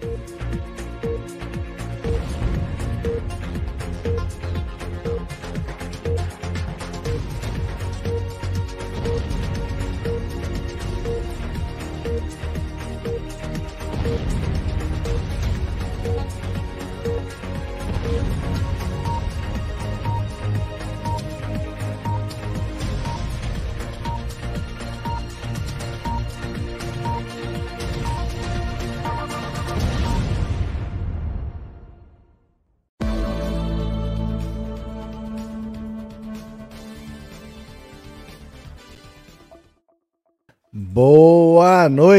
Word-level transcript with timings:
Boa 0.00 0.79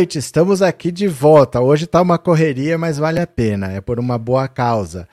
noite, 0.02 0.18
estamos 0.18 0.64
aqui 0.64 0.92
de 0.92 1.08
volta. 1.08 1.62
Hoje 1.62 1.86
tá 1.86 2.02
uma 2.02 2.18
correria, 2.18 2.76
mas 2.76 2.98
vale 2.98 3.20
a 3.20 3.28
pena, 3.28 3.72
é 3.72 3.80
por 3.80 4.00
uma 4.00 4.18
boa 4.18 4.48
causa. 4.48 5.08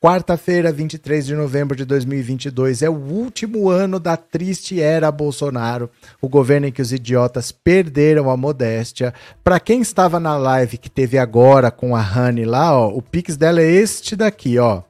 Quarta-feira, 0.00 0.70
23 0.70 1.26
de 1.26 1.34
novembro 1.34 1.76
de 1.76 1.84
2022, 1.84 2.82
é 2.82 2.88
o 2.88 2.94
último 2.94 3.68
ano 3.68 3.98
da 3.98 4.16
triste 4.16 4.80
era 4.80 5.10
Bolsonaro, 5.10 5.90
o 6.22 6.28
governo 6.28 6.68
em 6.68 6.72
que 6.72 6.80
os 6.80 6.92
idiotas 6.92 7.50
perderam 7.50 8.30
a 8.30 8.36
modéstia. 8.36 9.12
Para 9.42 9.58
quem 9.58 9.80
estava 9.80 10.20
na 10.20 10.36
live 10.36 10.78
que 10.78 10.88
teve 10.88 11.18
agora 11.18 11.72
com 11.72 11.96
a 11.96 12.00
Rani 12.00 12.44
lá, 12.44 12.78
ó, 12.78 12.96
o 12.96 13.02
pix 13.02 13.36
dela 13.36 13.60
é 13.60 13.68
este 13.68 14.14
daqui, 14.14 14.56
ó, 14.56 14.82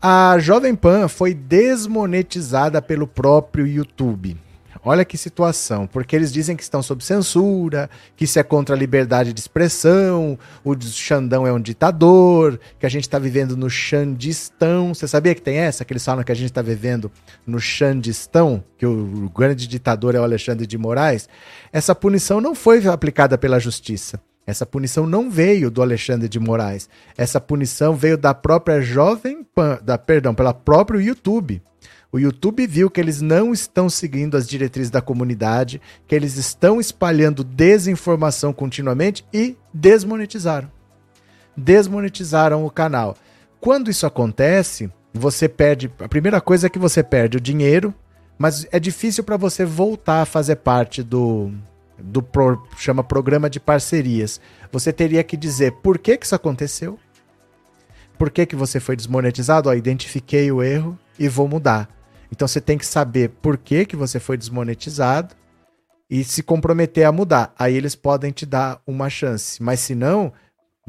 a 0.02 0.38
Jovem 0.40 0.76
Pan 0.76 1.08
foi 1.08 1.34
desmonetizada 1.34 2.82
pelo 2.82 3.08
próprio 3.08 3.66
YouTube. 3.66 4.36
Olha 4.86 5.06
que 5.06 5.18
situação, 5.18 5.88
porque 5.88 6.14
eles 6.14 6.32
dizem 6.34 6.58
que 6.58 6.64
estão 6.64 6.84
sob 6.84 7.02
censura, 7.04 7.90
que 8.18 8.26
isso 8.26 8.38
é 8.38 8.44
contra 8.44 8.76
a 8.76 8.78
liberdade 8.78 9.32
de 9.32 9.40
expressão, 9.40 10.38
o 10.62 10.76
Xandão 10.82 11.48
é 11.48 11.54
um 11.54 11.60
ditador, 11.60 12.60
que 12.78 12.86
a 12.86 12.90
gente 12.90 13.04
está 13.04 13.18
vivendo 13.18 13.56
no 13.56 13.70
Xandistão. 13.70 14.94
Você 14.94 15.08
sabia 15.08 15.34
que 15.34 15.42
tem 15.42 15.56
essa? 15.58 15.86
Que 15.86 15.94
eles 15.94 16.04
falam 16.04 16.22
que 16.22 16.34
a 16.34 16.36
gente 16.36 16.48
está 16.48 16.62
vivendo 16.62 17.10
no 17.48 17.62
Xandistão, 17.62 18.62
que 18.78 18.86
o 18.86 19.32
grande 19.34 19.68
ditador 19.68 20.16
é 20.16 20.20
o 20.20 20.24
Alexandre 20.24 20.68
de 20.68 20.78
Moraes? 20.78 21.30
Essa 21.72 21.96
punição 21.96 22.42
não 22.42 22.54
foi 22.54 22.86
aplicada 22.86 23.38
pela 23.38 23.60
justiça. 23.60 24.20
Essa 24.46 24.66
punição 24.66 25.08
não 25.08 25.32
veio 25.32 25.72
do 25.72 25.82
Alexandre 25.82 26.28
de 26.28 26.40
Moraes. 26.40 26.90
Essa 27.18 27.40
punição 27.40 27.96
veio 27.96 28.18
da 28.18 28.34
própria 28.34 28.82
Jovem 28.82 29.44
Pan, 29.56 29.80
da, 29.82 29.98
perdão, 29.98 30.36
pela 30.36 30.54
próprio 30.54 31.00
YouTube. 31.00 31.62
O 32.14 32.20
YouTube 32.20 32.68
viu 32.68 32.92
que 32.92 33.02
eles 33.02 33.22
não 33.22 33.52
estão 33.52 33.90
seguindo 33.90 34.38
as 34.38 34.48
diretrizes 34.48 34.92
da 34.92 35.02
comunidade, 35.02 35.82
que 36.08 36.14
eles 36.14 36.38
estão 36.38 36.80
espalhando 36.80 37.44
desinformação 37.44 38.54
continuamente 38.54 39.26
e 39.34 39.58
desmonetizaram. 39.74 40.72
Desmonetizaram 41.58 42.64
o 42.64 42.70
canal. 42.70 43.18
Quando 43.60 43.90
isso 43.90 44.06
acontece, 44.06 44.92
você 45.12 45.50
perde. 45.50 45.92
A 45.98 46.08
primeira 46.08 46.40
coisa 46.40 46.68
é 46.68 46.70
que 46.70 46.78
você 46.78 47.02
perde 47.02 47.38
o 47.38 47.42
dinheiro, 47.42 47.92
mas 48.38 48.68
é 48.72 48.80
difícil 48.80 49.24
para 49.24 49.36
você 49.36 49.66
voltar 49.66 50.22
a 50.22 50.26
fazer 50.26 50.58
parte 50.58 51.02
do, 51.02 51.52
do 51.98 52.22
pro, 52.22 52.64
chama 52.78 53.04
programa 53.04 53.50
de 53.50 53.60
parcerias. 53.60 54.40
Você 54.72 54.94
teria 54.94 55.24
que 55.24 55.36
dizer 55.36 55.72
por 55.82 55.98
que, 55.98 56.16
que 56.16 56.28
isso 56.28 56.36
aconteceu, 56.36 57.00
por 58.20 58.30
que, 58.30 58.46
que 58.46 58.56
você 58.56 58.80
foi 58.80 58.96
desmonetizado, 58.96 59.68
ó, 59.68 59.74
identifiquei 59.74 60.52
o 60.52 60.62
erro 60.62 60.96
e 61.18 61.28
vou 61.28 61.48
mudar. 61.48 61.90
Então 62.34 62.48
você 62.48 62.60
tem 62.60 62.80
que 62.80 62.86
saber 62.86 63.30
por 63.30 63.60
que, 63.60 63.86
que 63.86 63.96
você 63.96 64.20
foi 64.20 64.36
desmonetizado 64.36 65.36
e 66.10 66.24
se 66.24 66.42
comprometer 66.42 67.06
a 67.06 67.12
mudar. 67.12 67.54
Aí 67.58 67.76
eles 67.76 67.94
podem 67.96 68.32
te 68.32 68.44
dar 68.44 68.82
uma 68.88 69.08
chance. 69.08 69.62
Mas 69.62 69.82
se 69.82 69.94
não, 69.94 70.34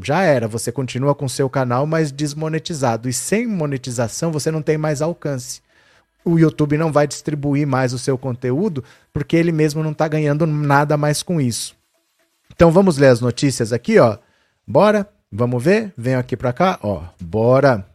já 0.03 0.22
era. 0.22 0.49
Você 0.49 0.72
continua 0.72 1.15
com 1.15 1.28
seu 1.28 1.50
canal, 1.50 1.84
mas 1.84 2.10
desmonetizado. 2.10 3.10
E 3.10 3.12
sem 3.12 3.47
monetização 3.47 4.33
você 4.33 4.50
não 4.50 4.62
tem 4.62 4.78
mais 4.78 5.03
alcance. 5.03 5.60
O 6.25 6.38
YouTube 6.38 6.78
não 6.78 6.91
vai 6.91 7.06
distribuir 7.06 7.66
mais 7.66 7.93
o 7.93 7.99
seu 7.99 8.16
conteúdo 8.16 8.83
porque 9.12 9.37
ele 9.37 9.53
mesmo 9.53 9.83
não 9.83 9.93
está 9.93 10.09
ganhando 10.09 10.47
nada 10.47 10.97
mais 10.97 11.22
com 11.22 11.38
isso. 11.38 11.77
Então 12.54 12.71
vamos 12.71 12.97
ler 12.97 13.09
as 13.09 13.21
notícias 13.21 13.71
aqui, 13.71 13.99
ó. 13.99 14.16
Bora? 14.66 15.06
Vamos 15.31 15.62
ver? 15.62 15.93
Venho 15.94 16.19
aqui 16.19 16.38
para 16.38 16.54
cá, 16.54 16.78
ó. 16.83 17.03
Bora. 17.21 17.87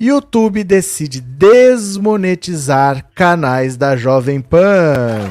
YouTube 0.00 0.64
decide 0.64 1.20
desmonetizar 1.20 3.04
canais 3.14 3.76
da 3.76 3.94
Jovem 3.94 4.40
Pan. 4.40 5.28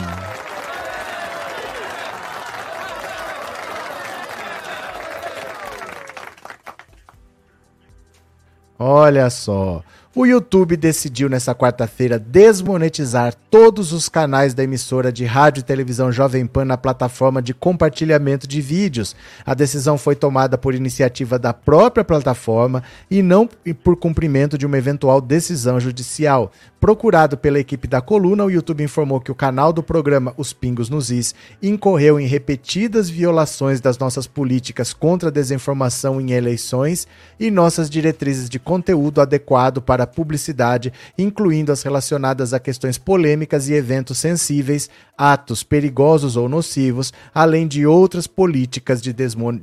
Olha 8.77 9.31
só. 9.31 9.81
O 10.19 10.25
YouTube 10.25 10.75
decidiu 10.75 11.29
nessa 11.29 11.55
quarta-feira 11.55 12.19
desmonetizar 12.19 13.33
todos 13.49 13.93
os 13.93 14.09
canais 14.09 14.53
da 14.53 14.61
emissora 14.61 15.13
de 15.13 15.23
rádio 15.23 15.61
e 15.61 15.63
televisão 15.63 16.11
Jovem 16.11 16.45
Pan 16.45 16.65
na 16.65 16.75
plataforma 16.75 17.41
de 17.41 17.53
compartilhamento 17.53 18.45
de 18.45 18.59
vídeos. 18.59 19.15
A 19.45 19.53
decisão 19.53 19.97
foi 19.97 20.17
tomada 20.17 20.57
por 20.57 20.75
iniciativa 20.75 21.39
da 21.39 21.53
própria 21.53 22.03
plataforma 22.03 22.83
e 23.09 23.23
não 23.23 23.47
por 23.81 23.95
cumprimento 23.95 24.57
de 24.57 24.65
uma 24.65 24.77
eventual 24.77 25.21
decisão 25.21 25.79
judicial. 25.79 26.51
Procurado 26.79 27.37
pela 27.37 27.59
equipe 27.59 27.87
da 27.87 28.01
coluna, 28.01 28.45
o 28.45 28.49
YouTube 28.49 28.83
informou 28.83 29.21
que 29.21 29.31
o 29.31 29.35
canal 29.35 29.71
do 29.71 29.83
programa 29.83 30.33
Os 30.37 30.53
Pingos 30.53 30.89
nos 30.89 31.11
Is 31.11 31.35
incorreu 31.61 32.19
em 32.19 32.25
repetidas 32.25 33.09
violações 33.09 33.79
das 33.79 33.97
nossas 33.97 34.25
políticas 34.25 34.91
contra 34.91 35.29
a 35.29 35.31
desinformação 35.31 36.19
em 36.19 36.31
eleições 36.31 37.05
e 37.39 37.51
nossas 37.51 37.89
diretrizes 37.89 38.49
de 38.49 38.57
conteúdo 38.57 39.21
adequado 39.21 39.81
para 39.81 39.99
para 39.99 40.07
publicidade, 40.07 40.93
incluindo 41.17 41.73
as 41.73 41.83
relacionadas 41.83 42.53
a 42.53 42.59
questões 42.59 42.97
polêmicas 42.97 43.67
e 43.67 43.73
eventos 43.73 44.17
sensíveis, 44.17 44.89
atos 45.17 45.61
perigosos 45.61 46.37
ou 46.37 46.47
nocivos, 46.47 47.11
além 47.35 47.67
de 47.67 47.85
outras 47.85 48.27
políticas 48.27 49.01
de, 49.01 49.13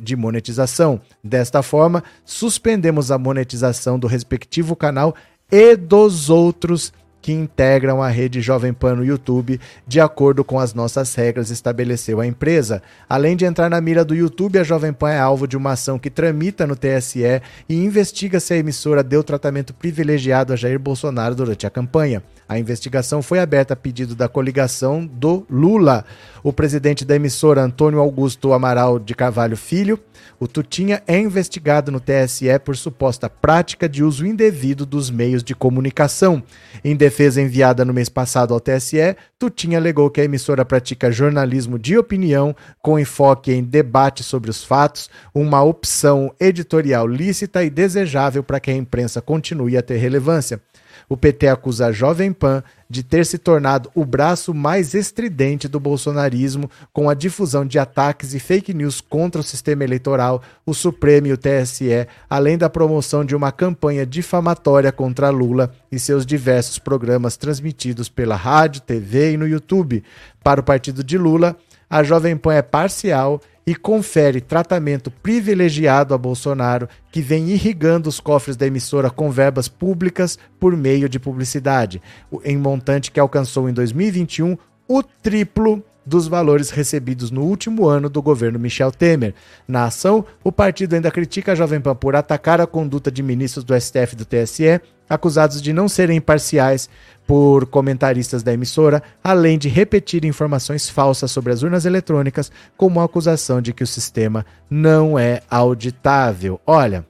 de 0.01 0.15
monetização. 0.15 1.01
Desta 1.25 1.63
forma, 1.63 2.05
suspendemos 2.23 3.11
a 3.11 3.17
monetização 3.17 3.99
do 3.99 4.07
respectivo 4.07 4.77
canal 4.77 5.15
e 5.51 5.75
dos 5.75 6.29
outros 6.29 6.93
que 7.27 7.33
integram 7.33 8.01
a 8.01 8.09
rede 8.09 8.41
Jovem 8.41 8.73
Pan 8.73 8.95
no 8.95 9.05
YouTube, 9.05 9.61
de 9.85 10.01
acordo 10.01 10.45
com 10.45 10.61
as 10.61 10.73
nossas 10.73 11.13
regras, 11.17 11.51
estabeleceu 11.51 12.21
a 12.21 12.27
empresa. 12.27 12.81
Além 13.09 13.35
de 13.35 13.45
entrar 13.45 13.69
na 13.69 13.81
mira 13.81 14.05
do 14.05 14.15
YouTube, 14.15 14.61
a 14.61 14.63
Jovem 14.63 14.93
Pan 14.93 15.11
é 15.11 15.19
alvo 15.19 15.49
de 15.49 15.57
uma 15.57 15.73
ação 15.73 15.99
que 15.99 16.09
tramita 16.09 16.69
no 16.69 16.77
TSE 16.77 17.43
e 17.69 17.75
investiga 17.75 18.39
se 18.39 18.55
a 18.55 18.59
emissora 18.59 19.03
deu 19.03 19.25
tratamento 19.25 19.75
privilegiado 19.75 20.53
a 20.53 20.57
Jair 20.57 20.79
Bolsonaro 20.79 21.35
durante 21.35 21.67
a 21.67 21.71
campanha. 21.71 22.23
A 22.49 22.61
investigação 22.61 23.21
foi 23.23 23.41
aberta 23.41 23.75
a 23.75 23.77
pedido 23.77 24.15
da 24.15 24.29
coligação 24.29 25.05
do 25.05 25.45
Lula. 25.51 26.05
O 26.47 26.53
presidente 26.53 27.05
da 27.05 27.17
emissora, 27.17 27.61
Antônio 27.61 27.99
Augusto 27.99 28.53
Amaral 28.53 29.01
de 29.01 29.17
Carvalho 29.17 29.57
Filho, 29.57 29.99
o 30.39 30.47
Tutinha 30.47 31.03
é 31.05 31.19
investigado 31.19 31.91
no 31.91 31.99
TSE 31.99 32.57
por 32.65 32.77
suposta 32.77 33.29
prática 33.29 33.89
de 33.89 34.05
uso 34.05 34.25
indevido 34.25 34.87
dos 34.87 35.11
meios 35.11 35.43
de 35.43 35.57
comunicação. 35.57 36.41
Em 36.85 36.95
defesa 36.95 37.43
enviada 37.43 37.85
no 37.85 37.93
mês 37.93 38.09
passado 38.09 38.55
ao 38.55 38.61
TSE, 38.61 39.17
Tutinha 39.37 39.77
alegou 39.77 40.09
que 40.09 40.21
a 40.21 40.25
emissora 40.25 40.65
pratica 40.65 41.11
jornalismo 41.11 41.81
de 41.81 41.99
opinião 41.99 42.55
com 42.81 42.97
enfoque 42.97 43.51
em 43.53 43.65
debate 43.65 44.23
sobre 44.23 44.49
os 44.49 44.63
fatos, 44.63 45.11
uma 45.35 45.65
opção 45.65 46.33
editorial 46.39 47.09
lícita 47.09 47.65
e 47.65 47.71
desejável 47.71 48.45
para 48.45 48.61
que 48.61 48.71
a 48.71 48.77
imprensa 48.77 49.21
continue 49.21 49.77
a 49.77 49.83
ter 49.83 49.97
relevância. 49.97 50.61
O 51.09 51.17
PT 51.17 51.49
acusa 51.49 51.87
a 51.87 51.93
Jovem 51.93 52.33
Pan 52.33 52.63
de 52.91 53.03
ter 53.03 53.25
se 53.25 53.39
tornado 53.39 53.91
o 53.95 54.05
braço 54.05 54.53
mais 54.53 54.95
estridente 54.95 55.69
do 55.69 55.79
bolsonarismo 55.79 56.71
com 56.93 57.09
a 57.09 57.15
difusão 57.15 57.65
de 57.65 57.79
ataques 57.79 58.35
e 58.35 58.41
fake 58.41 58.75
news 58.75 59.01
contra 59.01 59.41
o 59.41 59.45
sistema 59.45 59.85
eleitoral, 59.85 60.43
o 60.65 60.75
Supremo 60.75 61.29
e 61.29 61.33
o 61.33 61.39
TSE, 61.39 62.07
além 62.29 62.59
da 62.59 62.69
promoção 62.69 63.25
de 63.25 63.37
uma 63.37 63.53
campanha 63.53 64.05
difamatória 64.05 64.91
contra 64.91 65.31
Lula 65.31 65.73
e 65.91 65.99
seus 65.99 66.27
diversos 66.27 66.79
programas 66.79 67.37
transmitidos 67.37 68.09
pela 68.09 68.37
rádio, 68.37 68.81
TV 68.81 69.33
e 69.33 69.37
no 69.37 69.47
YouTube. 69.47 70.03
Para 70.43 70.61
o 70.61 70.65
partido 70.65 71.05
de 71.05 71.17
Lula, 71.19 71.57
a 71.89 72.03
Jovem 72.03 72.37
Pan 72.37 72.55
é 72.55 72.63
parcial 72.63 73.41
e 73.67 73.75
confere 73.75 74.41
tratamento 74.41 75.11
privilegiado 75.11 76.15
a 76.15 76.19
Bolsonaro, 76.19 76.89
que 77.11 77.21
vem 77.21 77.49
irrigando 77.49 78.09
os 78.09 78.21
cofres 78.21 78.57
da 78.57 78.67
emissora 78.67 79.11
com 79.11 79.31
verbas 79.31 79.67
públicas 79.67 80.39
por 80.61 80.77
meio 80.77 81.09
de 81.09 81.19
publicidade, 81.19 82.01
em 82.45 82.57
montante 82.57 83.11
que 83.11 83.19
alcançou 83.19 83.69
em 83.69 83.73
2021 83.73 84.57
o 84.89 85.03
triplo 85.03 85.83
dos 86.07 86.29
valores 86.29 86.71
recebidos 86.71 87.33
no 87.33 87.43
último 87.43 87.89
ano 87.89 88.09
do 88.09 88.23
governo 88.23 88.61
Michel 88.61 88.93
Temer. 88.93 89.35
Na 89.67 89.87
ação, 89.87 90.25
o 90.45 90.53
partido 90.53 90.95
ainda 90.95 91.11
critica 91.11 91.51
a 91.51 91.55
Jovem 91.57 91.81
Pan 91.81 91.97
por 91.97 92.15
atacar 92.15 92.61
a 92.61 92.67
conduta 92.67 93.11
de 93.11 93.25
ministros 93.25 93.65
do 93.65 93.79
STF 93.79 94.13
e 94.13 94.17
do 94.17 94.25
TSE, 94.25 94.81
acusados 95.09 95.63
de 95.63 95.73
não 95.73 95.89
serem 95.89 96.17
imparciais 96.17 96.89
por 97.27 97.67
comentaristas 97.67 98.43
da 98.43 98.53
emissora, 98.53 99.03
além 99.23 99.59
de 99.59 99.69
repetir 99.69 100.25
informações 100.25 100.89
falsas 100.89 101.31
sobre 101.31 101.53
as 101.53 101.63
urnas 101.63 101.85
eletrônicas, 101.85 102.53
como 102.77 103.01
a 103.01 103.05
acusação 103.05 103.61
de 103.61 103.73
que 103.73 103.83
o 103.83 103.87
sistema 103.87 104.47
não 104.71 105.19
é 105.19 105.43
auditável. 105.51 106.61
Olha, 106.65 107.05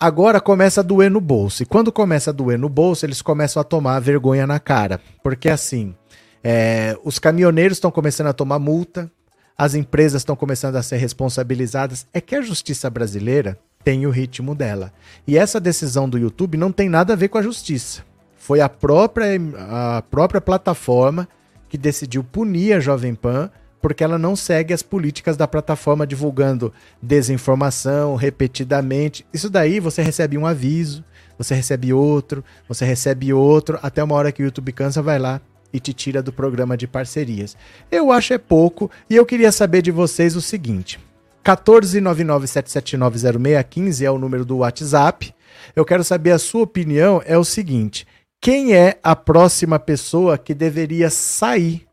agora 0.00 0.40
começa 0.40 0.80
a 0.80 0.84
doer 0.84 1.10
no 1.10 1.20
bolso. 1.20 1.62
E 1.62 1.66
quando 1.66 1.92
começa 1.92 2.30
a 2.30 2.32
doer 2.32 2.58
no 2.58 2.68
bolso, 2.68 3.06
eles 3.06 3.22
começam 3.22 3.60
a 3.60 3.64
tomar 3.64 4.00
vergonha 4.00 4.46
na 4.46 4.58
cara. 4.58 5.00
Porque 5.22 5.48
assim, 5.48 5.94
é, 6.42 6.96
os 7.04 7.18
caminhoneiros 7.18 7.76
estão 7.76 7.90
começando 7.90 8.28
a 8.28 8.32
tomar 8.32 8.58
multa, 8.58 9.10
as 9.56 9.74
empresas 9.74 10.22
estão 10.22 10.36
começando 10.36 10.76
a 10.76 10.82
ser 10.82 10.96
responsabilizadas. 10.96 12.06
É 12.12 12.20
que 12.20 12.34
a 12.34 12.42
justiça 12.42 12.90
brasileira 12.90 13.58
tem 13.86 14.04
o 14.04 14.10
ritmo 14.10 14.52
dela. 14.52 14.92
E 15.28 15.38
essa 15.38 15.60
decisão 15.60 16.08
do 16.08 16.18
YouTube 16.18 16.58
não 16.58 16.72
tem 16.72 16.88
nada 16.88 17.12
a 17.12 17.16
ver 17.16 17.28
com 17.28 17.38
a 17.38 17.42
justiça. 17.42 18.02
Foi 18.36 18.60
a 18.60 18.68
própria, 18.68 19.40
a 19.68 20.02
própria 20.02 20.40
plataforma 20.40 21.28
que 21.68 21.78
decidiu 21.78 22.24
punir 22.24 22.72
a 22.72 22.80
Jovem 22.80 23.14
Pan 23.14 23.48
porque 23.80 24.02
ela 24.02 24.18
não 24.18 24.34
segue 24.34 24.74
as 24.74 24.82
políticas 24.82 25.36
da 25.36 25.46
plataforma 25.46 26.04
divulgando 26.04 26.72
desinformação 27.00 28.16
repetidamente. 28.16 29.24
Isso 29.32 29.48
daí 29.48 29.78
você 29.78 30.02
recebe 30.02 30.36
um 30.36 30.44
aviso, 30.44 31.04
você 31.38 31.54
recebe 31.54 31.92
outro, 31.92 32.42
você 32.68 32.84
recebe 32.84 33.32
outro, 33.32 33.78
até 33.84 34.02
uma 34.02 34.16
hora 34.16 34.32
que 34.32 34.42
o 34.42 34.46
YouTube 34.46 34.72
cansa, 34.72 35.00
vai 35.00 35.20
lá 35.20 35.40
e 35.72 35.78
te 35.78 35.92
tira 35.92 36.20
do 36.20 36.32
programa 36.32 36.76
de 36.76 36.88
parcerias. 36.88 37.56
Eu 37.88 38.10
acho 38.10 38.34
é 38.34 38.38
pouco 38.38 38.90
e 39.08 39.14
eu 39.14 39.24
queria 39.24 39.52
saber 39.52 39.80
de 39.80 39.92
vocês 39.92 40.34
o 40.34 40.40
seguinte: 40.40 40.98
14997790615 41.46 44.04
é 44.04 44.10
o 44.10 44.18
número 44.18 44.44
do 44.44 44.56
WhatsApp. 44.58 45.32
Eu 45.76 45.84
quero 45.84 46.02
saber 46.02 46.32
a 46.32 46.38
sua 46.38 46.62
opinião. 46.62 47.22
É 47.24 47.38
o 47.38 47.44
seguinte: 47.44 48.04
quem 48.40 48.74
é 48.74 48.98
a 49.02 49.14
próxima 49.14 49.78
pessoa 49.78 50.36
que 50.36 50.52
deveria 50.54 51.08
sair, 51.08 51.86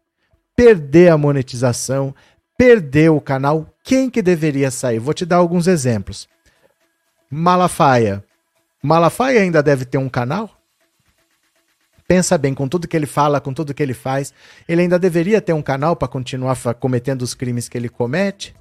perder 0.55 1.11
a 1.11 1.17
monetização, 1.17 2.15
perder 2.57 3.11
o 3.11 3.21
canal? 3.21 3.69
Quem 3.83 4.09
que 4.09 4.23
deveria 4.23 4.71
sair? 4.71 4.97
Vou 4.97 5.13
te 5.13 5.25
dar 5.25 5.35
alguns 5.38 5.67
exemplos. 5.67 6.27
Malafaia. 7.29 8.23
Malafaia 8.81 9.41
ainda 9.41 9.61
deve 9.61 9.85
ter 9.85 9.99
um 9.99 10.09
canal? 10.09 10.49
Pensa 12.07 12.35
bem, 12.38 12.53
com 12.53 12.67
tudo 12.67 12.88
que 12.88 12.97
ele 12.97 13.06
fala, 13.06 13.39
com 13.39 13.53
tudo 13.53 13.73
que 13.73 13.81
ele 13.81 13.94
faz, 13.94 14.33
ele 14.67 14.81
ainda 14.81 14.99
deveria 14.99 15.41
ter 15.41 15.53
um 15.53 15.61
canal 15.61 15.95
para 15.95 16.06
continuar 16.07 16.57
cometendo 16.79 17.21
os 17.21 17.33
crimes 17.33 17.69
que 17.69 17.77
ele 17.77 17.88
comete? 17.88 18.53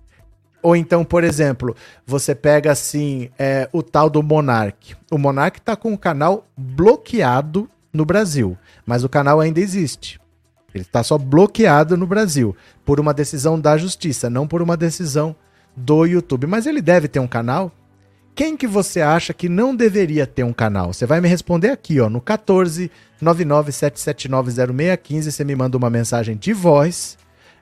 Ou 0.63 0.77
então, 0.77 1.05
por 1.05 1.25
exemplo, 1.25 1.75
você 2.07 2.35
pega 2.35 2.71
assim 2.71 3.31
é, 3.39 3.69
o 3.73 3.83
tal 3.83 4.09
do 4.09 4.23
Monark. 4.23 4.95
O 5.11 5.19
Monark 5.19 5.59
está 5.59 5.75
com 5.75 5.93
o 5.93 5.99
canal 5.99 6.47
bloqueado 6.57 7.69
no 7.93 8.05
Brasil, 8.05 8.57
mas 8.87 9.05
o 9.05 9.09
canal 9.09 9.41
ainda 9.41 9.61
existe. 9.61 10.21
Ele 10.75 10.85
está 10.85 11.03
só 11.03 11.19
bloqueado 11.19 11.97
no 11.97 12.07
Brasil 12.07 12.57
por 12.85 13.01
uma 13.01 13.13
decisão 13.13 13.61
da 13.61 13.77
justiça, 13.77 14.31
não 14.31 14.47
por 14.47 14.63
uma 14.63 14.77
decisão 14.77 15.35
do 15.77 16.07
YouTube. 16.07 16.47
Mas 16.47 16.67
ele 16.67 16.81
deve 16.81 17.09
ter 17.09 17.21
um 17.21 17.27
canal? 17.27 17.71
Quem 18.35 18.57
que 18.57 18.67
você 18.67 19.03
acha 19.03 19.35
que 19.35 19.49
não 19.49 19.77
deveria 19.77 20.27
ter 20.27 20.43
um 20.43 20.55
canal? 20.55 20.93
Você 20.93 21.05
vai 21.05 21.21
me 21.21 21.29
responder 21.29 21.71
aqui, 21.71 22.01
ó, 22.01 22.09
no 22.09 22.21
14 22.21 22.91
997790615, 23.23 25.31
você 25.31 25.45
me 25.45 25.55
manda 25.55 25.77
uma 25.77 25.91
mensagem 25.91 26.37
de 26.37 26.53
voz 26.53 27.17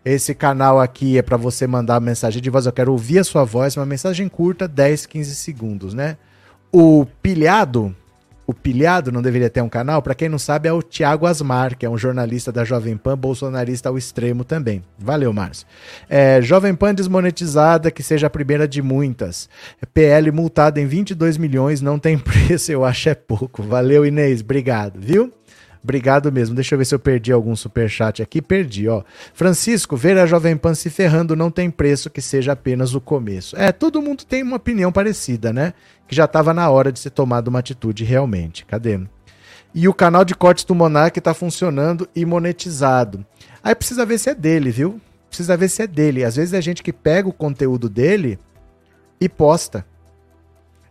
esse 0.04 0.34
canal 0.34 0.80
aqui 0.80 1.18
é 1.18 1.22
para 1.22 1.36
você 1.36 1.66
mandar 1.66 2.00
mensagem 2.00 2.40
de 2.40 2.50
voz. 2.50 2.66
Eu 2.66 2.72
quero 2.72 2.92
ouvir 2.92 3.18
a 3.18 3.24
sua 3.24 3.44
voz, 3.44 3.76
uma 3.76 3.86
mensagem 3.86 4.28
curta, 4.28 4.66
10, 4.66 5.06
15 5.06 5.34
segundos, 5.34 5.94
né? 5.94 6.16
O 6.72 7.04
pilhado, 7.22 7.94
o 8.46 8.54
pilhado 8.54 9.12
não 9.12 9.22
deveria 9.22 9.50
ter 9.50 9.60
um 9.60 9.68
canal? 9.68 10.02
Para 10.02 10.14
quem 10.14 10.28
não 10.28 10.38
sabe, 10.38 10.68
é 10.68 10.72
o 10.72 10.82
Tiago 10.82 11.26
Asmar, 11.26 11.76
que 11.76 11.84
é 11.84 11.90
um 11.90 11.98
jornalista 11.98 12.50
da 12.50 12.64
Jovem 12.64 12.96
Pan, 12.96 13.16
bolsonarista 13.16 13.88
ao 13.88 13.98
extremo 13.98 14.42
também. 14.42 14.82
Valeu, 14.98 15.32
Márcio. 15.32 15.66
É, 16.08 16.40
Jovem 16.42 16.74
Pan 16.74 16.94
desmonetizada, 16.94 17.90
que 17.90 18.02
seja 18.02 18.26
a 18.26 18.30
primeira 18.30 18.66
de 18.66 18.82
muitas. 18.82 19.48
PL 19.94 20.32
multada 20.32 20.80
em 20.80 20.86
22 20.86 21.36
milhões, 21.36 21.80
não 21.80 21.98
tem 21.98 22.16
preço, 22.18 22.72
eu 22.72 22.84
acho 22.84 23.08
é 23.08 23.14
pouco. 23.14 23.62
Valeu, 23.62 24.04
Inês, 24.04 24.40
obrigado, 24.40 24.98
viu? 24.98 25.32
Obrigado 25.82 26.30
mesmo. 26.30 26.54
Deixa 26.54 26.74
eu 26.74 26.78
ver 26.78 26.84
se 26.84 26.94
eu 26.94 26.98
perdi 26.98 27.32
algum 27.32 27.56
superchat 27.56 28.22
aqui. 28.22 28.42
Perdi, 28.42 28.86
ó. 28.86 29.02
Francisco, 29.32 29.96
ver 29.96 30.18
a 30.18 30.26
Jovem 30.26 30.56
Pan 30.56 30.74
se 30.74 30.90
ferrando 30.90 31.34
não 31.34 31.50
tem 31.50 31.70
preço 31.70 32.10
que 32.10 32.20
seja 32.20 32.52
apenas 32.52 32.94
o 32.94 33.00
começo. 33.00 33.56
É, 33.56 33.72
todo 33.72 34.02
mundo 34.02 34.24
tem 34.24 34.42
uma 34.42 34.56
opinião 34.56 34.92
parecida, 34.92 35.52
né? 35.52 35.72
Que 36.06 36.14
já 36.14 36.26
estava 36.26 36.52
na 36.52 36.68
hora 36.68 36.92
de 36.92 36.98
ser 36.98 37.10
tomada 37.10 37.48
uma 37.48 37.60
atitude 37.60 38.04
realmente. 38.04 38.66
Cadê? 38.66 39.00
E 39.74 39.88
o 39.88 39.94
canal 39.94 40.24
de 40.24 40.34
cortes 40.34 40.64
do 40.64 40.74
Monark 40.74 41.18
está 41.18 41.32
funcionando 41.32 42.08
e 42.14 42.26
monetizado. 42.26 43.24
Aí 43.62 43.74
precisa 43.74 44.04
ver 44.04 44.18
se 44.18 44.28
é 44.28 44.34
dele, 44.34 44.70
viu? 44.70 45.00
Precisa 45.28 45.56
ver 45.56 45.68
se 45.68 45.80
é 45.80 45.86
dele. 45.86 46.24
Às 46.24 46.36
vezes 46.36 46.52
é 46.52 46.60
gente 46.60 46.82
que 46.82 46.92
pega 46.92 47.28
o 47.28 47.32
conteúdo 47.32 47.88
dele 47.88 48.38
e 49.20 49.28
posta. 49.28 49.86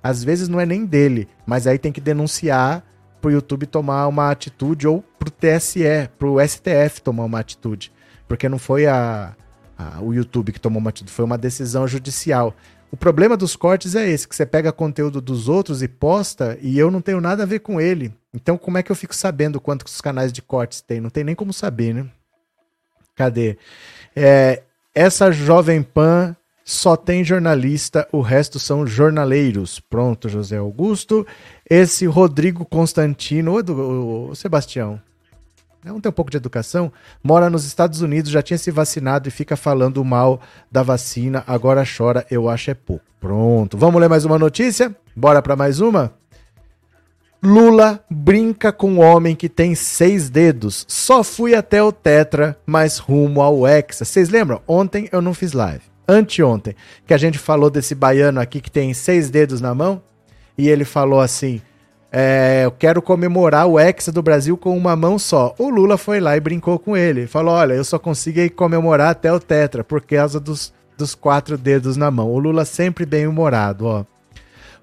Às 0.02 0.24
vezes 0.24 0.48
não 0.48 0.60
é 0.60 0.66
nem 0.66 0.86
dele, 0.86 1.28
mas 1.46 1.68
aí 1.68 1.78
tem 1.78 1.92
que 1.92 2.00
denunciar 2.00 2.84
pro 3.22 3.32
YouTube 3.32 3.66
tomar 3.66 4.08
uma 4.08 4.32
atitude 4.32 4.88
ou 4.88 5.04
pro 5.18 5.32
TSE, 5.32 6.10
pro 6.18 6.38
STF 6.46 7.02
tomar 7.04 7.26
uma 7.26 7.40
atitude. 7.40 7.92
Porque 8.28 8.48
não 8.48 8.60
foi 8.60 8.86
a, 8.86 9.36
a, 9.78 10.02
o 10.02 10.14
YouTube 10.14 10.52
que 10.52 10.60
tomou 10.60 10.80
uma 10.80 10.90
atitude, 10.90 11.12
foi 11.12 11.26
uma 11.26 11.38
decisão 11.38 11.88
judicial. 11.88 12.56
O 12.92 12.98
problema 12.98 13.38
dos 13.38 13.56
cortes 13.56 13.96
é 13.96 14.10
esse, 14.10 14.28
que 14.28 14.36
você 14.36 14.46
pega 14.46 14.72
conteúdo 14.72 15.22
dos 15.22 15.48
outros 15.48 15.84
e 15.84 15.88
posta 15.88 16.58
e 16.62 16.78
eu 16.78 16.90
não 16.90 17.02
tenho 17.02 17.22
nada 17.22 17.44
a 17.44 17.46
ver 17.46 17.60
com 17.60 17.80
ele. 17.80 18.14
Então 18.34 18.58
como 18.58 18.78
é 18.78 18.84
que 18.84 18.92
eu 18.92 18.96
fico 18.96 19.16
sabendo 19.16 19.62
quanto 19.62 19.86
os 19.86 20.02
canais 20.02 20.34
de 20.34 20.42
cortes 20.42 20.82
tem? 20.82 21.00
Não 21.00 21.10
tem 21.10 21.24
nem 21.24 21.36
como 21.36 21.54
saber, 21.54 21.94
né? 21.94 22.08
Cadê? 23.16 23.58
É, 24.16 24.64
essa 24.96 25.32
Jovem 25.32 25.84
Pan 25.84 26.36
só 26.70 26.96
tem 26.96 27.24
jornalista, 27.24 28.08
o 28.12 28.22
resto 28.22 28.60
são 28.60 28.86
jornaleiros. 28.86 29.80
Pronto, 29.80 30.30
José 30.30 30.58
Augusto. 30.58 31.26
Esse 31.70 32.06
Rodrigo 32.08 32.66
Constantino, 32.66 33.54
o, 33.54 34.30
o 34.30 34.36
Sebastião, 34.36 35.00
não 35.86 36.02
tem 36.02 36.10
um 36.10 36.14
pouco 36.14 36.32
de 36.32 36.38
educação, 36.38 36.92
mora 37.24 37.50
nos 37.50 37.66
Estados 37.66 38.02
Unidos, 38.02 38.32
já 38.32 38.42
tinha 38.42 38.58
se 38.58 38.72
vacinado 38.72 39.28
e 39.28 39.32
fica 39.32 39.56
falando 39.56 40.04
mal 40.04 40.42
da 40.72 40.84
vacina, 40.84 41.44
agora 41.48 41.84
chora, 41.86 42.26
eu 42.30 42.50
acho 42.50 42.72
é 42.72 42.74
pouco. 42.74 43.06
Pronto, 43.20 43.78
vamos 43.78 44.02
ler 44.02 44.10
mais 44.10 44.26
uma 44.26 44.40
notícia? 44.40 44.96
Bora 45.16 45.42
para 45.42 45.56
mais 45.56 45.80
uma? 45.80 46.14
Lula 47.42 48.04
brinca 48.10 48.72
com 48.72 48.94
um 48.94 49.00
homem 49.00 49.36
que 49.36 49.48
tem 49.48 49.74
seis 49.74 50.30
dedos. 50.30 50.86
Só 50.90 51.24
fui 51.24 51.56
até 51.56 51.82
o 51.82 51.92
Tetra, 51.92 52.58
mas 52.66 52.98
rumo 52.98 53.42
ao 53.42 53.66
Hexa. 53.66 54.04
Vocês 54.04 54.30
lembram? 54.30 54.62
Ontem 54.68 55.08
eu 55.12 55.22
não 55.22 55.34
fiz 55.34 55.54
live 55.54 55.84
anteontem, 56.10 56.76
que 57.06 57.14
a 57.14 57.18
gente 57.18 57.38
falou 57.38 57.70
desse 57.70 57.94
baiano 57.94 58.42
aqui 58.42 58.60
que 58.60 58.72
tem 58.72 58.94
seis 58.96 59.30
dedos 59.30 59.62
na 59.62 59.76
mão, 59.76 60.02
e 60.60 60.68
ele 60.68 60.84
falou 60.84 61.22
assim: 61.22 61.62
é, 62.12 62.64
Eu 62.66 62.72
quero 62.72 63.02
comemorar 63.02 63.66
o 63.66 63.80
Hexa 63.80 64.12
do 64.12 64.22
Brasil 64.22 64.58
com 64.58 64.78
uma 64.78 64.94
mão 64.94 65.18
só. 65.18 65.56
O 65.58 65.70
Lula 65.70 65.98
foi 65.98 66.20
lá 66.20 66.36
e 66.36 66.40
brincou 66.42 66.78
com 66.78 66.98
ele. 66.98 67.28
Falou: 67.28 67.56
Olha, 67.56 67.74
eu 67.74 67.84
só 67.86 67.98
consigo 67.98 68.54
comemorar 68.56 69.12
até 69.12 69.32
o 69.32 69.40
Tetra, 69.40 69.86
por 69.86 70.02
causa 70.02 70.38
dos, 70.38 70.74
dos 70.98 71.16
quatro 71.16 71.58
dedos 71.58 71.96
na 71.96 72.12
mão. 72.12 72.30
O 72.30 72.38
Lula 72.38 72.66
sempre 72.66 73.06
bem 73.06 73.26
humorado, 73.26 73.86
ó. 73.86 74.04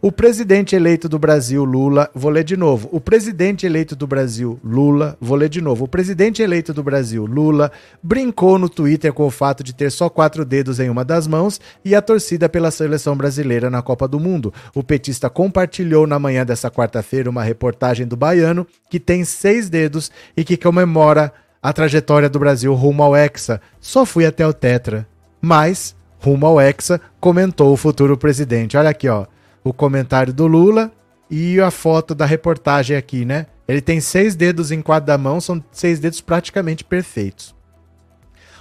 O 0.06 0.12
presidente 0.12 0.76
eleito 0.76 1.08
do 1.08 1.18
Brasil, 1.18 1.64
Lula, 1.64 2.08
vou 2.14 2.30
ler 2.30 2.44
de 2.44 2.56
novo. 2.56 2.88
O 2.92 3.00
presidente 3.00 3.66
eleito 3.66 3.96
do 3.96 4.06
Brasil, 4.06 4.56
Lula, 4.62 5.18
vou 5.20 5.36
ler 5.36 5.48
de 5.48 5.60
novo. 5.60 5.82
O 5.82 5.88
presidente 5.88 6.40
eleito 6.40 6.72
do 6.72 6.80
Brasil, 6.80 7.26
Lula, 7.26 7.72
brincou 8.00 8.56
no 8.56 8.68
Twitter 8.68 9.12
com 9.12 9.26
o 9.26 9.32
fato 9.32 9.64
de 9.64 9.74
ter 9.74 9.90
só 9.90 10.08
quatro 10.08 10.44
dedos 10.44 10.78
em 10.78 10.88
uma 10.88 11.04
das 11.04 11.26
mãos 11.26 11.60
e 11.84 11.92
a 11.92 12.00
torcida 12.00 12.48
pela 12.48 12.70
seleção 12.70 13.16
brasileira 13.16 13.68
na 13.68 13.82
Copa 13.82 14.06
do 14.06 14.20
Mundo. 14.20 14.54
O 14.76 14.84
petista 14.84 15.28
compartilhou 15.28 16.06
na 16.06 16.20
manhã 16.20 16.46
dessa 16.46 16.70
quarta-feira 16.70 17.28
uma 17.28 17.42
reportagem 17.42 18.06
do 18.06 18.16
baiano 18.16 18.64
que 18.88 19.00
tem 19.00 19.24
seis 19.24 19.68
dedos 19.68 20.12
e 20.36 20.44
que 20.44 20.56
comemora 20.56 21.32
a 21.60 21.72
trajetória 21.72 22.28
do 22.28 22.38
Brasil 22.38 22.72
rumo 22.74 23.02
ao 23.02 23.16
Hexa. 23.16 23.60
Só 23.80 24.06
fui 24.06 24.24
até 24.24 24.46
o 24.46 24.52
Tetra. 24.52 25.04
Mas, 25.40 25.96
rumo 26.20 26.46
ao 26.46 26.60
Hexa, 26.60 27.00
comentou 27.18 27.72
o 27.72 27.76
futuro 27.76 28.16
presidente. 28.16 28.76
Olha 28.76 28.90
aqui, 28.90 29.08
ó 29.08 29.26
o 29.68 29.72
comentário 29.72 30.32
do 30.32 30.46
Lula 30.46 30.92
e 31.28 31.60
a 31.60 31.72
foto 31.72 32.14
da 32.14 32.24
reportagem 32.24 32.96
aqui, 32.96 33.24
né? 33.24 33.46
Ele 33.66 33.80
tem 33.80 34.00
seis 34.00 34.36
dedos 34.36 34.70
em 34.70 34.80
cada 34.80 35.18
mão, 35.18 35.40
são 35.40 35.62
seis 35.72 35.98
dedos 35.98 36.20
praticamente 36.20 36.84
perfeitos. 36.84 37.52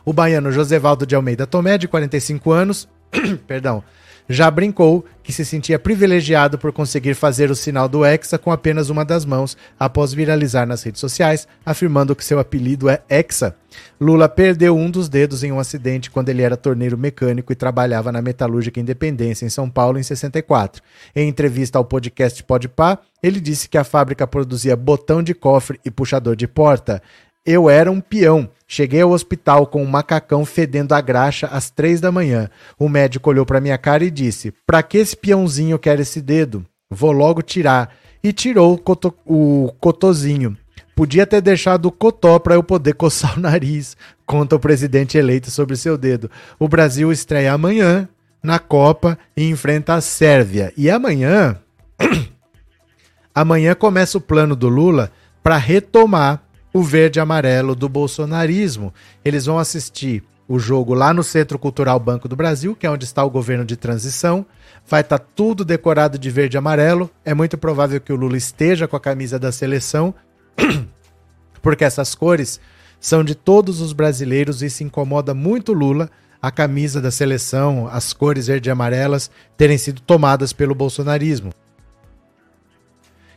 O 0.03 0.11
baiano 0.11 0.51
Josevaldo 0.51 1.05
de 1.05 1.15
Almeida 1.15 1.45
Tomé, 1.45 1.77
de 1.77 1.87
45 1.87 2.51
anos, 2.51 2.89
perdão, 3.45 3.83
já 4.27 4.49
brincou 4.49 5.05
que 5.23 5.33
se 5.33 5.43
sentia 5.43 5.79
privilegiado 5.79 6.57
por 6.57 6.71
conseguir 6.71 7.15
fazer 7.15 7.49
o 7.49 7.55
sinal 7.55 7.89
do 7.89 8.05
Hexa 8.05 8.37
com 8.37 8.51
apenas 8.51 8.89
uma 8.89 9.03
das 9.03 9.25
mãos, 9.25 9.57
após 9.79 10.13
viralizar 10.13 10.67
nas 10.67 10.83
redes 10.83 11.01
sociais, 11.01 11.47
afirmando 11.65 12.15
que 12.15 12.23
seu 12.23 12.37
apelido 12.39 12.87
é 12.89 13.01
Hexa. 13.09 13.55
Lula 13.99 14.29
perdeu 14.29 14.77
um 14.77 14.89
dos 14.89 15.09
dedos 15.09 15.43
em 15.43 15.51
um 15.51 15.59
acidente 15.59 16.11
quando 16.11 16.29
ele 16.29 16.41
era 16.41 16.55
torneiro 16.55 16.97
mecânico 16.97 17.51
e 17.51 17.55
trabalhava 17.55 18.11
na 18.11 18.21
Metalúrgica 18.21 18.79
Independência, 18.79 19.45
em 19.45 19.49
São 19.49 19.69
Paulo, 19.69 19.97
em 19.97 20.03
64. 20.03 20.81
Em 21.15 21.27
entrevista 21.27 21.77
ao 21.77 21.85
podcast 21.85 22.43
Podpah, 22.43 22.99
ele 23.23 23.39
disse 23.39 23.67
que 23.67 23.77
a 23.77 23.83
fábrica 23.83 24.27
produzia 24.27 24.75
botão 24.75 25.23
de 25.23 25.33
cofre 25.33 25.79
e 25.83 25.89
puxador 25.89 26.35
de 26.35 26.47
porta. 26.47 27.01
Eu 27.45 27.69
era 27.69 27.91
um 27.91 28.01
peão. 28.01 28.49
Cheguei 28.67 29.01
ao 29.01 29.11
hospital 29.11 29.67
com 29.67 29.83
um 29.83 29.87
macacão 29.87 30.43
fedendo 30.43 30.93
a 30.93 31.01
graxa 31.01 31.47
às 31.47 31.69
três 31.69 32.01
da 32.01 32.11
manhã. 32.11 32.49
O 32.79 32.89
médico 32.89 33.29
olhou 33.29 33.45
para 33.45 33.61
minha 33.61 33.77
cara 33.77 34.03
e 34.03 34.09
disse: 34.09 34.51
Pra 34.65 34.81
que 34.81 34.97
esse 34.97 35.15
peãozinho 35.15 35.77
quer 35.77 35.99
esse 35.99 36.19
dedo? 36.21 36.65
Vou 36.89 37.11
logo 37.11 37.41
tirar. 37.41 37.93
E 38.23 38.33
tirou 38.33 38.73
o, 38.73 38.77
coto, 38.77 39.13
o 39.23 39.71
cotozinho. 39.79 40.57
Podia 40.95 41.27
ter 41.27 41.41
deixado 41.41 41.85
o 41.85 41.91
cotó 41.91 42.39
para 42.39 42.55
eu 42.55 42.63
poder 42.63 42.93
coçar 42.93 43.37
o 43.37 43.41
nariz, 43.41 43.95
conta 44.25 44.55
o 44.55 44.59
presidente 44.59 45.17
eleito 45.17 45.51
sobre 45.51 45.75
seu 45.75 45.97
dedo. 45.97 46.31
O 46.57 46.67
Brasil 46.67 47.11
estreia 47.11 47.53
amanhã 47.53 48.09
na 48.41 48.57
Copa 48.59 49.17
e 49.35 49.47
enfrenta 49.49 49.93
a 49.93 50.01
Sérvia. 50.01 50.73
E 50.77 50.89
amanhã. 50.89 51.57
amanhã 53.35 53.75
começa 53.75 54.17
o 54.17 54.21
plano 54.21 54.55
do 54.55 54.69
Lula 54.69 55.11
para 55.43 55.57
retomar 55.57 56.44
o 56.75 56.83
verde 56.83 57.21
amarelo 57.21 57.73
do 57.73 57.87
bolsonarismo. 57.87 58.93
Eles 59.23 59.45
vão 59.45 59.57
assistir 59.57 60.21
o 60.45 60.59
jogo 60.59 60.93
lá 60.93 61.13
no 61.13 61.23
Centro 61.23 61.57
Cultural 61.57 61.97
Banco 61.97 62.27
do 62.27 62.35
Brasil, 62.35 62.75
que 62.75 62.85
é 62.85 62.91
onde 62.91 63.05
está 63.05 63.23
o 63.23 63.29
governo 63.29 63.63
de 63.63 63.77
transição. 63.77 64.45
Vai 64.85 64.99
estar 64.99 65.19
tá 65.19 65.25
tudo 65.33 65.63
decorado 65.63 66.19
de 66.19 66.29
verde 66.29 66.57
e 66.57 66.59
amarelo. 66.59 67.09
É 67.23 67.33
muito 67.33 67.57
provável 67.57 68.01
que 68.01 68.11
o 68.11 68.17
Lula 68.17 68.35
esteja 68.35 68.89
com 68.89 68.95
a 68.97 68.99
camisa 68.99 69.39
da 69.39 69.53
seleção, 69.53 70.13
porque 71.63 71.85
essas 71.85 72.13
cores 72.13 72.59
são 72.99 73.23
de 73.23 73.35
todos 73.35 73.79
os 73.79 73.93
brasileiros 73.93 74.61
e 74.61 74.69
se 74.69 74.83
incomoda 74.83 75.33
muito 75.33 75.71
Lula 75.71 76.11
a 76.41 76.51
camisa 76.51 76.99
da 76.99 77.09
seleção, 77.09 77.87
as 77.89 78.11
cores 78.11 78.47
verde 78.47 78.67
e 78.67 78.71
amarelas 78.71 79.31
terem 79.55 79.77
sido 79.77 80.01
tomadas 80.01 80.51
pelo 80.51 80.75
bolsonarismo. 80.75 81.53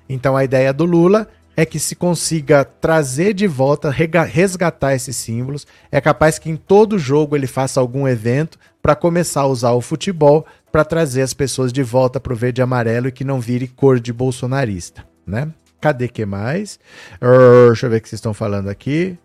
Então 0.08 0.36
a 0.36 0.42
ideia 0.42 0.72
do 0.72 0.84
Lula 0.84 1.28
é 1.58 1.66
que 1.66 1.80
se 1.80 1.96
consiga 1.96 2.64
trazer 2.64 3.34
de 3.34 3.48
volta, 3.48 3.90
resgatar 3.90 4.94
esses 4.94 5.16
símbolos. 5.16 5.66
É 5.90 6.00
capaz 6.00 6.38
que 6.38 6.48
em 6.48 6.54
todo 6.54 7.00
jogo 7.00 7.34
ele 7.34 7.48
faça 7.48 7.80
algum 7.80 8.06
evento 8.06 8.56
para 8.80 8.94
começar 8.94 9.40
a 9.40 9.46
usar 9.48 9.72
o 9.72 9.80
futebol 9.80 10.46
para 10.70 10.84
trazer 10.84 11.22
as 11.22 11.34
pessoas 11.34 11.72
de 11.72 11.82
volta 11.82 12.20
para 12.20 12.32
o 12.32 12.36
verde 12.36 12.60
e 12.60 12.62
amarelo 12.62 13.08
e 13.08 13.12
que 13.12 13.24
não 13.24 13.40
vire 13.40 13.66
cor 13.66 13.98
de 13.98 14.12
bolsonarista, 14.12 15.04
né? 15.26 15.48
Cadê 15.80 16.06
que 16.06 16.24
mais? 16.24 16.78
Uh, 17.20 17.66
deixa 17.66 17.86
eu 17.86 17.90
ver 17.90 17.96
o 17.96 18.00
que 18.02 18.08
vocês 18.08 18.18
estão 18.20 18.32
falando 18.32 18.68
aqui. 18.68 19.18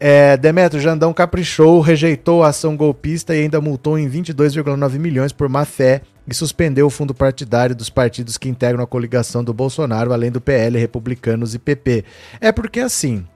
É, 0.00 0.36
Demetrio 0.36 0.80
Jandão 0.80 1.12
caprichou, 1.12 1.80
rejeitou 1.80 2.44
a 2.44 2.48
ação 2.48 2.76
golpista 2.76 3.34
e 3.34 3.42
ainda 3.42 3.60
multou 3.60 3.98
em 3.98 4.08
22,9 4.08 4.98
milhões 4.98 5.32
por 5.32 5.48
má 5.48 5.64
fé 5.64 6.02
e 6.26 6.32
suspendeu 6.32 6.86
o 6.86 6.90
fundo 6.90 7.12
partidário 7.12 7.74
dos 7.74 7.90
partidos 7.90 8.38
que 8.38 8.48
integram 8.48 8.82
a 8.82 8.86
coligação 8.86 9.42
do 9.42 9.52
Bolsonaro, 9.52 10.12
além 10.12 10.30
do 10.30 10.40
PL, 10.40 10.78
Republicanos 10.78 11.54
e 11.54 11.58
PP. 11.58 12.04
É 12.40 12.52
porque 12.52 12.78
assim, 12.78 13.26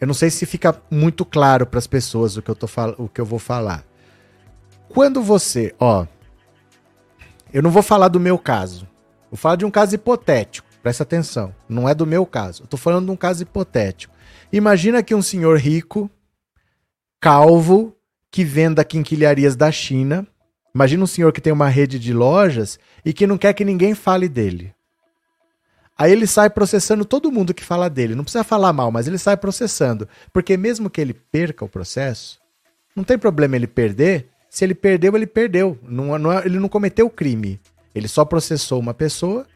eu 0.00 0.06
não 0.06 0.14
sei 0.14 0.28
se 0.28 0.44
fica 0.44 0.74
muito 0.90 1.24
claro 1.24 1.66
para 1.66 1.78
as 1.78 1.86
pessoas 1.86 2.36
o 2.36 2.42
que 2.42 2.50
eu 2.50 2.56
tô 2.56 2.66
o 2.98 3.08
que 3.08 3.20
eu 3.20 3.26
vou 3.26 3.38
falar. 3.38 3.84
Quando 4.88 5.22
você, 5.22 5.74
ó, 5.78 6.06
eu 7.52 7.62
não 7.62 7.70
vou 7.70 7.82
falar 7.82 8.08
do 8.08 8.18
meu 8.18 8.38
caso. 8.38 8.88
Vou 9.30 9.36
falar 9.36 9.56
de 9.56 9.64
um 9.64 9.70
caso 9.70 9.94
hipotético. 9.94 10.66
Presta 10.82 11.02
atenção, 11.02 11.54
não 11.68 11.88
é 11.88 11.94
do 11.94 12.06
meu 12.06 12.26
caso. 12.26 12.64
Eu 12.64 12.66
tô 12.66 12.76
falando 12.76 13.06
de 13.06 13.12
um 13.12 13.16
caso 13.16 13.42
hipotético. 13.42 14.13
Imagina 14.56 15.02
que 15.02 15.14
um 15.14 15.22
senhor 15.22 15.58
rico, 15.58 16.10
calvo, 17.20 17.94
que 18.30 18.44
venda 18.44 18.84
quinquilharias 18.84 19.56
da 19.56 19.70
China, 19.70 20.26
Imagina 20.74 21.04
um 21.04 21.06
senhor 21.06 21.32
que 21.32 21.40
tem 21.40 21.52
uma 21.52 21.68
rede 21.68 22.00
de 22.00 22.12
lojas 22.12 22.80
e 23.04 23.12
que 23.12 23.28
não 23.28 23.38
quer 23.38 23.54
que 23.54 23.64
ninguém 23.64 23.94
fale 23.94 24.28
dele. 24.28 24.74
Aí 25.96 26.10
ele 26.10 26.26
sai 26.26 26.50
processando 26.50 27.04
todo 27.04 27.30
mundo 27.30 27.54
que 27.54 27.62
fala 27.62 27.88
dele. 27.88 28.16
Não 28.16 28.24
precisa 28.24 28.42
falar 28.42 28.72
mal, 28.72 28.90
mas 28.90 29.06
ele 29.06 29.16
sai 29.16 29.36
processando. 29.36 30.08
Porque 30.32 30.56
mesmo 30.56 30.90
que 30.90 31.00
ele 31.00 31.14
perca 31.14 31.64
o 31.64 31.68
processo, 31.68 32.40
não 32.96 33.04
tem 33.04 33.16
problema 33.16 33.54
ele 33.54 33.68
perder. 33.68 34.26
Se 34.50 34.64
ele 34.64 34.74
perdeu, 34.74 35.14
ele 35.14 35.28
perdeu. 35.28 35.78
Não, 35.80 36.18
não, 36.18 36.40
ele 36.40 36.58
não 36.58 36.68
cometeu 36.68 37.08
crime. 37.08 37.60
Ele 37.94 38.08
só 38.08 38.24
processou 38.24 38.80
uma 38.80 38.92
pessoa 38.92 39.46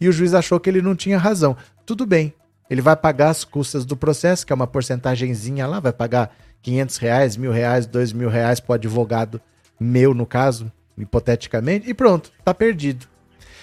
e 0.00 0.08
o 0.08 0.12
juiz 0.12 0.34
achou 0.34 0.58
que 0.58 0.68
ele 0.68 0.82
não 0.82 0.96
tinha 0.96 1.16
razão. 1.16 1.56
Tudo 1.86 2.04
bem. 2.04 2.34
Ele 2.68 2.80
vai 2.80 2.96
pagar 2.96 3.30
as 3.30 3.44
custas 3.44 3.84
do 3.84 3.96
processo, 3.96 4.46
que 4.46 4.52
é 4.52 4.56
uma 4.56 4.66
porcentagemzinha 4.66 5.66
lá, 5.66 5.80
vai 5.80 5.92
pagar 5.92 6.34
500 6.62 6.96
reais, 6.96 7.36
mil 7.36 7.52
reais, 7.52 7.86
dois 7.86 8.12
mil 8.12 8.28
reais 8.28 8.58
para 8.60 8.72
o 8.72 8.74
advogado 8.74 9.40
meu 9.78 10.14
no 10.14 10.24
caso, 10.24 10.72
hipoteticamente, 10.96 11.88
e 11.88 11.94
pronto, 11.94 12.32
tá 12.44 12.54
perdido. 12.54 13.06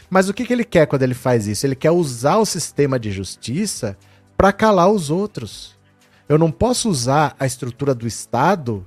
Mas 0.10 0.28
o 0.28 0.34
que, 0.34 0.46
que 0.46 0.54
ele 0.54 0.66
quer 0.66 0.86
quando 0.86 1.04
ele 1.04 1.14
faz 1.14 1.48
isso? 1.48 1.66
Ele 1.66 1.76
quer 1.76 1.92
usar 1.92 2.38
o 2.38 2.46
sistema 2.46 3.00
de 3.00 3.12
justiça 3.12 3.98
para 4.38 4.52
calar 4.52 4.90
os 4.90 5.10
outros. 5.10 5.78
Eu 6.28 6.38
não 6.38 6.52
posso 6.52 6.90
usar 6.90 7.36
a 7.40 7.46
estrutura 7.46 7.96
do 7.96 8.06
Estado 8.06 8.86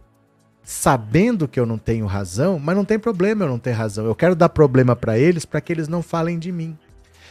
sabendo 0.63 1.47
que 1.47 1.61
eu 1.61 1.67
não 1.67 1.79
tenho 1.79 2.07
razão, 2.07 2.59
mas 2.59 2.77
não 2.77 2.85
tem 2.85 2.99
problema 2.99 3.45
eu 3.45 3.49
não 3.49 3.59
ter 3.59 3.73
razão. 3.73 4.07
Eu 4.07 4.15
quero 4.15 4.35
dar 4.35 4.49
problema 4.49 4.95
para 4.95 5.19
eles 5.19 5.45
para 5.45 5.61
que 5.61 5.73
eles 5.73 5.89
não 5.89 6.03
falem 6.03 6.39
de 6.39 6.51
mim. 6.53 6.77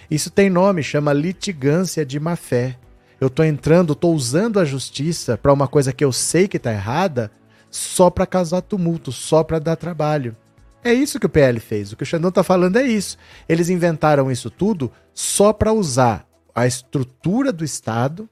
Isso 0.10 0.30
tem 0.30 0.50
nome, 0.50 0.84
chama 0.84 1.14
litigância 1.14 2.06
de 2.06 2.20
má 2.20 2.36
fé. 2.36 2.78
Eu 3.20 3.30
tô 3.30 3.44
entrando, 3.44 3.96
tô 3.96 4.10
usando 4.10 4.60
a 4.60 4.66
justiça 4.66 5.38
para 5.38 5.54
uma 5.54 5.68
coisa 5.68 5.94
que 5.94 6.04
eu 6.04 6.12
sei 6.12 6.48
que 6.48 6.60
tá 6.60 6.72
errada 6.74 7.32
só 7.72 8.10
para 8.10 8.26
causar 8.26 8.62
tumulto, 8.62 9.12
só 9.12 9.44
para 9.44 9.60
dar 9.60 9.76
trabalho. 9.76 10.36
É 10.84 10.94
isso 10.94 11.20
que 11.20 11.26
o 11.26 11.30
PL 11.30 11.60
fez. 11.60 11.92
O 11.92 11.96
que 11.96 12.04
o 12.04 12.06
Xandão 12.06 12.30
está 12.30 12.44
falando 12.44 12.78
é 12.78 12.84
isso. 12.84 13.18
Eles 13.48 13.70
inventaram 13.70 14.30
isso 14.30 14.50
tudo 14.50 14.92
só 15.14 15.54
para 15.54 15.72
usar 15.72 16.28
a 16.54 16.68
estrutura 16.68 17.52
do 17.52 17.64
Estado 17.64 18.30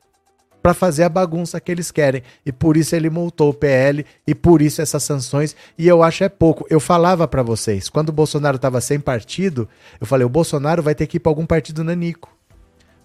para 0.61 0.73
fazer 0.73 1.03
a 1.03 1.09
bagunça 1.09 1.59
que 1.59 1.71
eles 1.71 1.91
querem. 1.91 2.23
E 2.45 2.51
por 2.51 2.77
isso 2.77 2.95
ele 2.95 3.09
multou 3.09 3.49
o 3.49 3.53
PL 3.53 4.05
e 4.25 4.35
por 4.35 4.61
isso 4.61 4.81
essas 4.81 5.03
sanções. 5.03 5.55
E 5.77 5.87
eu 5.87 6.03
acho 6.03 6.23
é 6.23 6.29
pouco. 6.29 6.65
Eu 6.69 6.79
falava 6.79 7.27
para 7.27 7.43
vocês, 7.43 7.89
quando 7.89 8.09
o 8.09 8.13
Bolsonaro 8.13 8.55
estava 8.55 8.81
sem 8.81 8.99
partido, 8.99 9.67
eu 9.99 10.07
falei: 10.07 10.25
o 10.25 10.29
Bolsonaro 10.29 10.83
vai 10.83 10.95
ter 10.95 11.07
que 11.07 11.17
ir 11.17 11.19
para 11.19 11.31
algum 11.31 11.45
partido 11.45 11.83
nanico. 11.83 12.35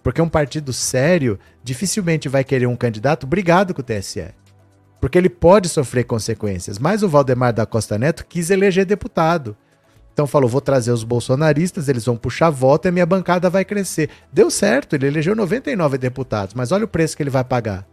Porque 0.03 0.21
um 0.21 0.29
partido 0.29 0.71
sério 0.71 1.37
dificilmente 1.63 2.29
vai 2.29 2.43
querer 2.43 2.67
um 2.67 2.75
candidato 2.75 3.27
brigado 3.27 3.73
com 3.73 3.81
o 3.81 3.83
TSE 3.83 4.33
porque 4.99 5.17
ele 5.17 5.29
pode 5.29 5.69
sofrer 5.69 6.03
consequências. 6.03 6.79
Mas 6.79 7.03
o 7.03 7.09
Valdemar 7.09 7.53
da 7.53 7.65
Costa 7.65 7.97
Neto 7.97 8.25
quis 8.27 8.49
eleger 8.49 8.85
deputado. 8.85 9.55
Então 10.17 10.25
falou: 10.25 10.49
vou 10.49 10.59
trazer 10.61 10.91
os 10.91 11.03
bolsonaristas, 11.03 11.87
eles 11.87 12.03
vão 12.03 12.17
puxar 12.17 12.49
voto 12.49 12.87
e 12.87 12.89
a 12.89 12.91
minha 12.91 13.05
bancada 13.05 13.51
vai 13.51 13.63
crescer. 13.63 14.09
Deu 14.33 14.49
certo, 14.49 14.95
ele 14.95 15.05
elegeu 15.05 15.35
99 15.35 15.95
deputados, 15.99 16.55
mas 16.55 16.71
olha 16.71 16.85
o 16.85 16.87
preço 16.87 17.15
que 17.15 17.21
ele 17.21 17.29
vai 17.29 17.43
pagar. 17.43 17.87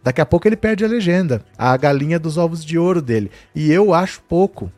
Daqui 0.00 0.20
a 0.20 0.26
pouco 0.26 0.46
ele 0.46 0.54
perde 0.56 0.84
a 0.84 0.88
legenda, 0.88 1.44
a 1.58 1.76
galinha 1.76 2.20
dos 2.20 2.38
ovos 2.38 2.64
de 2.64 2.78
ouro 2.78 3.02
dele. 3.02 3.32
E 3.52 3.68
eu 3.72 3.92
acho 3.92 4.22
pouco. 4.28 4.70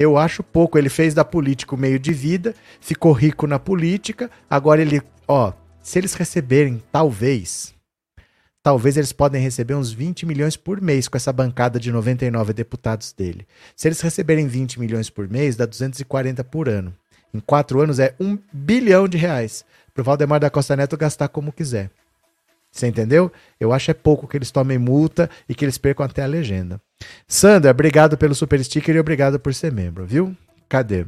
Eu 0.00 0.18
acho 0.18 0.42
pouco. 0.42 0.76
Ele 0.76 0.88
fez 0.88 1.14
da 1.14 1.24
política 1.24 1.76
o 1.76 1.78
meio 1.78 1.96
de 1.96 2.12
vida, 2.12 2.56
ficou 2.80 3.12
rico 3.12 3.46
na 3.46 3.60
política. 3.60 4.28
Agora 4.50 4.82
ele, 4.82 5.00
ó, 5.28 5.52
se 5.80 5.96
eles 5.96 6.14
receberem, 6.14 6.82
talvez, 6.90 7.72
talvez 8.66 8.96
eles 8.96 9.12
podem 9.12 9.40
receber 9.40 9.76
uns 9.76 9.92
20 9.92 10.26
milhões 10.26 10.56
por 10.56 10.80
mês 10.80 11.06
com 11.06 11.16
essa 11.16 11.32
bancada 11.32 11.78
de 11.78 11.92
99 11.92 12.52
deputados 12.52 13.12
dele. 13.12 13.46
Se 13.76 13.86
eles 13.86 14.00
receberem 14.00 14.48
20 14.48 14.80
milhões 14.80 15.08
por 15.08 15.28
mês, 15.28 15.54
dá 15.54 15.64
240 15.64 16.42
por 16.42 16.68
ano. 16.68 16.92
Em 17.32 17.38
quatro 17.38 17.80
anos 17.80 18.00
é 18.00 18.16
um 18.18 18.36
bilhão 18.52 19.06
de 19.06 19.16
reais. 19.16 19.64
Para 19.94 20.02
o 20.02 20.04
Valdemar 20.04 20.40
da 20.40 20.50
Costa 20.50 20.74
Neto 20.74 20.96
gastar 20.96 21.28
como 21.28 21.52
quiser. 21.52 21.92
Você 22.72 22.88
entendeu? 22.88 23.30
Eu 23.60 23.72
acho 23.72 23.92
é 23.92 23.94
pouco 23.94 24.26
que 24.26 24.36
eles 24.36 24.50
tomem 24.50 24.78
multa 24.78 25.30
e 25.48 25.54
que 25.54 25.64
eles 25.64 25.78
percam 25.78 26.04
até 26.04 26.24
a 26.24 26.26
legenda. 26.26 26.80
Sandra, 27.28 27.70
obrigado 27.70 28.18
pelo 28.18 28.34
super 28.34 28.58
sticker 28.64 28.96
e 28.96 28.98
obrigado 28.98 29.38
por 29.38 29.54
ser 29.54 29.70
membro, 29.70 30.04
viu? 30.04 30.36
Cadê? 30.68 31.06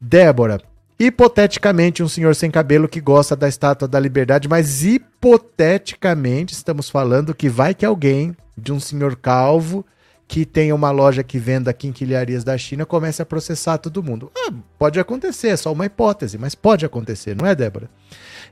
Débora, 0.00 0.60
hipoteticamente 1.06 2.00
um 2.00 2.08
senhor 2.08 2.32
sem 2.34 2.48
cabelo 2.48 2.88
que 2.88 3.00
gosta 3.00 3.34
da 3.34 3.48
estátua 3.48 3.88
da 3.88 3.98
liberdade, 3.98 4.48
mas 4.48 4.84
hipoteticamente 4.84 6.54
estamos 6.54 6.88
falando 6.88 7.34
que 7.34 7.48
vai 7.48 7.74
que 7.74 7.84
alguém 7.84 8.36
de 8.56 8.72
um 8.72 8.78
senhor 8.78 9.16
calvo 9.16 9.84
que 10.28 10.46
tenha 10.46 10.72
uma 10.72 10.92
loja 10.92 11.24
que 11.24 11.40
venda 11.40 11.72
quinquilharias 11.72 12.44
da 12.44 12.56
China 12.56 12.86
comece 12.86 13.20
a 13.20 13.26
processar 13.26 13.78
todo 13.78 14.02
mundo. 14.02 14.30
Ah, 14.36 14.52
pode 14.78 15.00
acontecer, 15.00 15.48
é 15.48 15.56
só 15.56 15.72
uma 15.72 15.86
hipótese, 15.86 16.38
mas 16.38 16.54
pode 16.54 16.86
acontecer, 16.86 17.34
não 17.34 17.46
é, 17.46 17.54
Débora? 17.54 17.90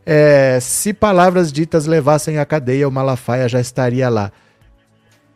É, 0.04 0.59
se 0.61 0.92
palavras 0.92 1.52
ditas 1.52 1.87
levassem 1.87 2.38
à 2.38 2.45
cadeia, 2.45 2.88
o 2.88 2.92
Malafaia 2.92 3.49
já 3.49 3.61
estaria 3.61 4.09
lá. 4.09 4.33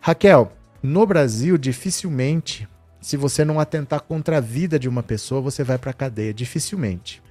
Raquel, 0.00 0.52
no 0.82 1.06
Brasil, 1.06 1.56
dificilmente, 1.56 2.68
se 3.04 3.18
você 3.18 3.44
não 3.44 3.60
atentar 3.60 4.00
contra 4.00 4.38
a 4.38 4.40
vida 4.40 4.78
de 4.78 4.88
uma 4.88 5.02
pessoa, 5.02 5.38
você 5.42 5.62
vai 5.62 5.76
para 5.76 5.90
a 5.90 5.94
cadeia. 5.94 6.32
Dificilmente. 6.32 7.22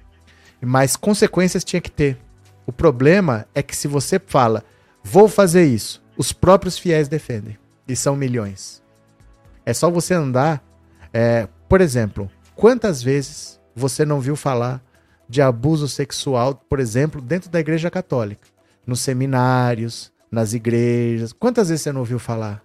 Mas 0.60 0.94
consequências 0.94 1.64
tinha 1.64 1.80
que 1.80 1.90
ter. 1.90 2.16
O 2.64 2.70
problema 2.70 3.44
é 3.52 3.60
que 3.60 3.74
se 3.74 3.88
você 3.88 4.20
fala, 4.24 4.62
vou 5.02 5.26
fazer 5.26 5.64
isso, 5.64 6.00
os 6.16 6.32
próprios 6.32 6.78
fiéis 6.78 7.08
defendem. 7.08 7.58
E 7.88 7.96
são 7.96 8.14
milhões. 8.14 8.80
É 9.66 9.74
só 9.74 9.90
você 9.90 10.14
andar. 10.14 10.62
É, 11.12 11.48
por 11.68 11.80
exemplo, 11.80 12.30
quantas 12.54 13.02
vezes 13.02 13.60
você 13.74 14.04
não 14.04 14.20
viu 14.20 14.36
falar 14.36 14.80
de 15.28 15.42
abuso 15.42 15.88
sexual, 15.88 16.54
por 16.54 16.78
exemplo, 16.78 17.20
dentro 17.20 17.50
da 17.50 17.58
Igreja 17.58 17.90
Católica? 17.90 18.46
Nos 18.86 19.00
seminários, 19.00 20.12
nas 20.30 20.52
igrejas. 20.52 21.32
Quantas 21.32 21.68
vezes 21.68 21.82
você 21.82 21.90
não 21.90 22.02
ouviu 22.02 22.20
falar? 22.20 22.62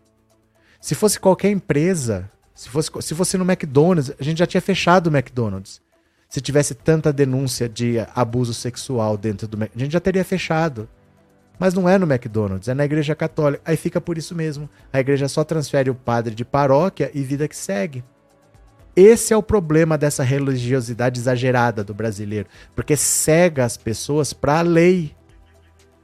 Se 0.80 0.94
fosse 0.94 1.20
qualquer 1.20 1.50
empresa, 1.50 2.30
se 2.60 2.68
fosse, 2.68 2.92
se 3.00 3.16
fosse 3.16 3.38
no 3.38 3.50
McDonald's, 3.50 4.14
a 4.20 4.22
gente 4.22 4.40
já 4.40 4.46
tinha 4.46 4.60
fechado 4.60 5.08
o 5.08 5.16
McDonald's. 5.16 5.82
Se 6.28 6.42
tivesse 6.42 6.76
tanta 6.76 7.14
denúncia 7.14 7.70
de 7.70 8.06
abuso 8.14 8.54
sexual 8.54 9.18
dentro 9.18 9.48
do 9.48 9.56
McDonald's, 9.56 9.82
a 9.82 9.86
gente 9.86 9.94
já 9.94 10.00
teria 10.02 10.26
fechado. 10.26 10.90
Mas 11.58 11.74
não 11.74 11.88
é 11.88 11.98
no 11.98 12.06
McDonald's, 12.06 12.68
é 12.68 12.74
na 12.74 12.84
igreja 12.84 13.16
católica. 13.16 13.64
Aí 13.64 13.78
fica 13.78 14.02
por 14.02 14.18
isso 14.18 14.36
mesmo. 14.36 14.70
A 14.92 15.00
igreja 15.00 15.30
só 15.30 15.46
transfere 15.46 15.90
o 15.90 15.96
padre 15.96 16.36
de 16.36 16.44
paróquia 16.44 17.10
e 17.14 17.22
vida 17.24 17.48
que 17.48 17.56
segue. 17.56 18.04
Esse 18.94 19.34
é 19.34 19.38
o 19.38 19.44
problema 19.44 19.98
dessa 19.98 20.22
religiosidade 20.22 21.18
exagerada 21.18 21.82
do 21.82 21.94
brasileiro, 21.94 22.50
porque 22.76 22.98
cega 22.98 23.64
as 23.64 23.78
pessoas 23.78 24.34
para 24.34 24.60
a 24.60 24.64
lei. 24.64 25.16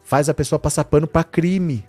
Faz 0.06 0.30
a 0.30 0.34
pessoa 0.34 0.58
passar 0.58 0.86
pano 0.86 1.06
para 1.06 1.26
crime. 1.26 1.86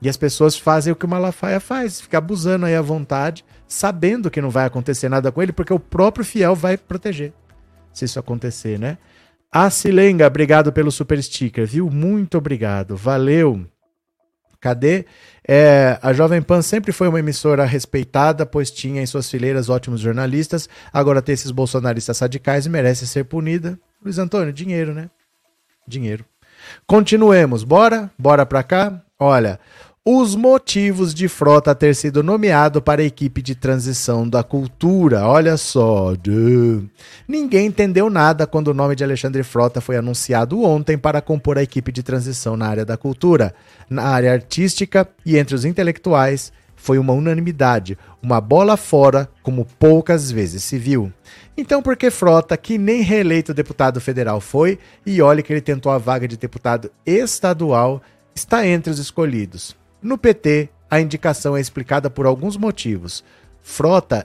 E 0.00 0.08
as 0.08 0.16
pessoas 0.16 0.58
fazem 0.58 0.92
o 0.92 0.96
que 0.96 1.06
o 1.06 1.08
Malafaia 1.08 1.58
faz, 1.58 2.00
fica 2.00 2.18
abusando 2.18 2.66
aí 2.66 2.74
à 2.74 2.82
vontade, 2.82 3.44
sabendo 3.66 4.30
que 4.30 4.40
não 4.40 4.50
vai 4.50 4.66
acontecer 4.66 5.08
nada 5.08 5.32
com 5.32 5.42
ele, 5.42 5.52
porque 5.52 5.72
o 5.72 5.80
próprio 5.80 6.24
fiel 6.24 6.54
vai 6.54 6.76
proteger. 6.76 7.32
Se 7.92 8.04
isso 8.04 8.18
acontecer, 8.18 8.78
né? 8.78 8.98
A 9.50 9.70
Silenga, 9.70 10.26
obrigado 10.26 10.72
pelo 10.72 10.90
super 10.90 11.22
sticker, 11.22 11.66
viu? 11.66 11.88
Muito 11.90 12.36
obrigado, 12.36 12.96
valeu. 12.96 13.66
Cadê? 14.60 15.06
É, 15.46 15.98
a 16.02 16.12
Jovem 16.12 16.42
Pan 16.42 16.60
sempre 16.60 16.92
foi 16.92 17.08
uma 17.08 17.20
emissora 17.20 17.64
respeitada, 17.64 18.44
pois 18.44 18.70
tinha 18.70 19.00
em 19.00 19.06
suas 19.06 19.30
fileiras 19.30 19.68
ótimos 19.68 20.00
jornalistas. 20.00 20.68
Agora 20.92 21.22
tem 21.22 21.32
esses 21.32 21.50
bolsonaristas 21.50 22.18
radicais 22.18 22.66
e 22.66 22.68
merece 22.68 23.06
ser 23.06 23.24
punida. 23.24 23.78
Luiz 24.02 24.18
Antônio, 24.18 24.52
dinheiro, 24.52 24.92
né? 24.92 25.08
Dinheiro. 25.86 26.24
Continuemos, 26.86 27.64
bora? 27.64 28.10
Bora 28.18 28.44
pra 28.44 28.62
cá? 28.62 29.02
Olha, 29.18 29.58
os 30.08 30.36
motivos 30.36 31.12
de 31.12 31.26
Frota 31.26 31.74
ter 31.74 31.92
sido 31.92 32.22
nomeado 32.22 32.80
para 32.80 33.02
a 33.02 33.04
equipe 33.04 33.42
de 33.42 33.56
transição 33.56 34.28
da 34.28 34.40
cultura. 34.44 35.26
Olha 35.26 35.56
só. 35.56 36.12
Ninguém 37.26 37.66
entendeu 37.66 38.08
nada 38.08 38.46
quando 38.46 38.68
o 38.68 38.74
nome 38.74 38.94
de 38.94 39.02
Alexandre 39.02 39.42
Frota 39.42 39.80
foi 39.80 39.96
anunciado 39.96 40.62
ontem 40.62 40.96
para 40.96 41.20
compor 41.20 41.58
a 41.58 41.62
equipe 41.64 41.90
de 41.90 42.04
transição 42.04 42.56
na 42.56 42.68
área 42.68 42.84
da 42.84 42.96
cultura. 42.96 43.52
Na 43.90 44.04
área 44.04 44.32
artística 44.32 45.08
e 45.24 45.36
entre 45.36 45.56
os 45.56 45.64
intelectuais, 45.64 46.52
foi 46.76 46.98
uma 46.98 47.12
unanimidade, 47.12 47.98
uma 48.22 48.40
bola 48.40 48.76
fora, 48.76 49.28
como 49.42 49.66
poucas 49.76 50.30
vezes 50.30 50.62
se 50.62 50.78
viu. 50.78 51.12
Então, 51.56 51.82
por 51.82 51.96
que 51.96 52.12
Frota, 52.12 52.56
que 52.56 52.78
nem 52.78 53.02
reeleito 53.02 53.52
deputado 53.52 54.00
federal 54.00 54.40
foi, 54.40 54.78
e 55.04 55.20
olha 55.20 55.42
que 55.42 55.52
ele 55.52 55.60
tentou 55.60 55.90
a 55.90 55.98
vaga 55.98 56.28
de 56.28 56.36
deputado 56.36 56.92
estadual, 57.04 58.00
está 58.32 58.64
entre 58.64 58.92
os 58.92 59.00
escolhidos? 59.00 59.74
No 60.06 60.16
PT, 60.16 60.68
a 60.88 61.00
indicação 61.00 61.56
é 61.56 61.60
explicada 61.60 62.08
por 62.08 62.26
alguns 62.26 62.56
motivos. 62.56 63.24
Frota 63.60 64.24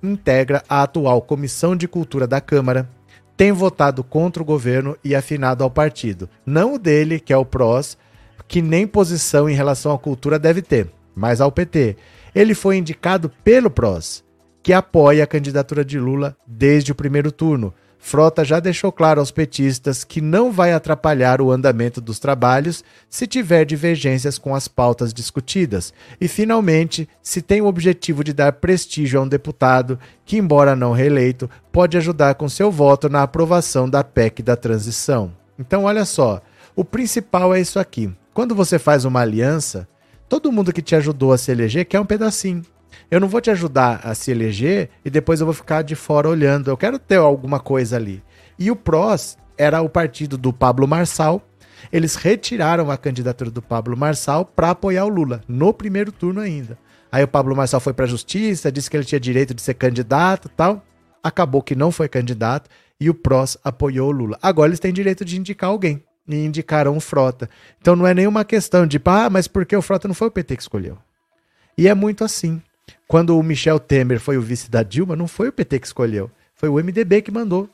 integra 0.00 0.62
a 0.68 0.84
atual 0.84 1.20
Comissão 1.20 1.74
de 1.74 1.88
Cultura 1.88 2.24
da 2.24 2.40
Câmara, 2.40 2.88
tem 3.36 3.50
votado 3.50 4.04
contra 4.04 4.40
o 4.40 4.46
governo 4.46 4.96
e 5.02 5.16
afinado 5.16 5.64
ao 5.64 5.70
partido. 5.72 6.30
Não 6.46 6.74
o 6.74 6.78
dele, 6.78 7.18
que 7.18 7.32
é 7.32 7.36
o 7.36 7.44
PROS, 7.44 7.98
que 8.46 8.62
nem 8.62 8.86
posição 8.86 9.50
em 9.50 9.54
relação 9.54 9.92
à 9.92 9.98
cultura 9.98 10.38
deve 10.38 10.62
ter, 10.62 10.88
mas 11.16 11.40
ao 11.40 11.50
PT. 11.50 11.96
Ele 12.32 12.54
foi 12.54 12.76
indicado 12.76 13.28
pelo 13.42 13.70
PROS, 13.70 14.22
que 14.62 14.72
apoia 14.72 15.24
a 15.24 15.26
candidatura 15.26 15.84
de 15.84 15.98
Lula 15.98 16.36
desde 16.46 16.92
o 16.92 16.94
primeiro 16.94 17.32
turno, 17.32 17.74
Frota 18.04 18.44
já 18.44 18.58
deixou 18.58 18.90
claro 18.90 19.20
aos 19.20 19.30
petistas 19.30 20.02
que 20.02 20.20
não 20.20 20.50
vai 20.50 20.72
atrapalhar 20.72 21.40
o 21.40 21.52
andamento 21.52 22.00
dos 22.00 22.18
trabalhos 22.18 22.82
se 23.08 23.28
tiver 23.28 23.64
divergências 23.64 24.38
com 24.38 24.56
as 24.56 24.66
pautas 24.66 25.14
discutidas. 25.14 25.94
E, 26.20 26.26
finalmente, 26.26 27.08
se 27.22 27.40
tem 27.40 27.62
o 27.62 27.66
objetivo 27.66 28.24
de 28.24 28.32
dar 28.32 28.54
prestígio 28.54 29.20
a 29.20 29.22
um 29.22 29.28
deputado 29.28 30.00
que, 30.26 30.36
embora 30.36 30.74
não 30.74 30.90
reeleito, 30.90 31.48
pode 31.70 31.96
ajudar 31.96 32.34
com 32.34 32.48
seu 32.48 32.72
voto 32.72 33.08
na 33.08 33.22
aprovação 33.22 33.88
da 33.88 34.02
PEC 34.02 34.42
da 34.42 34.56
transição. 34.56 35.32
Então, 35.56 35.84
olha 35.84 36.04
só, 36.04 36.42
o 36.74 36.84
principal 36.84 37.54
é 37.54 37.60
isso 37.60 37.78
aqui. 37.78 38.12
Quando 38.34 38.52
você 38.52 38.80
faz 38.80 39.04
uma 39.04 39.20
aliança, 39.20 39.88
todo 40.28 40.50
mundo 40.50 40.72
que 40.72 40.82
te 40.82 40.96
ajudou 40.96 41.32
a 41.32 41.38
se 41.38 41.52
eleger 41.52 41.86
quer 41.86 42.00
um 42.00 42.04
pedacinho. 42.04 42.64
Eu 43.12 43.20
não 43.20 43.28
vou 43.28 43.42
te 43.42 43.50
ajudar 43.50 44.00
a 44.04 44.14
se 44.14 44.30
eleger 44.30 44.88
e 45.04 45.10
depois 45.10 45.38
eu 45.38 45.44
vou 45.44 45.52
ficar 45.52 45.82
de 45.82 45.94
fora 45.94 46.30
olhando. 46.30 46.70
Eu 46.70 46.78
quero 46.78 46.98
ter 46.98 47.16
alguma 47.16 47.60
coisa 47.60 47.96
ali. 47.96 48.24
E 48.58 48.70
o 48.70 48.74
PROS 48.74 49.36
era 49.58 49.82
o 49.82 49.88
partido 49.90 50.38
do 50.38 50.50
Pablo 50.50 50.88
Marçal. 50.88 51.46
Eles 51.92 52.14
retiraram 52.14 52.90
a 52.90 52.96
candidatura 52.96 53.50
do 53.50 53.60
Pablo 53.60 53.94
Marçal 53.98 54.46
para 54.46 54.70
apoiar 54.70 55.04
o 55.04 55.10
Lula, 55.10 55.42
no 55.46 55.74
primeiro 55.74 56.10
turno 56.10 56.40
ainda. 56.40 56.78
Aí 57.12 57.22
o 57.22 57.28
Pablo 57.28 57.54
Marçal 57.54 57.80
foi 57.80 57.92
para 57.92 58.06
a 58.06 58.08
justiça, 58.08 58.72
disse 58.72 58.88
que 58.88 58.96
ele 58.96 59.04
tinha 59.04 59.20
direito 59.20 59.52
de 59.52 59.60
ser 59.60 59.74
candidato 59.74 60.48
tal. 60.48 60.82
Acabou 61.22 61.60
que 61.60 61.74
não 61.74 61.92
foi 61.92 62.08
candidato 62.08 62.70
e 62.98 63.10
o 63.10 63.14
PROS 63.14 63.58
apoiou 63.62 64.08
o 64.08 64.12
Lula. 64.12 64.38
Agora 64.40 64.70
eles 64.70 64.80
têm 64.80 64.90
direito 64.90 65.22
de 65.22 65.38
indicar 65.38 65.68
alguém. 65.68 66.02
E 66.26 66.46
indicaram 66.46 66.96
o 66.96 67.00
Frota. 67.00 67.50
Então 67.78 67.94
não 67.94 68.06
é 68.06 68.14
nenhuma 68.14 68.42
questão 68.42 68.86
de, 68.86 68.98
ah, 69.04 69.28
mas 69.28 69.46
por 69.46 69.66
que 69.66 69.76
o 69.76 69.82
Frota 69.82 70.08
não 70.08 70.14
foi 70.14 70.28
o 70.28 70.30
PT 70.30 70.56
que 70.56 70.62
escolheu? 70.62 70.96
E 71.76 71.86
é 71.86 71.94
muito 71.94 72.24
assim. 72.24 72.62
Quando 73.12 73.38
o 73.38 73.42
Michel 73.42 73.78
Temer 73.78 74.18
foi 74.18 74.38
o 74.38 74.40
vice 74.40 74.70
da 74.70 74.82
Dilma, 74.82 75.14
não 75.14 75.28
foi 75.28 75.48
o 75.48 75.52
PT 75.52 75.80
que 75.80 75.86
escolheu, 75.86 76.30
foi 76.54 76.70
o 76.70 76.82
MDB 76.82 77.20
que 77.20 77.30
mandou. 77.30 77.68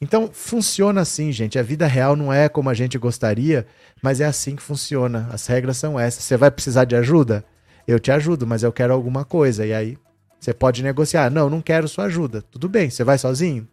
Então 0.00 0.30
funciona 0.32 1.00
assim, 1.00 1.32
gente. 1.32 1.58
A 1.58 1.62
vida 1.64 1.88
real 1.88 2.14
não 2.14 2.32
é 2.32 2.48
como 2.48 2.70
a 2.70 2.74
gente 2.74 2.96
gostaria, 2.96 3.66
mas 4.00 4.20
é 4.20 4.26
assim 4.26 4.54
que 4.54 4.62
funciona. 4.62 5.28
As 5.32 5.44
regras 5.48 5.76
são 5.76 5.98
essas. 5.98 6.22
Você 6.22 6.36
vai 6.36 6.52
precisar 6.52 6.84
de 6.84 6.94
ajuda? 6.94 7.44
Eu 7.84 7.98
te 7.98 8.12
ajudo, 8.12 8.46
mas 8.46 8.62
eu 8.62 8.70
quero 8.70 8.92
alguma 8.92 9.24
coisa. 9.24 9.66
E 9.66 9.74
aí 9.74 9.98
você 10.38 10.54
pode 10.54 10.84
negociar. 10.84 11.32
Não, 11.32 11.50
não 11.50 11.60
quero 11.60 11.88
sua 11.88 12.04
ajuda. 12.04 12.40
Tudo 12.42 12.68
bem, 12.68 12.88
você 12.88 13.02
vai 13.02 13.18
sozinho? 13.18 13.66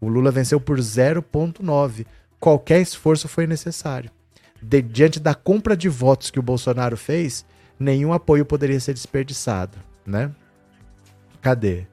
O 0.00 0.06
Lula 0.06 0.30
venceu 0.30 0.60
por 0.60 0.78
0,9. 0.78 2.06
Qualquer 2.38 2.80
esforço 2.80 3.26
foi 3.26 3.48
necessário. 3.48 4.12
De, 4.62 4.80
diante 4.80 5.18
da 5.18 5.34
compra 5.34 5.76
de 5.76 5.88
votos 5.88 6.30
que 6.30 6.38
o 6.38 6.42
Bolsonaro 6.42 6.96
fez, 6.96 7.44
nenhum 7.80 8.12
apoio 8.12 8.46
poderia 8.46 8.78
ser 8.78 8.94
desperdiçado 8.94 9.76
né? 10.06 10.30
Cadê? 11.42 11.86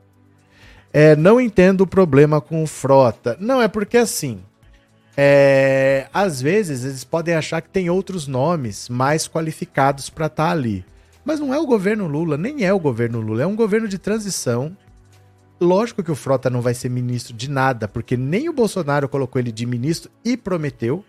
É, 0.94 1.16
não 1.16 1.42
entendo 1.42 1.82
o 1.82 1.88
problema 1.88 2.40
com 2.40 2.66
frota. 2.66 3.36
Não, 3.40 3.62
é 3.62 3.68
porque 3.68 3.98
assim. 3.98 4.40
É, 5.18 6.08
às 6.14 6.42
vezes 6.42 6.86
eles 6.86 7.04
podem 7.04 7.36
achar 7.36 7.62
que 7.62 7.70
tem 7.70 7.90
outros 7.90 8.26
nomes 8.26 8.88
mais 8.88 9.28
qualificados 9.28 10.10
para 10.10 10.28
estar 10.28 10.46
tá 10.46 10.52
ali. 10.52 10.86
Mas 11.26 11.40
não 11.40 11.54
é 11.54 11.60
o 11.60 11.66
governo 11.66 12.08
Lula, 12.08 12.38
nem 12.38 12.64
é 12.64 12.72
o 12.72 12.80
governo 12.80 13.20
Lula, 13.20 13.44
é 13.44 13.46
um 13.46 13.56
governo 13.56 13.88
de 13.88 13.98
transição. 13.98 14.76
Lógico 15.60 16.02
que 16.02 16.12
o 16.12 16.16
Frota 16.16 16.50
não 16.50 16.62
vai 16.62 16.74
ser 16.74 16.90
ministro 16.90 17.36
de 17.36 17.50
nada, 17.50 17.88
porque 17.88 18.16
nem 18.16 18.48
o 18.48 18.54
Bolsonaro 18.54 19.10
colocou 19.10 19.42
ele 19.42 19.52
de 19.52 19.66
ministro 19.66 20.10
e 20.24 20.38
prometeu. 20.38 21.04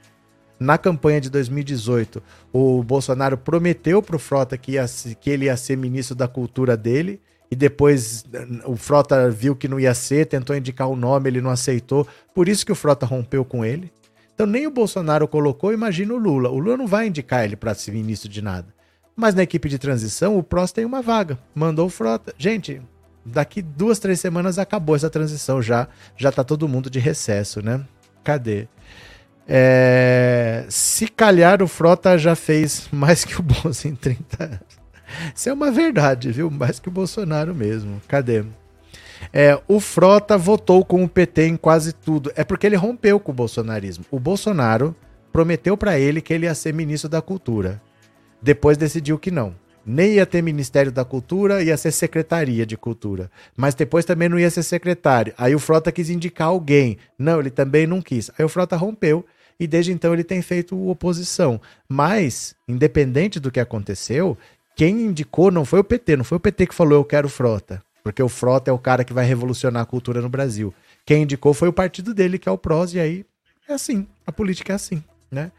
Na 0.59 0.76
campanha 0.76 1.20
de 1.20 1.31
2018, 1.31 2.22
o 2.53 2.83
Bolsonaro 2.83 3.38
prometeu 3.38 4.03
para 4.03 4.16
o 4.16 4.18
Frota 4.18 4.59
que, 4.59 4.72
ia, 4.72 4.85
que 5.20 5.31
ele 5.31 5.46
ia 5.46 5.57
ser 5.57 5.76
ministro 5.76 6.14
da 6.14 6.29
cultura 6.29 6.76
dele 6.76 7.20
e 7.51 7.57
depois 7.57 8.25
o 8.65 8.77
Frota 8.77 9.29
viu 9.29 9.57
que 9.57 9.67
não 9.67 9.81
ia 9.81 9.93
ser, 9.93 10.27
tentou 10.27 10.55
indicar 10.55 10.89
o 10.89 10.95
nome, 10.95 11.29
ele 11.29 11.41
não 11.41 11.51
aceitou. 11.51 12.07
Por 12.33 12.49
isso 12.49 12.65
que 12.65 12.71
o 12.71 12.77
Frota 12.77 13.05
rompeu 13.05 13.45
com 13.45 13.65
ele. 13.65 13.93
Então 14.33 14.47
nem 14.47 14.67
o 14.67 14.71
Bolsonaro 14.71 15.27
colocou, 15.27 15.73
imagina 15.73 16.15
o 16.15 16.17
Lula. 16.17 16.49
O 16.49 16.59
Lula 16.59 16.77
não 16.77 16.87
vai 16.87 17.09
indicar 17.09 17.45
ele 17.45 17.57
para 17.57 17.75
ser 17.75 17.93
ministro 17.93 18.29
de 18.29 18.41
nada. 18.41 18.73
Mas 19.17 19.35
na 19.35 19.43
equipe 19.43 19.69
de 19.69 19.79
transição, 19.79 20.39
o 20.39 20.43
Prost 20.43 20.75
tem 20.75 20.85
uma 20.85 21.03
vaga. 21.03 21.39
Mandou 21.55 21.87
o 21.87 21.91
Frota. 21.91 22.33
Gente, 22.39 22.81
daqui 23.27 23.61
duas, 23.61 23.99
três 23.99 24.21
semanas 24.21 24.59
acabou 24.59 24.95
essa 24.95 25.11
transição 25.11 25.61
já. 25.61 25.89
Já 26.17 26.31
tá 26.31 26.45
todo 26.45 26.69
mundo 26.69 26.89
de 26.89 26.99
recesso, 26.99 27.61
né? 27.61 27.85
Cadê? 28.23 28.69
É... 29.47 30.65
Se 30.71 31.09
calhar 31.09 31.63
o 31.63 31.69
Frota 31.69 32.17
já 32.17 32.37
fez 32.37 32.89
mais 32.93 33.25
que 33.25 33.39
o 33.39 33.43
Bolsonaro 33.43 33.89
em 33.89 33.95
30 33.95 34.45
anos. 34.45 34.80
Isso 35.35 35.49
é 35.49 35.53
uma 35.53 35.70
verdade, 35.70 36.33
viu? 36.33 36.51
Mais 36.51 36.79
que 36.79 36.88
o 36.88 36.92
Bolsonaro 36.92 37.55
mesmo. 37.55 38.01
Cadê? 38.07 38.44
É, 39.33 39.61
o 39.68 39.81
Frota 39.81 40.38
votou 40.38 40.85
com 40.85 41.05
o 41.05 41.09
PT 41.09 41.46
em 41.46 41.57
quase 41.57 41.92
tudo. 41.92 42.33
É 42.35 42.44
porque 42.44 42.66
ele 42.66 42.77
rompeu 42.77 43.20
com 43.20 43.33
o 43.33 43.35
bolsonarismo. 43.35 44.05
O 44.11 44.18
Bolsonaro 44.18 44.94
prometeu 45.33 45.77
para 45.77 45.99
ele 45.99 46.20
que 46.20 46.33
ele 46.33 46.46
ia 46.46 46.55
ser 46.55 46.73
ministro 46.73 47.09
da 47.09 47.20
Cultura. 47.20 47.81
Depois 48.42 48.77
decidiu 48.77 49.18
que 49.18 49.31
não. 49.31 49.55
Nem 49.85 50.14
ia 50.14 50.27
ter 50.27 50.42
Ministério 50.42 50.92
da 50.92 51.05
Cultura, 51.05 51.62
ia 51.62 51.77
ser 51.77 51.90
Secretaria 51.90 52.66
de 52.66 52.77
Cultura. 52.77 53.31
Mas 53.57 53.75
depois 53.75 54.05
também 54.05 54.29
não 54.29 54.38
ia 54.38 54.51
ser 54.51 54.62
secretário. 54.62 55.33
Aí 55.38 55.55
o 55.55 55.59
Frota 55.59 55.90
quis 55.90 56.11
indicar 56.11 56.49
alguém. 56.49 56.99
Não, 57.18 57.40
ele 57.40 57.51
também 57.51 57.87
não 57.87 58.03
quis. 58.03 58.31
Aí 58.38 58.44
o 58.44 58.49
Frota 58.49 58.77
rompeu 58.77 59.25
e 59.59 59.66
desde 59.66 59.92
então 59.92 60.12
ele 60.12 60.25
tem 60.25 60.40
feito 60.42 60.88
oposição. 60.88 61.61
Mas, 61.88 62.55
independente 62.68 63.40
do 63.40 63.51
que 63.51 63.61
aconteceu, 63.61 64.37
quem 64.81 65.03
indicou 65.03 65.51
não 65.51 65.66
foi 65.66 65.81
o 65.81 65.85
PT, 65.85 66.16
não 66.16 66.25
foi 66.25 66.37
o 66.37 66.40
PT 66.40 66.69
que 66.69 66.75
falou 66.75 66.95
eu 66.95 67.05
quero 67.05 67.29
frota, 67.29 67.83
porque 68.03 68.23
o 68.23 68.31
frota 68.31 68.71
é 68.71 68.73
o 68.73 68.79
cara 68.79 69.05
que 69.05 69.12
vai 69.12 69.27
revolucionar 69.27 69.83
a 69.83 69.85
cultura 69.85 70.23
no 70.23 70.29
Brasil. 70.31 70.73
Quem 71.05 71.25
indicou 71.25 71.53
foi 71.53 71.69
o 71.69 71.73
partido 71.73 72.14
dele, 72.14 72.38
que 72.38 72.49
é 72.49 72.53
o 72.53 72.57
PROS, 72.57 72.95
e 72.95 72.99
aí 72.99 73.27
é 73.69 73.75
assim, 73.75 74.07
a 74.27 74.33
política 74.33 74.73
é 74.73 74.77
assim, 74.77 75.05
né? 75.31 75.53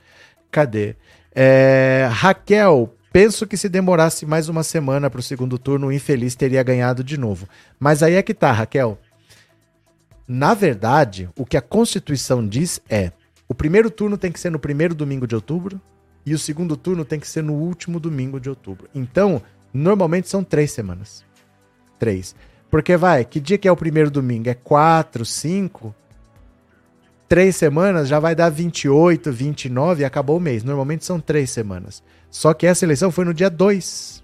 Cadê? 0.50 0.96
É, 1.36 2.10
Raquel, 2.12 2.96
penso 3.14 3.46
que 3.46 3.58
se 3.58 3.70
demorasse 3.70 4.26
mais 4.26 4.50
uma 4.50 4.64
semana 4.64 5.08
para 5.08 5.20
o 5.20 5.24
segundo 5.24 5.60
turno, 5.60 5.86
o 5.86 5.94
infeliz 5.94 6.34
teria 6.34 6.64
ganhado 6.64 7.04
de 7.04 7.16
novo. 7.16 7.48
Mas 7.80 8.02
aí 8.02 8.16
é 8.16 8.24
que 8.24 8.34
tá, 8.34 8.52
Raquel. 8.52 8.98
Na 10.28 10.56
verdade, 10.56 11.30
o 11.36 11.46
que 11.46 11.58
a 11.58 11.62
Constituição 11.62 12.48
diz 12.48 12.82
é: 12.90 13.12
o 13.48 13.54
primeiro 13.54 13.92
turno 13.92 14.18
tem 14.18 14.32
que 14.32 14.40
ser 14.40 14.50
no 14.50 14.58
primeiro 14.58 14.96
domingo 14.96 15.28
de 15.28 15.36
outubro, 15.36 15.80
e 16.26 16.34
o 16.34 16.40
segundo 16.40 16.78
turno 16.78 17.04
tem 17.04 17.20
que 17.20 17.28
ser 17.28 17.44
no 17.44 17.54
último 17.54 18.00
domingo 18.00 18.40
de 18.40 18.50
outubro. 18.50 18.90
Então, 18.94 19.42
normalmente 19.74 20.30
são 20.30 20.44
três 20.44 20.72
semanas. 20.72 21.26
Três. 21.98 22.36
Porque 22.70 22.96
vai, 22.96 23.26
que 23.26 23.40
dia 23.40 23.58
que 23.58 23.68
é 23.68 23.72
o 23.72 23.78
primeiro 23.78 24.10
domingo? 24.10 24.50
É 24.50 24.54
quatro, 24.54 25.26
cinco? 25.26 25.94
Três 27.28 27.56
semanas 27.56 28.08
já 28.08 28.20
vai 28.20 28.36
dar 28.36 28.50
28, 28.50 29.32
29 29.32 30.02
e 30.02 30.06
acabou 30.06 30.38
o 30.38 30.40
mês. 30.40 30.64
Normalmente 30.64 31.06
são 31.06 31.20
três 31.20 31.50
semanas. 31.50 32.04
Só 32.30 32.54
que 32.54 32.66
essa 32.66 32.86
eleição 32.86 33.12
foi 33.12 33.26
no 33.26 33.34
dia 33.34 33.50
2. 33.50 34.24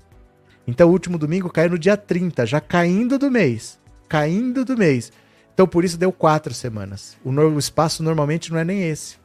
Então 0.67 0.89
o 0.89 0.91
último 0.91 1.17
domingo 1.17 1.49
caiu 1.49 1.69
no 1.69 1.79
dia 1.79 1.95
30, 1.95 2.45
já 2.45 2.59
caindo 2.59 3.17
do 3.17 3.31
mês. 3.31 3.79
Caindo 4.09 4.65
do 4.65 4.77
mês. 4.77 5.11
Então 5.53 5.67
por 5.67 5.83
isso 5.83 5.97
deu 5.97 6.11
quatro 6.11 6.53
semanas. 6.53 7.17
O, 7.23 7.31
no, 7.31 7.49
o 7.49 7.59
espaço 7.59 8.03
normalmente 8.03 8.51
não 8.51 8.59
é 8.59 8.63
nem 8.63 8.83
esse. 8.89 9.15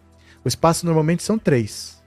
O 0.45 0.49
espaço 0.49 0.85
normalmente 0.85 1.23
são 1.23 1.39
três. 1.39 2.02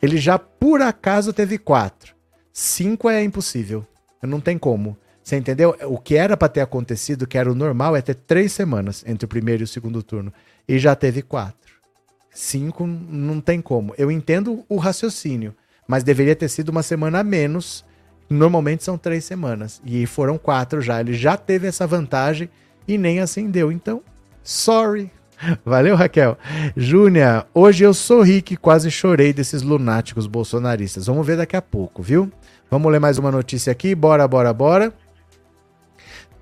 Ele 0.00 0.18
já 0.18 0.38
por 0.38 0.80
acaso 0.80 1.32
teve 1.32 1.58
quatro. 1.58 2.14
Cinco 2.52 3.08
é 3.08 3.22
impossível. 3.22 3.86
Não 4.22 4.40
tem 4.40 4.58
como. 4.58 4.96
Você 5.22 5.36
entendeu? 5.36 5.76
O 5.84 5.98
que 5.98 6.16
era 6.16 6.36
para 6.36 6.48
ter 6.48 6.60
acontecido, 6.60 7.26
que 7.26 7.36
era 7.36 7.52
o 7.52 7.54
normal, 7.54 7.94
é 7.94 8.00
ter 8.00 8.14
três 8.14 8.52
semanas 8.52 9.04
entre 9.06 9.26
o 9.26 9.28
primeiro 9.28 9.62
e 9.62 9.64
o 9.64 9.68
segundo 9.68 10.02
turno. 10.02 10.32
E 10.66 10.78
já 10.78 10.94
teve 10.94 11.22
quatro. 11.22 11.74
Cinco 12.30 12.86
não 12.86 13.40
tem 13.40 13.60
como. 13.60 13.94
Eu 13.98 14.10
entendo 14.10 14.64
o 14.68 14.76
raciocínio, 14.76 15.54
mas 15.86 16.02
deveria 16.02 16.36
ter 16.36 16.48
sido 16.48 16.70
uma 16.70 16.82
semana 16.82 17.20
a 17.20 17.24
menos. 17.24 17.84
Normalmente 18.30 18.84
são 18.84 18.96
três 18.96 19.24
semanas. 19.24 19.82
E 19.84 20.06
foram 20.06 20.38
quatro 20.38 20.80
já. 20.80 21.00
Ele 21.00 21.12
já 21.12 21.36
teve 21.36 21.66
essa 21.66 21.86
vantagem 21.86 22.48
e 22.86 22.96
nem 22.96 23.20
assim 23.20 23.50
deu. 23.50 23.70
Então, 23.70 24.02
sorry. 24.42 25.10
Valeu, 25.64 25.96
Raquel. 25.96 26.36
Júnia, 26.76 27.46
hoje 27.54 27.84
eu 27.84 27.94
sorri 27.94 28.42
que 28.42 28.56
quase 28.56 28.90
chorei 28.90 29.32
desses 29.32 29.62
lunáticos 29.62 30.26
bolsonaristas. 30.26 31.06
Vamos 31.06 31.26
ver 31.26 31.36
daqui 31.36 31.56
a 31.56 31.62
pouco, 31.62 32.02
viu? 32.02 32.30
Vamos 32.70 32.90
ler 32.90 33.00
mais 33.00 33.18
uma 33.18 33.30
notícia 33.30 33.70
aqui. 33.70 33.94
Bora, 33.94 34.26
bora, 34.26 34.52
bora. 34.52 34.92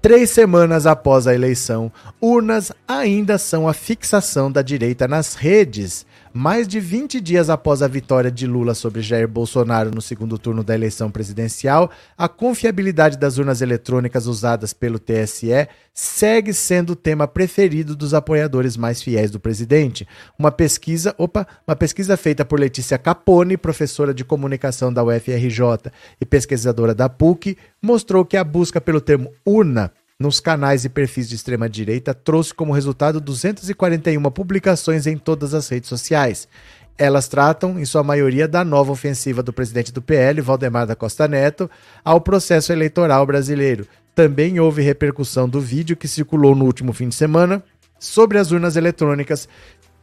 Três 0.01 0.31
semanas 0.31 0.87
após 0.87 1.27
a 1.27 1.35
eleição, 1.35 1.91
urnas 2.21 2.71
ainda 2.87 3.39
são 3.39 3.69
a 3.69 3.73
fixação 3.73 4.53
da 4.53 4.63
direita 4.63 5.09
nas 5.09 5.35
redes. 5.35 6.07
Mais 6.38 6.68
de 6.68 6.79
20 6.79 7.18
dias 7.18 7.49
após 7.49 7.81
a 7.81 7.88
vitória 7.88 8.31
de 8.31 8.46
Lula 8.46 8.75
sobre 8.75 9.01
Jair 9.01 9.27
Bolsonaro 9.27 9.90
no 9.90 10.03
segundo 10.03 10.37
turno 10.37 10.62
da 10.62 10.75
eleição 10.75 11.11
presidencial, 11.11 11.90
a 12.14 12.29
confiabilidade 12.29 13.16
das 13.16 13.38
urnas 13.38 13.62
eletrônicas 13.62 14.27
usadas 14.27 14.75
pelo 14.75 14.99
TSE 14.99 15.66
segue 15.94 16.53
sendo 16.53 16.90
o 16.90 16.94
tema 16.94 17.27
preferido 17.27 17.96
dos 17.96 18.12
apoiadores 18.12 18.77
mais 18.77 19.01
fiéis 19.01 19.31
do 19.31 19.40
presidente. 19.40 20.07
Uma 20.38 20.53
pesquisa, 20.53 21.14
opa, 21.16 21.46
uma 21.66 21.75
pesquisa 21.75 22.18
feita 22.18 22.44
por 22.44 22.61
Letícia 22.61 22.99
Capone, 22.99 23.57
professora 23.57 24.12
de 24.12 24.22
comunicação 24.22 24.92
da 24.92 25.03
UFRJ 25.03 25.90
e 26.20 26.27
pesquisadora 26.27 26.94
da 26.94 27.09
PUC, 27.09 27.57
mostrou 27.81 28.27
que 28.27 28.37
a 28.37 28.44
busca 28.44 28.79
pelo 28.79 29.01
termo 29.01 29.33
urna 29.42 29.90
nos 30.18 30.40
canais 30.40 30.85
e 30.85 30.88
perfis 30.88 31.29
de 31.29 31.35
extrema 31.35 31.68
direita 31.68 32.14
trouxe 32.14 32.55
como 32.55 32.72
resultado 32.72 33.20
241 33.20 34.22
publicações 34.31 35.07
em 35.07 35.16
todas 35.16 35.52
as 35.52 35.68
redes 35.68 35.88
sociais. 35.88 36.48
Elas 36.96 37.29
tratam, 37.29 37.79
em 37.79 37.85
sua 37.85 38.02
maioria, 38.02 38.48
da 38.48 38.64
nova 38.64 38.90
ofensiva 38.90 39.42
do 39.42 39.52
presidente 39.52 39.92
do 39.92 40.00
PL, 40.00 40.40
Valdemar 40.40 40.87
da 40.87 40.96
Costa 40.96 41.29
Neto, 41.29 41.70
ao 42.02 42.18
processo 42.22 42.72
eleitoral 42.72 43.26
brasileiro. 43.26 43.87
Também 44.14 44.59
houve 44.59 44.81
repercussão 44.81 45.46
do 45.46 45.61
vídeo 45.61 45.94
que 45.94 46.09
circulou 46.09 46.55
no 46.55 46.64
último 46.64 46.94
fim 46.94 47.11
de 47.11 47.14
semana 47.14 47.62
sobre 48.00 48.38
as 48.38 48.50
urnas 48.50 48.76
eletrônicas 48.76 49.46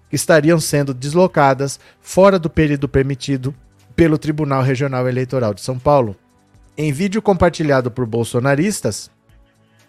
que 0.07 0.15
estariam 0.15 0.59
sendo 0.59 0.93
deslocadas 0.93 1.79
fora 1.99 2.37
do 2.37 2.51
período 2.51 2.87
permitido 2.87 3.55
pelo 3.95 4.19
Tribunal 4.19 4.61
Regional 4.61 5.09
Eleitoral 5.09 5.55
de 5.55 5.61
São 5.61 5.79
Paulo. 5.79 6.15
Em 6.77 6.91
vídeo 6.91 7.23
compartilhado 7.23 7.89
por 7.89 8.05
bolsonaristas, 8.05 9.09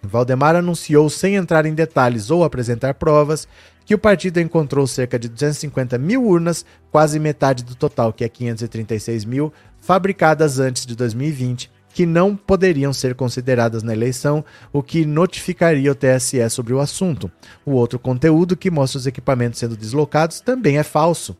Valdemar 0.09 0.57
anunciou, 0.57 1.09
sem 1.11 1.37
entrar 1.37 1.67
em 1.67 1.75
detalhes 1.75 2.31
ou 2.31 2.45
apresentar 2.45 2.95
provas, 2.95 3.49
que 3.85 3.95
o 3.95 3.99
partido 3.99 4.40
encontrou 4.40 4.87
cerca 4.87 5.19
de 5.19 5.29
250 5.29 5.99
mil 5.99 6.25
urnas, 6.25 6.64
quase 6.90 7.19
metade 7.19 7.64
do 7.64 7.75
total, 7.75 8.12
que 8.12 8.25
é 8.25 8.29
536 8.29 9.25
mil, 9.25 9.53
fabricadas 9.81 10.59
antes 10.59 10.87
de 10.87 10.97
2020, 10.97 11.71
que 11.95 12.07
não 12.07 12.35
poderiam 12.35 12.93
ser 12.93 13.14
consideradas 13.14 13.83
na 13.83 13.93
eleição, 13.93 14.45
o 14.73 14.83
que 14.83 15.07
notificaria 15.07 15.93
o 15.93 15.95
TSE 15.95 16.49
sobre 16.51 16.73
o 16.73 16.81
assunto. 16.81 17.31
O 17.64 17.73
outro 17.73 17.99
conteúdo, 17.99 18.57
que 18.57 18.71
mostra 18.71 18.99
os 18.99 19.07
equipamentos 19.07 19.61
sendo 19.61 19.77
deslocados, 19.77 20.40
também 20.40 20.79
é 20.79 20.83
falso. 20.83 21.37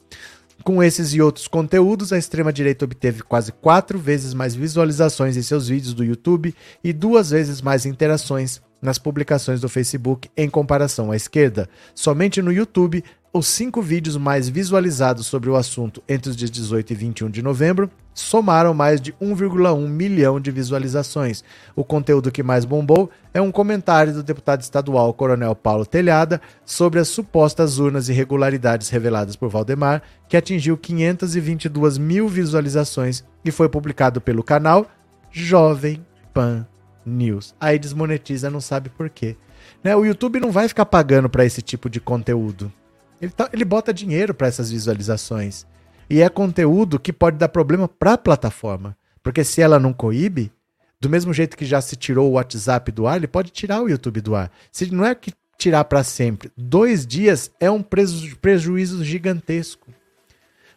Com 0.65 0.83
esses 0.83 1.13
e 1.13 1.21
outros 1.21 1.47
conteúdos, 1.47 2.11
a 2.11 2.17
extrema-direita 2.17 2.87
obteve 2.87 3.23
quase 3.23 3.53
quatro 3.53 3.99
vezes 3.99 4.33
mais 4.33 4.55
visualizações 4.55 5.37
em 5.37 5.43
seus 5.43 5.69
vídeos 5.69 5.93
do 5.93 6.03
YouTube 6.03 6.55
e 6.83 6.91
duas 6.91 7.29
vezes 7.29 7.61
mais 7.61 7.85
interações 7.85 8.63
nas 8.81 8.99
publicações 8.99 9.61
do 9.61 9.69
Facebook 9.69 10.31
em 10.35 10.49
comparação 10.49 11.11
à 11.11 11.17
esquerda. 11.17 11.69
Somente 11.95 12.41
no 12.41 12.51
YouTube, 12.51 13.05
os 13.37 13.49
cinco 13.49 13.83
vídeos 13.83 14.17
mais 14.17 14.49
visualizados 14.49 15.27
sobre 15.27 15.51
o 15.51 15.57
assunto 15.57 16.01
entre 16.09 16.31
os 16.31 16.37
dias 16.37 16.53
18 16.53 16.93
e 16.93 16.95
21 16.95 17.31
de 17.31 17.43
novembro 17.43 17.91
somaram 18.15 18.73
mais 18.73 19.01
de 19.01 19.13
1,1 19.15 19.89
milhão 19.89 20.39
de 20.39 20.53
visualizações. 20.53 21.43
O 21.75 21.83
conteúdo 21.83 22.31
que 22.31 22.45
mais 22.45 22.65
bombou 22.65 23.11
é 23.35 23.41
um 23.41 23.51
comentário 23.51 24.13
do 24.13 24.23
deputado 24.23 24.61
estadual 24.61 25.13
Coronel 25.13 25.53
Paulo 25.57 25.85
Telhada 25.85 26.41
sobre 26.65 27.01
as 27.01 27.09
supostas 27.09 27.81
urnas 27.81 28.09
irregularidades 28.09 28.89
reveladas 28.89 29.35
por 29.35 29.49
Valdemar, 29.49 30.01
que 30.29 30.37
atingiu 30.37 30.79
522 30.79 31.99
mil 31.99 32.29
visualizações 32.29 33.25
e 33.45 33.51
foi 33.51 33.69
publicado 33.69 34.21
pelo 34.21 34.45
canal 34.45 34.87
Jovem 35.33 36.07
Pan 36.33 36.65
News. 37.05 37.53
Aí 37.61 37.81
desmonetiza, 37.81 38.49
não 38.49 38.61
sabe 38.61 38.91
por 38.91 39.11
quê. 39.11 39.37
Né? 39.83 39.97
O 39.97 40.05
YouTube 40.05 40.39
não 40.39 40.53
vai 40.53 40.69
ficar 40.69 40.87
pagando 40.87 41.29
para 41.29 41.45
esse 41.45 41.61
tipo 41.61 41.91
de 41.91 41.99
conteúdo. 41.99 42.73
Ele, 43.21 43.31
tá, 43.31 43.49
ele 43.53 43.65
bota 43.65 43.93
dinheiro 43.93 44.35
para 44.35 44.47
essas 44.47 44.71
visualizações. 44.71 45.67
E 46.09 46.21
é 46.21 46.29
conteúdo 46.29 46.99
que 46.99 47.13
pode 47.13 47.39
dar 47.39 47.49
problema 47.49 47.89
para 47.89 48.15
a 48.15 48.19
plataforma. 48.19 48.97
Porque 49.23 49.43
se 49.43 49.63
ela 49.63 49.79
não 49.79 49.93
coíbe, 49.93 50.53
do 51.01 51.09
mesmo 51.09 51.33
jeito 51.33 51.57
que 51.57 51.65
já 51.65 51.81
se 51.81 51.97
tirou 51.97 52.31
o 52.31 52.33
WhatsApp 52.33 52.93
do 52.93 53.07
ar, 53.07 53.17
ele 53.17 53.27
pode 53.27 53.51
tirar 53.51 53.83
o 53.83 53.89
YouTube 53.89 54.21
do 54.21 54.35
ar. 54.35 54.51
Se 54.71 54.93
não 54.93 55.05
é 55.05 55.15
que 55.15 55.33
tirar 55.57 55.85
para 55.85 56.05
sempre, 56.05 56.51
dois 56.57 57.07
dias 57.07 57.51
é 57.59 57.71
um 57.71 57.83
preju 57.83 58.37
prejuízo 58.37 59.05
gigantesco. 59.05 59.89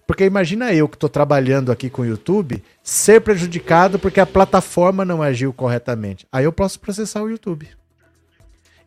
Porque 0.08 0.24
imagina 0.24 0.74
eu 0.74 0.88
que 0.88 0.96
estou 0.96 1.10
trabalhando 1.10 1.70
aqui 1.70 1.90
com 1.90 2.02
o 2.02 2.06
YouTube 2.06 2.64
ser 2.82 3.20
prejudicado 3.20 4.00
porque 4.00 4.22
a 4.22 4.26
plataforma 4.26 5.04
não 5.04 5.22
agiu 5.22 5.52
corretamente. 5.52 6.26
Aí 6.32 6.46
eu 6.46 6.54
posso 6.54 6.80
processar 6.80 7.22
o 7.22 7.30
YouTube. 7.30 7.68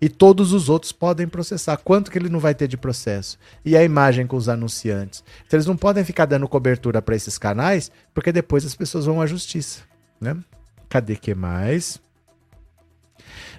E 0.00 0.08
todos 0.08 0.52
os 0.52 0.68
outros 0.68 0.92
podem 0.92 1.28
processar. 1.28 1.76
Quanto 1.76 2.10
que 2.10 2.18
ele 2.18 2.28
não 2.28 2.40
vai 2.40 2.54
ter 2.54 2.66
de 2.66 2.76
processo? 2.76 3.38
E 3.64 3.76
a 3.76 3.84
imagem 3.84 4.26
com 4.26 4.36
os 4.36 4.48
anunciantes. 4.48 5.22
Então 5.46 5.56
eles 5.58 5.66
não 5.66 5.76
podem 5.76 6.04
ficar 6.04 6.24
dando 6.24 6.48
cobertura 6.48 7.02
para 7.02 7.14
esses 7.14 7.36
canais, 7.36 7.92
porque 8.14 8.32
depois 8.32 8.64
as 8.64 8.74
pessoas 8.74 9.04
vão 9.04 9.20
à 9.20 9.26
justiça. 9.26 9.82
Né? 10.20 10.36
Cadê 10.88 11.16
que 11.16 11.34
mais? 11.34 12.00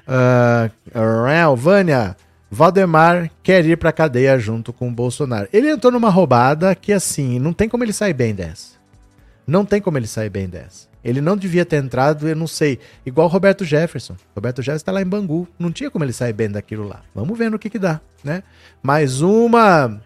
Uh, 0.07 1.55
Vânia, 1.55 2.17
Valdemar 2.49 3.31
quer 3.41 3.65
ir 3.65 3.77
pra 3.77 3.93
cadeia 3.93 4.37
junto 4.37 4.73
com 4.73 4.89
o 4.89 4.93
Bolsonaro. 4.93 5.47
Ele 5.53 5.69
entrou 5.69 5.91
numa 5.91 6.09
roubada 6.09 6.75
que, 6.75 6.91
assim, 6.91 7.39
não 7.39 7.53
tem 7.53 7.69
como 7.69 7.83
ele 7.83 7.93
sair 7.93 8.13
bem 8.13 8.35
dessa. 8.35 8.73
Não 9.47 9.63
tem 9.63 9.81
como 9.81 9.97
ele 9.97 10.07
sair 10.07 10.29
bem 10.29 10.49
dessa. 10.49 10.90
Ele 11.03 11.21
não 11.21 11.35
devia 11.35 11.65
ter 11.65 11.83
entrado, 11.83 12.27
eu 12.27 12.35
não 12.35 12.47
sei, 12.47 12.79
igual 13.05 13.27
Roberto 13.27 13.65
Jefferson. 13.65 14.15
Roberto 14.35 14.61
Jefferson 14.61 14.85
tá 14.85 14.91
lá 14.91 15.01
em 15.01 15.05
Bangu. 15.05 15.47
Não 15.57 15.71
tinha 15.71 15.89
como 15.89 16.05
ele 16.05 16.13
sair 16.13 16.33
bem 16.33 16.49
daquilo 16.49 16.87
lá. 16.87 17.01
Vamos 17.13 17.37
ver 17.37 17.49
no 17.49 17.57
que 17.57 17.69
que 17.69 17.79
dá, 17.79 17.99
né? 18.23 18.43
Mais 18.83 19.21
uma. 19.21 19.99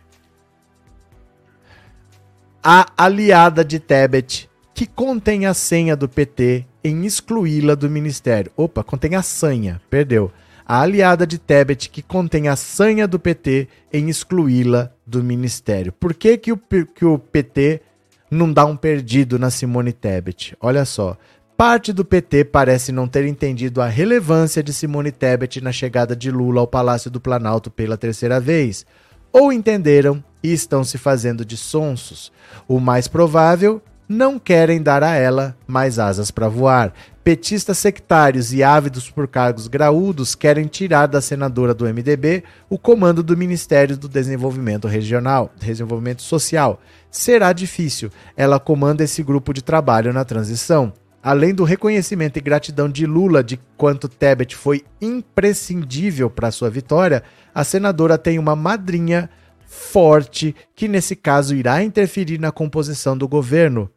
A 2.63 2.87
aliada 2.97 3.63
de 3.63 3.79
Tebet, 3.79 4.49
que 4.73 4.87
contém 4.87 5.45
a 5.45 5.53
senha 5.53 5.95
do 5.95 6.09
PT 6.09 6.65
em 6.83 7.05
excluí-la 7.05 7.75
do 7.75 7.89
ministério. 7.89 8.51
Opa, 8.55 8.83
contém 8.83 9.15
a 9.15 9.21
senha, 9.21 9.81
perdeu 9.89 10.31
a 10.65 10.81
aliada 10.81 11.27
de 11.27 11.37
Tebet 11.37 11.89
que 11.89 12.01
contém 12.01 12.47
a 12.47 12.55
sanha 12.55 13.07
do 13.07 13.19
PT 13.19 13.67
em 13.93 14.09
excluí-la 14.09 14.91
do 15.05 15.23
ministério. 15.23 15.91
Por 15.91 16.13
que, 16.13 16.37
que, 16.37 16.51
o, 16.51 16.57
que 16.57 17.05
o 17.05 17.19
PT 17.19 17.81
não 18.29 18.51
dá 18.51 18.65
um 18.65 18.75
perdido 18.75 19.37
na 19.37 19.49
Simone 19.49 19.93
Tebet? 19.93 20.55
Olha 20.59 20.85
só. 20.85 21.17
Parte 21.57 21.93
do 21.93 22.03
PT 22.03 22.45
parece 22.45 22.91
não 22.91 23.07
ter 23.07 23.25
entendido 23.25 23.81
a 23.81 23.87
relevância 23.87 24.61
de 24.61 24.73
Simone 24.73 25.11
Tebet 25.11 25.61
na 25.61 25.71
chegada 25.71 26.13
de 26.15 26.29
Lula 26.29 26.59
ao 26.59 26.67
Palácio 26.67 27.09
do 27.09 27.21
Planalto 27.21 27.71
pela 27.71 27.97
terceira 27.97 28.39
vez. 28.41 28.85
Ou 29.31 29.53
entenderam 29.53 30.23
e 30.43 30.51
estão 30.51 30.83
se 30.83 30.97
fazendo 30.97 31.45
de 31.45 31.55
sonsos. 31.55 32.31
O 32.67 32.79
mais 32.79 33.07
provável, 33.07 33.81
não 34.07 34.37
querem 34.37 34.81
dar 34.81 35.03
a 35.03 35.15
ela 35.15 35.55
mais 35.67 35.99
asas 35.99 36.31
para 36.31 36.47
voar. 36.47 36.93
Petistas 37.23 37.79
sectários 37.79 38.53
e 38.53 38.63
ávidos 38.63 39.09
por 39.09 39.27
cargos 39.27 39.67
graúdos 39.67 40.35
querem 40.35 40.67
tirar 40.67 41.07
da 41.07 41.19
senadora 41.19 41.73
do 41.73 41.85
MDB 41.85 42.43
o 42.69 42.77
comando 42.77 43.23
do 43.23 43.35
Ministério 43.35 43.97
do 43.97 44.07
Desenvolvimento 44.07 44.87
Regional, 44.87 45.51
Desenvolvimento 45.59 46.21
Social. 46.21 46.79
Será 47.09 47.51
difícil. 47.51 48.11
Ela 48.37 48.59
comanda 48.59 49.03
esse 49.03 49.23
grupo 49.23 49.53
de 49.53 49.63
trabalho 49.63 50.13
na 50.13 50.23
transição. 50.23 50.93
Além 51.23 51.55
do 51.55 51.63
reconhecimento 51.63 52.37
e 52.37 52.41
gratidão 52.41 52.87
de 52.87 53.07
Lula 53.07 53.43
de 53.43 53.59
quanto 53.75 54.07
Tebet 54.07 54.55
foi 54.55 54.85
imprescindível 55.01 56.29
para 56.29 56.51
sua 56.51 56.69
vitória, 56.69 57.23
a 57.53 57.63
senadora 57.63 58.15
tem 58.15 58.37
uma 58.37 58.55
madrinha 58.55 59.27
forte 59.65 60.55
que, 60.75 60.87
nesse 60.87 61.15
caso, 61.15 61.55
irá 61.55 61.83
interferir 61.83 62.39
na 62.39 62.51
composição 62.51 63.17
do 63.17 63.27
governo. 63.27 63.89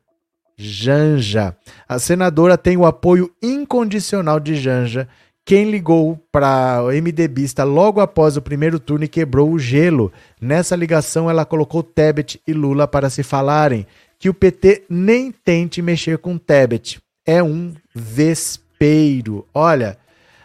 Janja. 0.58 1.56
A 1.88 2.00
senadora 2.00 2.58
tem 2.58 2.76
o 2.76 2.84
apoio 2.84 3.30
incondicional 3.40 4.40
de 4.40 4.56
Janja, 4.56 5.08
quem 5.48 5.70
ligou 5.70 6.22
para 6.30 6.82
o 6.82 6.88
MDBista 6.88 7.64
logo 7.64 8.02
após 8.02 8.36
o 8.36 8.42
primeiro 8.42 8.78
turno 8.78 9.06
e 9.06 9.08
quebrou 9.08 9.50
o 9.50 9.58
gelo. 9.58 10.12
Nessa 10.38 10.76
ligação, 10.76 11.30
ela 11.30 11.46
colocou 11.46 11.82
Tebet 11.82 12.38
e 12.46 12.52
Lula 12.52 12.86
para 12.86 13.08
se 13.08 13.22
falarem 13.22 13.86
que 14.18 14.28
o 14.28 14.34
PT 14.34 14.84
nem 14.90 15.32
tente 15.32 15.80
mexer 15.80 16.18
com 16.18 16.36
Tebet. 16.36 17.00
É 17.24 17.42
um 17.42 17.72
vespeiro. 17.94 19.46
Olha, 19.54 19.96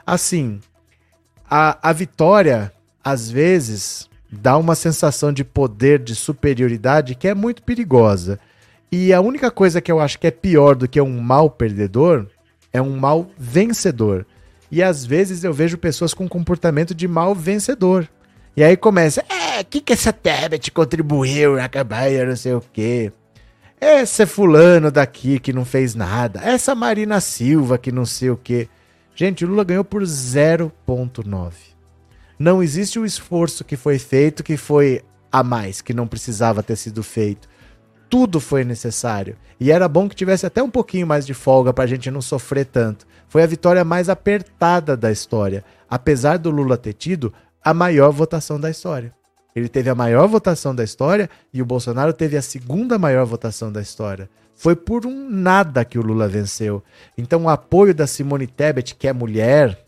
assim, 0.06 0.62
a, 1.50 1.90
a 1.90 1.92
vitória, 1.92 2.72
às 3.04 3.30
vezes, 3.30 4.10
dá 4.32 4.56
uma 4.58 4.74
sensação 4.74 5.34
de 5.34 5.44
poder, 5.44 6.00
de 6.00 6.16
superioridade 6.16 7.16
que 7.16 7.28
é 7.28 7.34
muito 7.34 7.62
perigosa. 7.64 8.40
E 8.96 9.12
a 9.12 9.20
única 9.20 9.50
coisa 9.50 9.82
que 9.82 9.92
eu 9.92 10.00
acho 10.00 10.20
que 10.20 10.28
é 10.28 10.30
pior 10.30 10.76
do 10.76 10.88
que 10.88 11.02
um 11.02 11.20
mal 11.20 11.50
perdedor 11.50 12.28
é 12.72 12.80
um 12.80 12.96
mal 12.96 13.28
vencedor. 13.36 14.24
E 14.70 14.84
às 14.84 15.04
vezes 15.04 15.44
eu 15.44 15.52
vejo 15.52 15.80
pessoas 15.80 16.14
com 16.14 16.30
comportamento 16.30 16.94
de 16.94 17.08
mal 17.08 17.34
vencedor. 17.34 18.08
E 18.56 18.64
aí 18.64 18.78
começa, 18.78 19.26
é, 19.28 19.62
o 19.62 19.66
que, 19.66 19.82
que 19.82 19.94
essa 19.94 20.14
tablet 20.14 20.72
contribuiu 20.72 21.56
campanha, 21.72 22.24
não 22.24 22.36
sei 22.36 22.54
o 22.54 22.64
quê. 22.72 23.12
Esse 23.82 24.28
fulano 24.28 24.92
daqui 24.92 25.40
que 25.40 25.52
não 25.52 25.66
fez 25.66 25.96
nada. 25.96 26.40
Essa 26.44 26.76
Marina 26.76 27.20
Silva 27.20 27.80
que 27.80 27.92
não 27.92 28.06
sei 28.06 28.30
o 28.30 28.38
quê. 28.38 28.70
Gente, 29.16 29.44
o 29.44 29.48
Lula 29.48 29.64
ganhou 29.64 29.84
por 29.84 30.04
0,9. 30.04 31.52
Não 32.38 32.62
existe 32.62 33.00
o 33.00 33.06
esforço 33.08 33.64
que 33.64 33.76
foi 33.76 33.98
feito 33.98 34.44
que 34.44 34.56
foi 34.56 35.02
a 35.32 35.42
mais, 35.42 35.82
que 35.82 35.96
não 35.96 36.06
precisava 36.06 36.62
ter 36.62 36.76
sido 36.76 37.02
feito 37.02 37.52
tudo 38.14 38.40
foi 38.40 38.64
necessário. 38.64 39.36
E 39.60 39.72
era 39.72 39.88
bom 39.88 40.08
que 40.08 40.16
tivesse 40.16 40.46
até 40.46 40.62
um 40.62 40.70
pouquinho 40.70 41.08
mais 41.08 41.26
de 41.26 41.34
folga 41.34 41.74
para 41.74 41.86
a 41.86 41.88
gente 41.88 42.12
não 42.12 42.22
sofrer 42.22 42.64
tanto. 42.64 43.08
Foi 43.28 43.42
a 43.42 43.48
vitória 43.48 43.84
mais 43.84 44.08
apertada 44.08 44.96
da 44.96 45.12
história, 45.12 45.66
apesar 45.90 46.38
do 46.38 46.52
Lula 46.52 46.78
ter 46.78 46.94
tido 46.94 47.34
a 47.66 47.74
maior 47.74 48.12
votação 48.12 48.60
da 48.60 48.70
história. 48.70 49.12
Ele 49.56 49.68
teve 49.68 49.90
a 49.90 49.96
maior 49.96 50.28
votação 50.28 50.76
da 50.76 50.84
história 50.84 51.28
e 51.52 51.60
o 51.60 51.66
Bolsonaro 51.66 52.14
teve 52.14 52.38
a 52.38 52.42
segunda 52.44 53.00
maior 53.00 53.26
votação 53.26 53.72
da 53.72 53.82
história. 53.82 54.30
Foi 54.54 54.76
por 54.76 55.08
um 55.08 55.28
nada 55.28 55.84
que 55.84 55.98
o 55.98 56.04
Lula 56.04 56.28
venceu. 56.28 56.84
Então 57.18 57.46
o 57.46 57.50
apoio 57.50 57.96
da 57.96 58.06
Simone 58.06 58.46
Tebet, 58.46 58.94
que 58.94 59.08
é 59.08 59.14
mulher, 59.14 59.84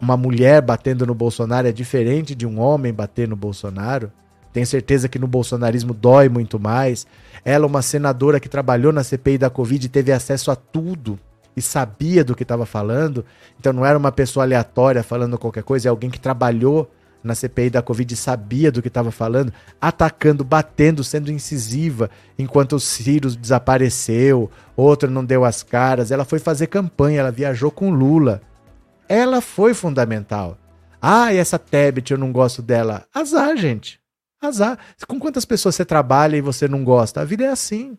uma 0.00 0.16
mulher 0.16 0.62
batendo 0.62 1.04
no 1.04 1.14
Bolsonaro 1.14 1.68
é 1.68 1.72
diferente 1.72 2.34
de 2.34 2.46
um 2.46 2.58
homem 2.58 2.94
bater 2.94 3.28
no 3.28 3.36
Bolsonaro. 3.36 4.10
Tenho 4.52 4.66
certeza 4.66 5.08
que 5.08 5.18
no 5.18 5.26
bolsonarismo 5.26 5.94
dói 5.94 6.28
muito 6.28 6.58
mais. 6.58 7.06
Ela, 7.44 7.66
uma 7.66 7.82
senadora 7.82 8.40
que 8.40 8.48
trabalhou 8.48 8.92
na 8.92 9.04
CPI 9.04 9.38
da 9.38 9.50
Covid, 9.50 9.88
teve 9.88 10.12
acesso 10.12 10.50
a 10.50 10.56
tudo 10.56 11.18
e 11.56 11.62
sabia 11.62 12.24
do 12.24 12.34
que 12.34 12.42
estava 12.42 12.66
falando. 12.66 13.24
Então 13.58 13.72
não 13.72 13.84
era 13.84 13.98
uma 13.98 14.12
pessoa 14.12 14.44
aleatória 14.44 15.02
falando 15.02 15.38
qualquer 15.38 15.62
coisa, 15.62 15.88
é 15.88 15.90
alguém 15.90 16.10
que 16.10 16.20
trabalhou 16.20 16.90
na 17.22 17.34
CPI 17.34 17.70
da 17.70 17.82
Covid 17.82 18.14
e 18.14 18.16
sabia 18.16 18.72
do 18.72 18.80
que 18.80 18.88
estava 18.88 19.10
falando, 19.10 19.52
atacando, 19.80 20.42
batendo, 20.42 21.04
sendo 21.04 21.30
incisiva, 21.30 22.10
enquanto 22.38 22.76
o 22.76 22.80
Ciro 22.80 23.30
desapareceu, 23.30 24.50
outro 24.74 25.10
não 25.10 25.24
deu 25.24 25.44
as 25.44 25.62
caras. 25.62 26.10
Ela 26.10 26.24
foi 26.24 26.38
fazer 26.38 26.68
campanha, 26.68 27.20
ela 27.20 27.30
viajou 27.30 27.70
com 27.70 27.90
Lula. 27.90 28.40
Ela 29.06 29.40
foi 29.40 29.74
fundamental. 29.74 30.56
Ah, 31.00 31.32
e 31.32 31.36
essa 31.36 31.58
Tebet, 31.58 32.10
eu 32.10 32.18
não 32.18 32.32
gosto 32.32 32.62
dela. 32.62 33.04
Azar, 33.14 33.56
gente. 33.56 33.99
Azar. 34.40 34.78
Com 35.06 35.18
quantas 35.18 35.44
pessoas 35.44 35.74
você 35.74 35.84
trabalha 35.84 36.36
e 36.36 36.40
você 36.40 36.66
não 36.66 36.82
gosta? 36.82 37.20
A 37.20 37.24
vida 37.24 37.44
é 37.44 37.48
assim. 37.48 37.96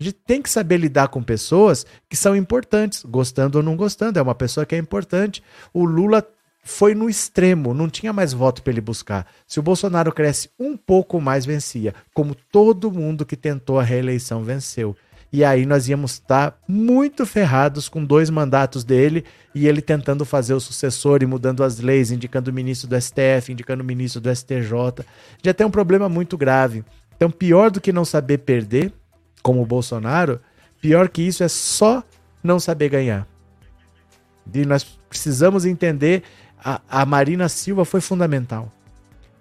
A 0.00 0.04
gente 0.04 0.16
tem 0.26 0.42
que 0.42 0.50
saber 0.50 0.78
lidar 0.78 1.08
com 1.08 1.22
pessoas 1.22 1.86
que 2.08 2.16
são 2.16 2.34
importantes, 2.34 3.04
gostando 3.04 3.58
ou 3.58 3.64
não 3.64 3.76
gostando. 3.76 4.18
É 4.18 4.22
uma 4.22 4.34
pessoa 4.34 4.66
que 4.66 4.74
é 4.74 4.78
importante. 4.78 5.42
O 5.72 5.84
Lula 5.84 6.26
foi 6.64 6.94
no 6.94 7.10
extremo, 7.10 7.74
não 7.74 7.88
tinha 7.88 8.12
mais 8.12 8.32
voto 8.32 8.62
para 8.62 8.72
ele 8.72 8.80
buscar. 8.80 9.26
Se 9.46 9.60
o 9.60 9.62
Bolsonaro 9.62 10.12
cresce 10.12 10.48
um 10.58 10.76
pouco 10.76 11.20
mais, 11.20 11.44
vencia. 11.44 11.94
Como 12.14 12.34
todo 12.34 12.90
mundo 12.90 13.26
que 13.26 13.36
tentou 13.36 13.78
a 13.78 13.82
reeleição 13.82 14.42
venceu. 14.42 14.96
E 15.32 15.42
aí 15.42 15.64
nós 15.64 15.88
íamos 15.88 16.12
estar 16.12 16.58
muito 16.68 17.24
ferrados 17.24 17.88
com 17.88 18.04
dois 18.04 18.28
mandatos 18.28 18.84
dele 18.84 19.24
e 19.54 19.66
ele 19.66 19.80
tentando 19.80 20.26
fazer 20.26 20.52
o 20.52 20.60
sucessor 20.60 21.22
e 21.22 21.26
mudando 21.26 21.64
as 21.64 21.80
leis, 21.80 22.10
indicando 22.10 22.50
o 22.50 22.54
ministro 22.54 22.86
do 22.86 23.00
STF, 23.00 23.50
indicando 23.50 23.82
o 23.82 23.86
ministro 23.86 24.20
do 24.20 24.34
STJ. 24.34 25.04
Já 25.42 25.54
tem 25.54 25.66
um 25.66 25.70
problema 25.70 26.06
muito 26.06 26.36
grave. 26.36 26.84
Então, 27.16 27.30
pior 27.30 27.70
do 27.70 27.80
que 27.80 27.92
não 27.92 28.04
saber 28.04 28.38
perder, 28.38 28.92
como 29.42 29.62
o 29.62 29.66
Bolsonaro, 29.66 30.38
pior 30.82 31.08
que 31.08 31.22
isso 31.22 31.42
é 31.42 31.48
só 31.48 32.04
não 32.44 32.60
saber 32.60 32.90
ganhar. 32.90 33.26
E 34.52 34.66
nós 34.66 34.84
precisamos 35.08 35.64
entender 35.64 36.24
a, 36.62 36.80
a 36.90 37.06
Marina 37.06 37.48
Silva 37.48 37.86
foi 37.86 38.02
fundamental 38.02 38.70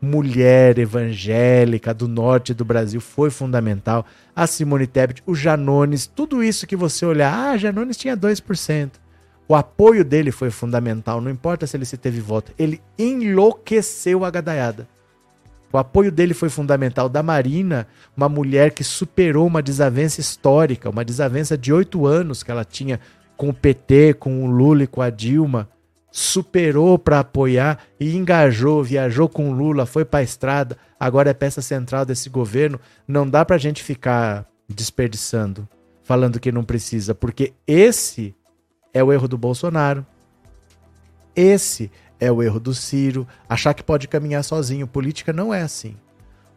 mulher 0.01 0.79
evangélica 0.79 1.93
do 1.93 2.07
norte 2.07 2.53
do 2.53 2.65
Brasil 2.65 2.99
foi 2.99 3.29
fundamental. 3.29 4.05
A 4.35 4.47
Simone 4.47 4.87
Tebet, 4.87 5.21
o 5.25 5.35
Janones, 5.35 6.07
tudo 6.07 6.43
isso 6.43 6.65
que 6.65 6.75
você 6.75 7.05
olhar, 7.05 7.31
ah, 7.33 7.57
Janones 7.57 7.97
tinha 7.97 8.17
2%. 8.17 8.91
O 9.47 9.55
apoio 9.55 10.03
dele 10.03 10.31
foi 10.31 10.49
fundamental, 10.49 11.19
não 11.21 11.29
importa 11.29 11.67
se 11.67 11.77
ele 11.77 11.85
se 11.85 11.97
teve 11.97 12.19
voto. 12.19 12.51
Ele 12.57 12.81
enlouqueceu 12.97 14.25
a 14.25 14.31
gadaiada. 14.31 14.87
O 15.73 15.77
apoio 15.77 16.11
dele 16.11 16.33
foi 16.33 16.49
fundamental. 16.49 17.07
Da 17.07 17.23
Marina, 17.23 17.87
uma 18.15 18.27
mulher 18.27 18.71
que 18.71 18.83
superou 18.83 19.47
uma 19.47 19.61
desavença 19.61 20.19
histórica, 20.19 20.89
uma 20.89 21.05
desavença 21.05 21.57
de 21.57 21.71
oito 21.71 22.05
anos 22.05 22.43
que 22.43 22.51
ela 22.51 22.65
tinha 22.65 22.99
com 23.37 23.49
o 23.49 23.53
PT, 23.53 24.15
com 24.15 24.43
o 24.43 24.47
Lula 24.47 24.83
e 24.83 24.87
com 24.87 25.01
a 25.01 25.09
Dilma. 25.09 25.69
Superou 26.11 26.99
para 26.99 27.21
apoiar 27.21 27.79
e 27.97 28.17
engajou, 28.17 28.83
viajou 28.83 29.29
com 29.29 29.53
Lula, 29.53 29.85
foi 29.85 30.03
para 30.03 30.19
a 30.19 30.23
estrada, 30.23 30.77
agora 30.99 31.29
é 31.29 31.33
peça 31.33 31.61
central 31.61 32.05
desse 32.05 32.29
governo. 32.29 32.79
Não 33.07 33.27
dá 33.27 33.45
para 33.45 33.55
a 33.55 33.59
gente 33.59 33.81
ficar 33.81 34.45
desperdiçando, 34.67 35.67
falando 36.03 36.39
que 36.39 36.51
não 36.51 36.63
precisa, 36.63 37.15
porque 37.15 37.53
esse 37.65 38.35
é 38.93 39.01
o 39.01 39.13
erro 39.13 39.27
do 39.27 39.37
Bolsonaro. 39.37 40.05
Esse 41.33 41.89
é 42.19 42.29
o 42.29 42.43
erro 42.43 42.59
do 42.59 42.73
Ciro, 42.73 43.25
achar 43.47 43.73
que 43.73 43.81
pode 43.81 44.07
caminhar 44.07 44.43
sozinho. 44.43 44.85
Política 44.85 45.31
não 45.31 45.53
é 45.53 45.61
assim. 45.61 45.95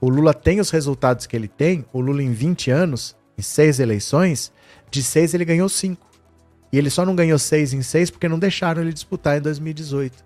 O 0.01 0.09
Lula 0.09 0.35
tem 0.35 0.59
os 0.61 0.71
resultados 0.71 1.27
que 1.27 1.37
ele 1.37 1.49
tem, 1.49 1.85
o 1.93 2.01
Lula 2.01 2.23
em 2.23 2.33
20 2.33 2.71
anos, 2.73 3.17
em 3.39 3.43
seis 3.43 3.79
eleições, 3.79 4.53
de 4.91 5.03
seis 5.03 5.33
ele 5.33 5.45
ganhou 5.45 5.69
cinco. 5.69 6.07
E 6.75 6.79
ele 6.79 6.91
só 6.91 7.07
não 7.07 7.15
ganhou 7.15 7.39
seis 7.39 7.73
em 7.73 7.83
seis 7.83 8.11
porque 8.11 8.29
não 8.29 8.37
deixaram 8.37 8.83
ele 8.83 8.93
disputar 8.93 9.39
em 9.39 9.41
2018. 9.41 10.25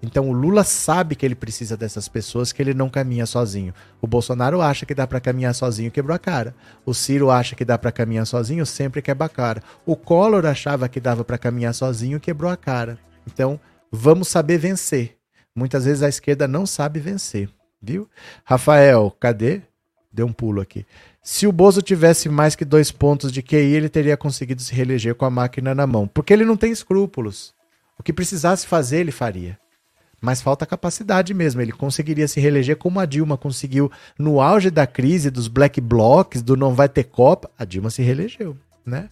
Então 0.00 0.30
o 0.30 0.32
Lula 0.32 0.62
sabe 0.62 1.16
que 1.16 1.26
ele 1.26 1.34
precisa 1.34 1.76
dessas 1.76 2.06
pessoas, 2.06 2.52
que 2.52 2.62
ele 2.62 2.72
não 2.72 2.88
caminha 2.88 3.26
sozinho. 3.26 3.74
O 4.00 4.06
Bolsonaro 4.06 4.62
acha 4.62 4.86
que 4.86 4.94
dá 4.94 5.04
para 5.04 5.18
caminhar 5.18 5.52
sozinho, 5.52 5.90
quebrou 5.90 6.14
a 6.14 6.18
cara. 6.20 6.54
O 6.86 6.94
Ciro 6.94 7.28
acha 7.28 7.56
que 7.56 7.64
dá 7.64 7.76
para 7.76 7.90
caminhar 7.90 8.24
sozinho, 8.24 8.64
sempre 8.64 9.02
quebra 9.02 9.26
a 9.26 9.28
cara. 9.28 9.64
O 9.84 9.96
Collor 9.96 10.46
achava 10.46 10.88
que 10.88 11.00
dava 11.00 11.24
para 11.24 11.36
caminhar 11.36 11.74
sozinho, 11.74 12.20
quebrou 12.20 12.52
a 12.52 12.56
cara. 12.56 12.96
Então, 13.26 13.58
vamos 13.90 14.28
saber 14.28 14.58
vencer. 14.58 15.16
Muitas 15.56 15.86
vezes 15.86 16.04
a 16.04 16.08
esquerda 16.08 16.46
não 16.46 16.66
sabe 16.66 17.00
vencer, 17.00 17.48
viu? 17.82 18.08
Rafael, 18.44 19.10
cadê? 19.18 19.60
Deu 20.12 20.24
um 20.24 20.32
pulo 20.32 20.60
aqui. 20.60 20.86
Se 21.22 21.46
o 21.46 21.52
Bozo 21.52 21.82
tivesse 21.82 22.28
mais 22.28 22.56
que 22.56 22.64
dois 22.64 22.90
pontos 22.90 23.30
de 23.30 23.42
QI, 23.42 23.74
ele 23.74 23.88
teria 23.88 24.16
conseguido 24.16 24.62
se 24.62 24.74
reeleger 24.74 25.14
com 25.14 25.26
a 25.26 25.30
máquina 25.30 25.74
na 25.74 25.86
mão. 25.86 26.08
Porque 26.08 26.32
ele 26.32 26.44
não 26.44 26.56
tem 26.56 26.72
escrúpulos. 26.72 27.52
O 27.98 28.02
que 28.02 28.12
precisasse 28.12 28.66
fazer, 28.66 29.00
ele 29.00 29.12
faria. 29.12 29.58
Mas 30.20 30.40
falta 30.40 30.64
capacidade 30.64 31.34
mesmo. 31.34 31.60
Ele 31.60 31.72
conseguiria 31.72 32.26
se 32.26 32.40
reeleger 32.40 32.76
como 32.76 33.00
a 33.00 33.04
Dilma 33.04 33.36
conseguiu 33.36 33.90
no 34.18 34.40
auge 34.40 34.70
da 34.70 34.86
crise 34.86 35.30
dos 35.30 35.46
black 35.46 35.80
blocs, 35.80 36.42
do 36.42 36.56
não 36.56 36.74
vai 36.74 36.88
ter 36.88 37.04
Copa. 37.04 37.50
A 37.58 37.64
Dilma 37.66 37.90
se 37.90 38.02
reelegeu, 38.02 38.56
né? 38.84 39.10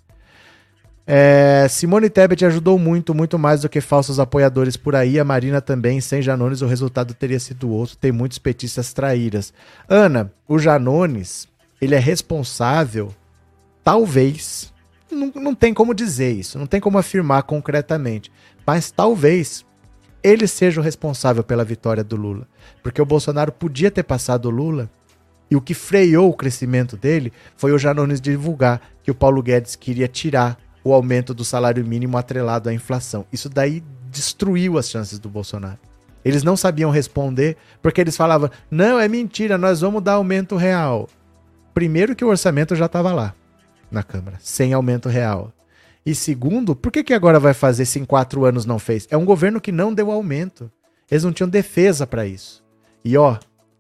É, 1.07 1.67
Simone 1.71 2.11
Tebet 2.11 2.45
ajudou 2.45 2.79
muito, 2.79 3.15
muito 3.15 3.39
mais 3.39 3.63
do 3.63 3.69
que 3.69 3.81
falsos 3.81 4.21
apoiadores 4.21 4.77
por 4.77 4.95
aí. 4.95 5.19
A 5.19 5.25
Marina 5.25 5.61
também, 5.61 6.01
sem 6.01 6.21
Janones, 6.21 6.63
o 6.63 6.67
resultado 6.67 7.15
teria 7.15 7.41
sido 7.41 7.71
outro. 7.71 7.97
Tem 7.97 8.13
muitos 8.13 8.39
petistas 8.39 8.93
traíras. 8.93 9.53
Ana, 9.89 10.31
o 10.47 10.59
Janones, 10.59 11.49
ele 11.81 11.95
é 11.95 11.99
responsável, 11.99 13.15
talvez, 13.85 14.73
não, 15.11 15.33
não 15.35 15.55
tem 15.55 15.73
como 15.73 15.95
dizer 15.95 16.33
isso, 16.33 16.59
não 16.59 16.67
tem 16.67 16.81
como 16.81 16.99
afirmar 16.99 17.43
concretamente, 17.45 18.31
mas 18.67 18.91
talvez 18.91 19.65
ele 20.23 20.47
seja 20.47 20.81
o 20.81 20.85
responsável 20.85 21.45
pela 21.45 21.65
vitória 21.65 22.03
do 22.03 22.17
Lula. 22.17 22.47
Porque 22.83 23.01
o 23.01 23.07
Bolsonaro 23.07 23.53
podia 23.53 23.91
ter 23.91 24.03
passado 24.03 24.47
o 24.47 24.51
Lula 24.51 24.91
e 25.51 25.57
o 25.57 25.61
que 25.61 25.75
freou 25.75 26.29
o 26.29 26.35
crescimento 26.35 26.97
dele 26.97 27.33
foi 27.57 27.73
o 27.73 27.79
Janones 27.79 28.21
divulgar 28.21 28.81
que 29.03 29.11
o 29.11 29.15
Paulo 29.15 29.43
Guedes 29.43 29.77
queria 29.77 30.09
tirar 30.09 30.59
o 30.85 30.93
aumento 30.93 31.33
do 31.33 31.45
salário 31.45 31.85
mínimo 31.87 32.19
atrelado 32.19 32.69
à 32.69 32.75
inflação. 32.75 33.25
Isso 33.33 33.49
daí 33.49 33.83
destruiu 34.11 34.79
as 34.79 34.89
chances 34.91 35.19
do 35.19 35.29
Bolsonaro. 35.29 35.79
Eles 36.25 36.43
não 36.43 36.57
sabiam 36.57 36.91
responder 36.91 37.57
porque 37.81 38.01
eles 38.01 38.17
falavam: 38.17 38.51
não, 38.71 38.99
é 38.99 39.09
mentira, 39.09 39.57
nós 39.57 39.81
vamos 39.81 40.03
dar 40.03 40.15
aumento 40.15 40.57
real. 40.57 41.09
Primeiro, 41.79 42.17
que 42.17 42.25
o 42.25 42.29
orçamento 42.29 42.75
já 42.75 42.87
estava 42.87 43.13
lá 43.13 43.33
na 43.89 44.03
Câmara, 44.03 44.37
sem 44.41 44.73
aumento 44.73 45.09
real. 45.09 45.53
E 46.05 46.13
segundo, 46.13 46.75
por 46.75 46.91
que, 46.91 47.05
que 47.05 47.15
agora 47.15 47.39
vai 47.39 47.55
fazer 47.55 47.85
se 47.85 48.01
em 48.01 48.05
quatro 48.05 48.45
anos 48.45 48.67
não 48.67 48.81
fez? 48.81 49.07
É 49.13 49.17
um 49.17 49.25
governo 49.25 49.61
que 49.61 49.71
não 49.71 49.95
deu 49.95 50.11
aumento. 50.11 50.69
Eles 51.09 51.23
não 51.23 51.33
tinham 51.33 51.49
defesa 51.49 52.05
para 52.05 52.27
isso. 52.27 52.65
E 53.05 53.17
ó, 53.17 53.39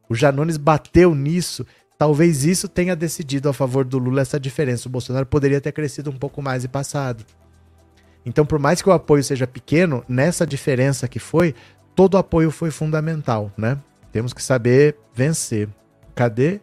o 0.08 0.14
Janones 0.14 0.56
bateu 0.56 1.12
nisso. 1.12 1.66
Talvez 1.98 2.44
isso 2.44 2.68
tenha 2.68 2.94
decidido 2.94 3.48
a 3.48 3.52
favor 3.52 3.84
do 3.84 3.98
Lula 3.98 4.22
essa 4.22 4.38
diferença. 4.38 4.86
O 4.86 4.92
Bolsonaro 4.92 5.26
poderia 5.26 5.60
ter 5.60 5.72
crescido 5.72 6.08
um 6.08 6.16
pouco 6.16 6.40
mais 6.40 6.62
e 6.62 6.68
passado. 6.68 7.24
Então, 8.24 8.46
por 8.46 8.60
mais 8.60 8.80
que 8.80 8.88
o 8.88 8.92
apoio 8.92 9.24
seja 9.24 9.44
pequeno, 9.44 10.04
nessa 10.08 10.46
diferença 10.46 11.08
que 11.08 11.18
foi, 11.18 11.52
todo 11.96 12.16
apoio 12.16 12.52
foi 12.52 12.70
fundamental, 12.70 13.50
né? 13.58 13.76
Temos 14.12 14.32
que 14.32 14.40
saber 14.40 14.94
vencer. 15.12 15.68
Cadê? 16.14 16.60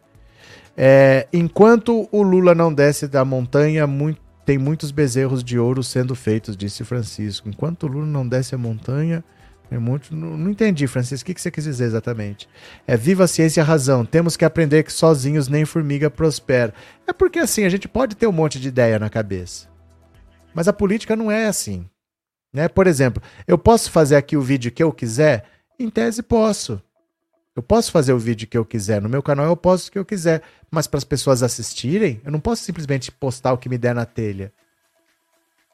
É, 0.77 1.27
enquanto 1.31 2.07
o 2.11 2.21
Lula 2.21 2.53
não 2.53 2.73
desce 2.73 3.07
da 3.07 3.23
montanha, 3.23 3.88
muito, 3.88 4.21
tem 4.45 4.57
muitos 4.57 4.91
bezerros 4.91 5.43
de 5.43 5.57
ouro 5.57 5.83
sendo 5.83 6.15
feitos, 6.15 6.57
disse 6.57 6.83
Francisco. 6.83 7.49
Enquanto 7.49 7.83
o 7.83 7.88
Lula 7.88 8.05
não 8.05 8.27
desce 8.27 8.53
a 8.55 8.57
montanha, 8.57 9.23
muito. 9.79 10.15
Não, 10.15 10.38
não 10.38 10.51
entendi, 10.51 10.88
Francisco. 10.88 11.23
O 11.23 11.27
que, 11.27 11.33
que 11.33 11.41
você 11.41 11.51
quis 11.51 11.63
dizer 11.63 11.85
exatamente? 11.85 12.47
É 12.88 12.95
viva 12.95 13.23
a 13.23 13.27
ciência 13.27 13.59
e 13.59 13.63
a 13.63 13.65
razão. 13.65 14.05
Temos 14.05 14.38
que 14.38 14.45
aprender 14.45 14.83
que 14.83 14.93
sozinhos 14.93 15.47
nem 15.47 15.65
formiga 15.65 16.09
prospera. 16.09 16.73
É 17.07 17.13
porque 17.13 17.39
assim, 17.39 17.63
a 17.63 17.69
gente 17.69 17.88
pode 17.88 18.15
ter 18.15 18.27
um 18.27 18.31
monte 18.31 18.59
de 18.59 18.67
ideia 18.67 18.99
na 18.99 19.09
cabeça. 19.09 19.67
Mas 20.53 20.67
a 20.67 20.73
política 20.73 21.15
não 21.15 21.31
é 21.31 21.47
assim. 21.47 21.85
Né? 22.53 22.67
Por 22.67 22.88
exemplo, 22.88 23.21
eu 23.47 23.57
posso 23.57 23.91
fazer 23.91 24.15
aqui 24.15 24.38
o 24.38 24.41
vídeo 24.41 24.71
que 24.71 24.83
eu 24.83 24.91
quiser? 24.91 25.45
Em 25.77 25.89
tese, 25.89 26.23
posso. 26.23 26.81
Eu 27.55 27.63
posso 27.63 27.91
fazer 27.91 28.11
o 28.11 28.19
vídeo 28.19 28.47
que 28.47 28.57
eu 28.57 28.65
quiser. 28.65 29.01
No 29.01 29.07
meu 29.07 29.23
canal 29.23 29.45
eu 29.45 29.55
posto 29.55 29.87
o 29.87 29.91
que 29.91 29.97
eu 29.97 30.05
quiser. 30.05 30.41
Mas 30.69 30.87
para 30.87 30.97
as 30.97 31.05
pessoas 31.05 31.41
assistirem, 31.41 32.19
eu 32.25 32.31
não 32.31 32.39
posso 32.39 32.63
simplesmente 32.63 33.11
postar 33.11 33.53
o 33.53 33.57
que 33.57 33.69
me 33.69 33.77
der 33.77 33.95
na 33.95 34.05
telha. 34.05 34.51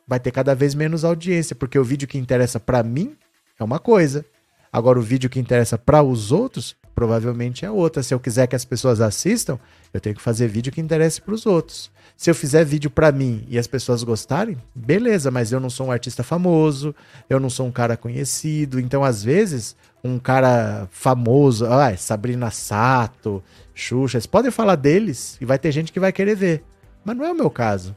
Vai 0.08 0.20
ter 0.20 0.32
cada 0.32 0.54
vez 0.54 0.76
menos 0.76 1.04
audiência, 1.04 1.56
porque 1.56 1.80
o 1.80 1.84
vídeo 1.84 2.08
que 2.08 2.18
interessa 2.18 2.60
para 2.60 2.84
mim 2.84 3.16
é 3.60 3.64
uma 3.64 3.80
coisa. 3.80 4.24
Agora, 4.72 5.00
o 5.00 5.02
vídeo 5.02 5.30
que 5.30 5.40
interessa 5.40 5.78
para 5.78 6.04
os 6.04 6.32
outros, 6.32 6.76
provavelmente 6.94 7.66
é 7.66 7.72
outra. 7.72 8.04
Se 8.04 8.14
eu 8.14 8.20
quiser 8.20 8.46
que 8.48 8.56
as 8.56 8.64
pessoas 8.64 9.02
assistam, 9.02 9.60
eu 9.94 10.00
tenho 10.00 10.16
que 10.16 10.22
fazer 10.22 10.48
vídeo 10.48 10.72
que 10.72 10.80
interesse 10.80 11.20
para 11.20 11.34
os 11.34 11.46
outros. 11.46 11.92
Se 12.22 12.30
eu 12.30 12.36
fizer 12.36 12.64
vídeo 12.64 12.92
para 12.92 13.12
mim 13.12 13.44
e 13.50 13.58
as 13.58 13.66
pessoas 13.66 14.04
gostarem, 14.04 14.56
beleza, 14.76 15.32
mas 15.32 15.52
eu 15.52 15.60
não 15.60 15.72
sou 15.72 15.88
um 15.88 15.92
artista 15.92 16.22
famoso, 16.22 16.94
eu 17.28 17.40
não 17.40 17.50
sou 17.50 17.66
um 17.66 17.72
cara 17.72 17.98
conhecido, 17.98 18.80
então 18.80 19.04
às 19.04 19.24
vezes 19.24 19.76
um 20.04 20.20
cara 20.20 20.88
famoso, 20.92 21.66
ah, 21.66 21.98
Sabrina 21.98 22.52
Sato, 22.52 23.44
Xuxa, 23.74 24.20
vocês 24.20 24.28
podem 24.28 24.52
falar 24.52 24.76
deles 24.76 25.36
e 25.42 25.46
vai 25.46 25.58
ter 25.58 25.72
gente 25.72 25.92
que 25.92 26.00
vai 26.00 26.12
querer 26.12 26.36
ver. 26.36 26.64
Mas 27.04 27.18
não 27.18 27.26
é 27.26 27.32
o 27.32 27.36
meu 27.36 27.50
caso. 27.50 27.96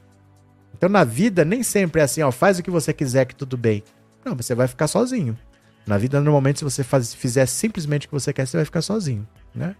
Então 0.75 0.89
na 0.89 1.05
vida 1.05 1.45
nem 1.45 1.63
sempre 1.63 2.01
é 2.01 2.05
assim, 2.05 2.23
ó, 2.23 2.33
faz 2.33 2.59
o 2.59 2.63
que 2.63 2.71
você 2.71 2.95
quiser 2.95 3.27
que 3.27 3.35
tudo 3.35 3.59
bem. 3.59 3.85
Não, 4.25 4.35
você 4.35 4.55
vai 4.55 4.67
ficar 4.67 4.87
sozinho. 4.87 5.37
Na 5.87 5.99
vida, 5.99 6.19
normalmente, 6.19 6.61
se 6.61 6.65
você 6.65 6.83
faz, 6.83 7.13
fizer 7.13 7.45
simplesmente 7.45 8.07
o 8.07 8.09
que 8.09 8.15
você 8.15 8.33
quer, 8.33 8.47
você 8.47 8.57
vai 8.57 8.65
ficar 8.65 8.81
sozinho, 8.81 9.29
né? 9.55 9.77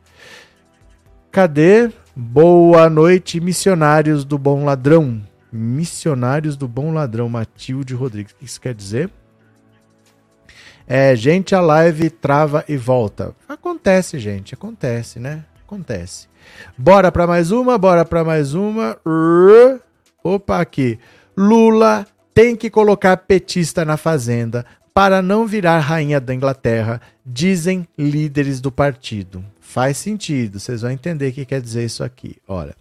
Cadê? 1.35 1.91
Boa 2.15 2.89
noite, 2.89 3.41
missionários 3.41 4.25
do 4.25 4.39
bom 4.39 4.65
ladrão. 4.65 5.21
Missionários 5.51 6.57
do 6.57 6.69
bom 6.69 6.93
ladrão, 6.93 7.29
Matilde 7.29 7.93
Rodrigues. 7.93 8.33
O 8.33 8.37
que 8.37 8.45
isso 8.45 8.61
quer 8.61 8.73
dizer? 8.73 9.11
É, 10.87 11.17
gente, 11.17 11.53
a 11.53 11.61
live 11.61 12.09
trava 12.09 12.65
e 12.69 12.77
volta. 12.77 13.35
Acontece, 13.49 14.17
gente, 14.21 14.55
acontece, 14.55 15.19
né? 15.19 15.45
Acontece. 15.67 16.29
Bora 16.79 17.11
para 17.11 17.27
mais 17.27 17.51
uma, 17.51 17.77
bora 17.77 18.05
para 18.05 18.23
mais 18.23 18.55
uma. 18.55 18.97
Opa, 20.23 20.61
aqui. 20.61 21.01
Lula 21.37 22.07
tem 22.33 22.55
que 22.55 22.71
colocar 22.71 23.17
petista 23.17 23.85
na 23.85 23.97
fazenda 23.97 24.65
para 24.95 25.21
não 25.21 25.49
virar 25.49 25.81
rainha 25.81 26.21
da 26.21 26.33
Inglaterra, 26.33 27.01
dizem 27.27 27.89
líderes 27.99 28.61
do 28.61 28.71
partido. 28.71 29.45
Faz 29.75 29.97
sentido, 29.97 30.61
vocês 30.61 30.83
vão 30.83 30.91
entender 30.93 31.31
o 31.31 31.33
que 31.33 31.45
quer 31.45 31.61
dizer 31.61 31.85
isso 31.85 32.05
aqui. 32.05 32.37
Olha. 32.47 32.77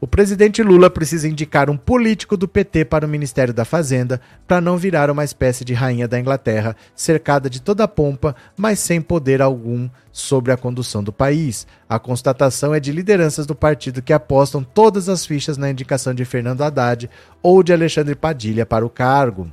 O 0.00 0.08
presidente 0.08 0.60
Lula 0.60 0.90
precisa 0.90 1.28
indicar 1.28 1.70
um 1.70 1.76
político 1.76 2.36
do 2.36 2.48
PT 2.48 2.84
para 2.86 3.06
o 3.06 3.08
Ministério 3.08 3.54
da 3.54 3.64
Fazenda 3.64 4.20
para 4.44 4.60
não 4.60 4.76
virar 4.76 5.08
uma 5.08 5.22
espécie 5.22 5.64
de 5.64 5.72
rainha 5.72 6.08
da 6.08 6.18
Inglaterra, 6.18 6.74
cercada 6.96 7.48
de 7.48 7.62
toda 7.62 7.84
a 7.84 7.88
pompa, 7.88 8.34
mas 8.56 8.80
sem 8.80 9.00
poder 9.00 9.40
algum 9.40 9.88
sobre 10.10 10.50
a 10.50 10.56
condução 10.56 11.00
do 11.00 11.12
país. 11.12 11.64
A 11.88 11.96
constatação 11.96 12.74
é 12.74 12.80
de 12.80 12.90
lideranças 12.90 13.46
do 13.46 13.54
partido 13.54 14.02
que 14.02 14.12
apostam 14.12 14.64
todas 14.64 15.08
as 15.08 15.24
fichas 15.24 15.56
na 15.56 15.70
indicação 15.70 16.12
de 16.12 16.24
Fernando 16.24 16.62
Haddad 16.62 17.08
ou 17.40 17.62
de 17.62 17.72
Alexandre 17.72 18.16
Padilha 18.16 18.66
para 18.66 18.84
o 18.84 18.90
cargo. 18.90 19.48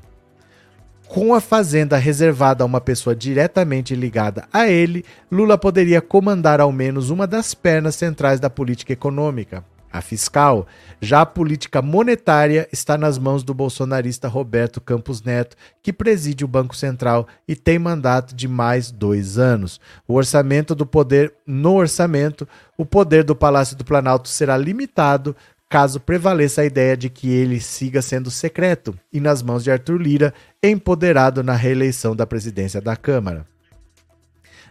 Com 1.14 1.36
a 1.36 1.40
fazenda 1.40 1.96
reservada 1.96 2.64
a 2.64 2.66
uma 2.66 2.82
pessoa 2.82 3.16
diretamente 3.16 3.94
ligada 3.94 4.48
a 4.52 4.68
ele, 4.68 5.06
Lula 5.32 5.60
poderia 5.60 6.02
comandar 6.02 6.60
ao 6.60 6.72
menos 6.72 7.12
uma 7.12 7.28
das 7.28 7.54
pernas 7.54 7.94
centrais 7.94 8.40
da 8.40 8.50
política 8.50 8.94
econômica 8.94 9.64
a 9.94 10.02
fiscal. 10.02 10.66
Já 11.00 11.22
a 11.22 11.26
política 11.26 11.84
monetária 11.84 12.68
está 12.74 12.98
nas 12.98 13.20
mãos 13.20 13.44
do 13.44 13.54
bolsonarista 13.54 14.28
Roberto 14.28 14.82
Campos 14.82 15.22
Neto, 15.22 15.56
que 15.84 15.94
preside 15.94 16.44
o 16.44 16.48
Banco 16.48 16.76
Central 16.76 17.28
e 17.48 17.56
tem 17.56 17.78
mandato 17.78 18.34
de 18.34 18.48
mais 18.48 18.90
dois 18.90 19.38
anos. 19.38 19.80
O 20.08 20.16
orçamento 20.16 20.74
do 20.74 20.84
poder, 20.84 21.32
no 21.46 21.76
orçamento, 21.76 22.48
o 22.76 22.88
poder 22.88 23.24
do 23.24 23.36
Palácio 23.36 23.78
do 23.78 23.86
Planalto 23.86 24.28
será 24.28 24.58
limitado 24.58 25.36
caso 25.74 26.00
prevaleça 26.00 26.62
a 26.62 26.66
ideia 26.66 26.96
de 26.96 27.10
que 27.10 27.28
ele 27.28 27.60
siga 27.60 28.00
sendo 28.00 28.30
secreto 28.30 28.96
e 29.12 29.20
nas 29.20 29.42
mãos 29.42 29.64
de 29.64 29.72
Arthur 29.72 30.00
Lira, 30.00 30.32
empoderado 30.62 31.42
na 31.42 31.56
reeleição 31.56 32.16
da 32.16 32.28
presidência 32.28 32.80
da 32.80 32.96
Câmara. 32.96 33.44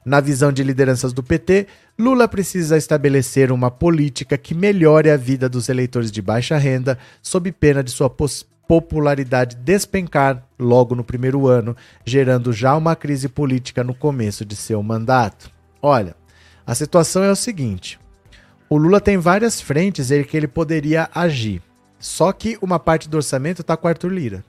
Na 0.04 0.20
visão 0.20 0.52
de 0.52 0.62
lideranças 0.62 1.12
do 1.12 1.20
PT, 1.20 1.66
Lula 1.98 2.28
precisa 2.28 2.76
estabelecer 2.76 3.50
uma 3.50 3.68
política 3.68 4.38
que 4.38 4.54
melhore 4.54 5.10
a 5.10 5.16
vida 5.16 5.48
dos 5.48 5.68
eleitores 5.68 6.12
de 6.12 6.22
baixa 6.22 6.56
renda, 6.56 6.96
sob 7.20 7.50
pena 7.50 7.82
de 7.82 7.90
sua 7.90 8.08
popularidade 8.68 9.56
despencar 9.56 10.46
logo 10.56 10.94
no 10.94 11.02
primeiro 11.02 11.48
ano, 11.48 11.76
gerando 12.04 12.52
já 12.52 12.76
uma 12.76 12.94
crise 12.94 13.28
política 13.28 13.82
no 13.82 13.92
começo 13.92 14.44
de 14.44 14.54
seu 14.54 14.80
mandato. 14.84 15.50
Olha, 15.82 16.14
a 16.64 16.76
situação 16.76 17.24
é 17.24 17.30
o 17.32 17.34
seguinte: 17.34 17.98
o 18.72 18.78
Lula 18.78 19.02
tem 19.02 19.18
várias 19.18 19.60
frentes 19.60 20.10
em 20.10 20.24
que 20.24 20.34
ele 20.34 20.48
poderia 20.48 21.10
agir, 21.14 21.60
só 21.98 22.32
que 22.32 22.56
uma 22.62 22.78
parte 22.78 23.06
do 23.06 23.18
orçamento 23.18 23.60
está 23.60 23.76
com 23.76 23.86
Arthur 23.86 24.10
Lira. 24.10 24.42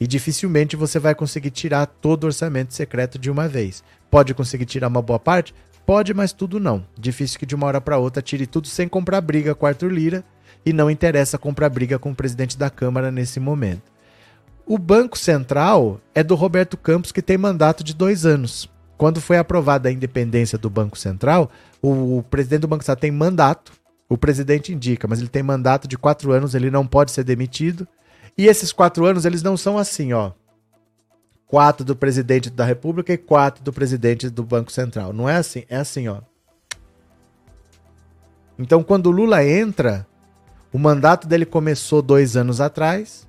E 0.00 0.06
dificilmente 0.06 0.74
você 0.74 0.98
vai 0.98 1.14
conseguir 1.14 1.50
tirar 1.50 1.84
todo 1.84 2.24
o 2.24 2.28
orçamento 2.28 2.72
secreto 2.72 3.18
de 3.18 3.30
uma 3.30 3.46
vez. 3.46 3.84
Pode 4.10 4.32
conseguir 4.32 4.64
tirar 4.64 4.88
uma 4.88 5.02
boa 5.02 5.18
parte? 5.18 5.54
Pode, 5.84 6.14
mas 6.14 6.32
tudo 6.32 6.58
não. 6.58 6.82
Difícil 6.98 7.38
que 7.38 7.44
de 7.44 7.54
uma 7.54 7.66
hora 7.66 7.78
para 7.78 7.98
outra 7.98 8.22
tire 8.22 8.46
tudo 8.46 8.68
sem 8.68 8.88
comprar 8.88 9.20
briga 9.20 9.54
com 9.54 9.66
Arthur 9.66 9.92
Lira 9.92 10.24
e 10.64 10.72
não 10.72 10.90
interessa 10.90 11.36
comprar 11.36 11.68
briga 11.68 11.98
com 11.98 12.12
o 12.12 12.16
presidente 12.16 12.56
da 12.56 12.70
Câmara 12.70 13.10
nesse 13.10 13.38
momento. 13.38 13.92
O 14.64 14.78
Banco 14.78 15.18
Central 15.18 16.00
é 16.14 16.22
do 16.22 16.34
Roberto 16.34 16.78
Campos, 16.78 17.12
que 17.12 17.20
tem 17.20 17.36
mandato 17.36 17.84
de 17.84 17.94
dois 17.94 18.24
anos. 18.24 18.66
Quando 19.00 19.18
foi 19.18 19.38
aprovada 19.38 19.88
a 19.88 19.92
independência 19.92 20.58
do 20.58 20.68
Banco 20.68 20.98
Central, 20.98 21.50
o, 21.80 22.18
o 22.18 22.22
presidente 22.22 22.60
do 22.60 22.68
Banco 22.68 22.84
Central 22.84 23.00
tem 23.00 23.10
mandato, 23.10 23.72
o 24.06 24.18
presidente 24.18 24.74
indica, 24.74 25.08
mas 25.08 25.20
ele 25.20 25.28
tem 25.30 25.42
mandato 25.42 25.88
de 25.88 25.96
quatro 25.96 26.32
anos, 26.32 26.54
ele 26.54 26.70
não 26.70 26.86
pode 26.86 27.10
ser 27.10 27.24
demitido. 27.24 27.88
E 28.36 28.46
esses 28.46 28.74
quatro 28.74 29.06
anos, 29.06 29.24
eles 29.24 29.42
não 29.42 29.56
são 29.56 29.78
assim, 29.78 30.12
ó 30.12 30.32
quatro 31.46 31.82
do 31.82 31.96
presidente 31.96 32.50
da 32.50 32.66
República 32.66 33.10
e 33.14 33.16
quatro 33.16 33.64
do 33.64 33.72
presidente 33.72 34.28
do 34.28 34.44
Banco 34.44 34.70
Central. 34.70 35.14
Não 35.14 35.26
é 35.26 35.36
assim, 35.36 35.64
é 35.70 35.78
assim, 35.78 36.06
ó. 36.06 36.18
Então, 38.58 38.82
quando 38.82 39.06
o 39.06 39.10
Lula 39.10 39.42
entra, 39.42 40.06
o 40.70 40.78
mandato 40.78 41.26
dele 41.26 41.46
começou 41.46 42.02
dois 42.02 42.36
anos 42.36 42.60
atrás 42.60 43.26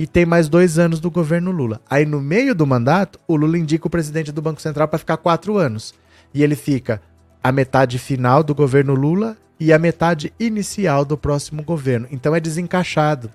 e 0.00 0.06
tem 0.06 0.24
mais 0.24 0.48
dois 0.48 0.78
anos 0.78 0.98
do 0.98 1.10
governo 1.10 1.50
Lula. 1.50 1.78
Aí, 1.88 2.06
no 2.06 2.22
meio 2.22 2.54
do 2.54 2.66
mandato, 2.66 3.20
o 3.28 3.36
Lula 3.36 3.58
indica 3.58 3.86
o 3.86 3.90
presidente 3.90 4.32
do 4.32 4.40
Banco 4.40 4.58
Central 4.58 4.88
para 4.88 4.98
ficar 4.98 5.18
quatro 5.18 5.58
anos. 5.58 5.92
E 6.32 6.42
ele 6.42 6.56
fica 6.56 7.02
a 7.44 7.52
metade 7.52 7.98
final 7.98 8.42
do 8.42 8.54
governo 8.54 8.94
Lula 8.94 9.36
e 9.60 9.74
a 9.74 9.78
metade 9.78 10.32
inicial 10.40 11.04
do 11.04 11.18
próximo 11.18 11.62
governo. 11.62 12.08
Então, 12.10 12.34
é 12.34 12.40
desencaixado 12.40 13.30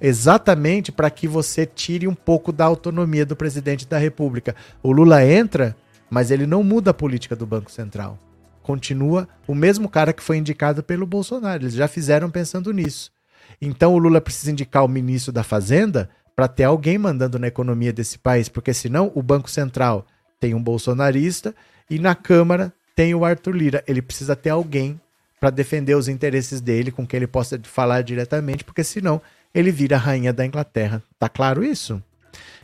exatamente 0.00 0.90
para 0.90 1.08
que 1.08 1.28
você 1.28 1.64
tire 1.64 2.08
um 2.08 2.16
pouco 2.16 2.50
da 2.50 2.64
autonomia 2.64 3.24
do 3.24 3.36
presidente 3.36 3.86
da 3.86 3.96
República. 3.96 4.56
O 4.82 4.90
Lula 4.90 5.24
entra, 5.24 5.76
mas 6.10 6.32
ele 6.32 6.48
não 6.48 6.64
muda 6.64 6.90
a 6.90 6.94
política 6.94 7.36
do 7.36 7.46
Banco 7.46 7.70
Central. 7.70 8.18
Continua 8.60 9.28
o 9.46 9.54
mesmo 9.54 9.88
cara 9.88 10.12
que 10.12 10.20
foi 10.20 10.38
indicado 10.38 10.82
pelo 10.82 11.06
Bolsonaro. 11.06 11.62
Eles 11.62 11.74
já 11.74 11.86
fizeram 11.86 12.28
pensando 12.28 12.72
nisso. 12.72 13.11
Então 13.60 13.94
o 13.94 13.98
Lula 13.98 14.20
precisa 14.20 14.50
indicar 14.50 14.84
o 14.84 14.88
ministro 14.88 15.32
da 15.32 15.42
Fazenda 15.42 16.08
para 16.34 16.48
ter 16.48 16.64
alguém 16.64 16.98
mandando 16.98 17.38
na 17.38 17.46
economia 17.46 17.92
desse 17.92 18.18
país, 18.18 18.48
porque 18.48 18.72
senão 18.72 19.12
o 19.14 19.22
Banco 19.22 19.50
Central 19.50 20.06
tem 20.40 20.54
um 20.54 20.62
bolsonarista 20.62 21.54
e 21.88 21.98
na 21.98 22.14
Câmara 22.14 22.72
tem 22.96 23.14
o 23.14 23.24
Arthur 23.24 23.54
Lira. 23.54 23.84
Ele 23.86 24.02
precisa 24.02 24.34
ter 24.34 24.50
alguém 24.50 25.00
para 25.38 25.50
defender 25.50 25.94
os 25.94 26.08
interesses 26.08 26.60
dele, 26.60 26.90
com 26.90 27.06
quem 27.06 27.18
ele 27.18 27.26
possa 27.26 27.60
falar 27.64 28.02
diretamente, 28.02 28.64
porque 28.64 28.84
senão 28.84 29.20
ele 29.54 29.70
vira 29.70 29.96
a 29.96 29.98
rainha 29.98 30.32
da 30.32 30.46
Inglaterra. 30.46 31.02
Tá 31.18 31.28
claro 31.28 31.64
isso? 31.64 32.02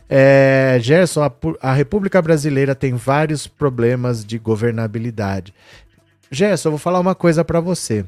É, 0.08 0.78
Gerson, 0.80 1.22
a, 1.22 1.32
a 1.60 1.72
República 1.72 2.22
Brasileira 2.22 2.74
tem 2.74 2.94
vários 2.94 3.46
problemas 3.46 4.24
de 4.24 4.38
governabilidade. 4.38 5.52
Gerson, 6.30 6.68
eu 6.68 6.72
vou 6.72 6.78
falar 6.78 7.00
uma 7.00 7.14
coisa 7.14 7.44
para 7.44 7.60
você. 7.60 8.04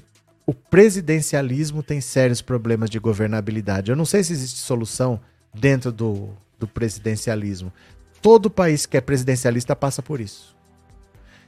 O 0.47 0.55
presidencialismo 0.55 1.83
tem 1.83 2.01
sérios 2.01 2.43
problemas 2.43 2.91
de 2.91 2.99
governabilidade. 2.99 3.91
Eu 3.91 3.97
não 3.97 4.05
sei 4.05 4.25
se 4.25 4.33
existe 4.33 4.59
solução 4.59 5.21
dentro 5.55 5.93
do, 5.93 6.31
do 6.59 6.67
presidencialismo. 6.67 7.73
Todo 8.21 8.51
país 8.51 8.87
que 8.87 8.97
é 8.97 9.01
presidencialista 9.01 9.77
passa 9.77 10.03
por 10.03 10.21
isso. 10.21 10.57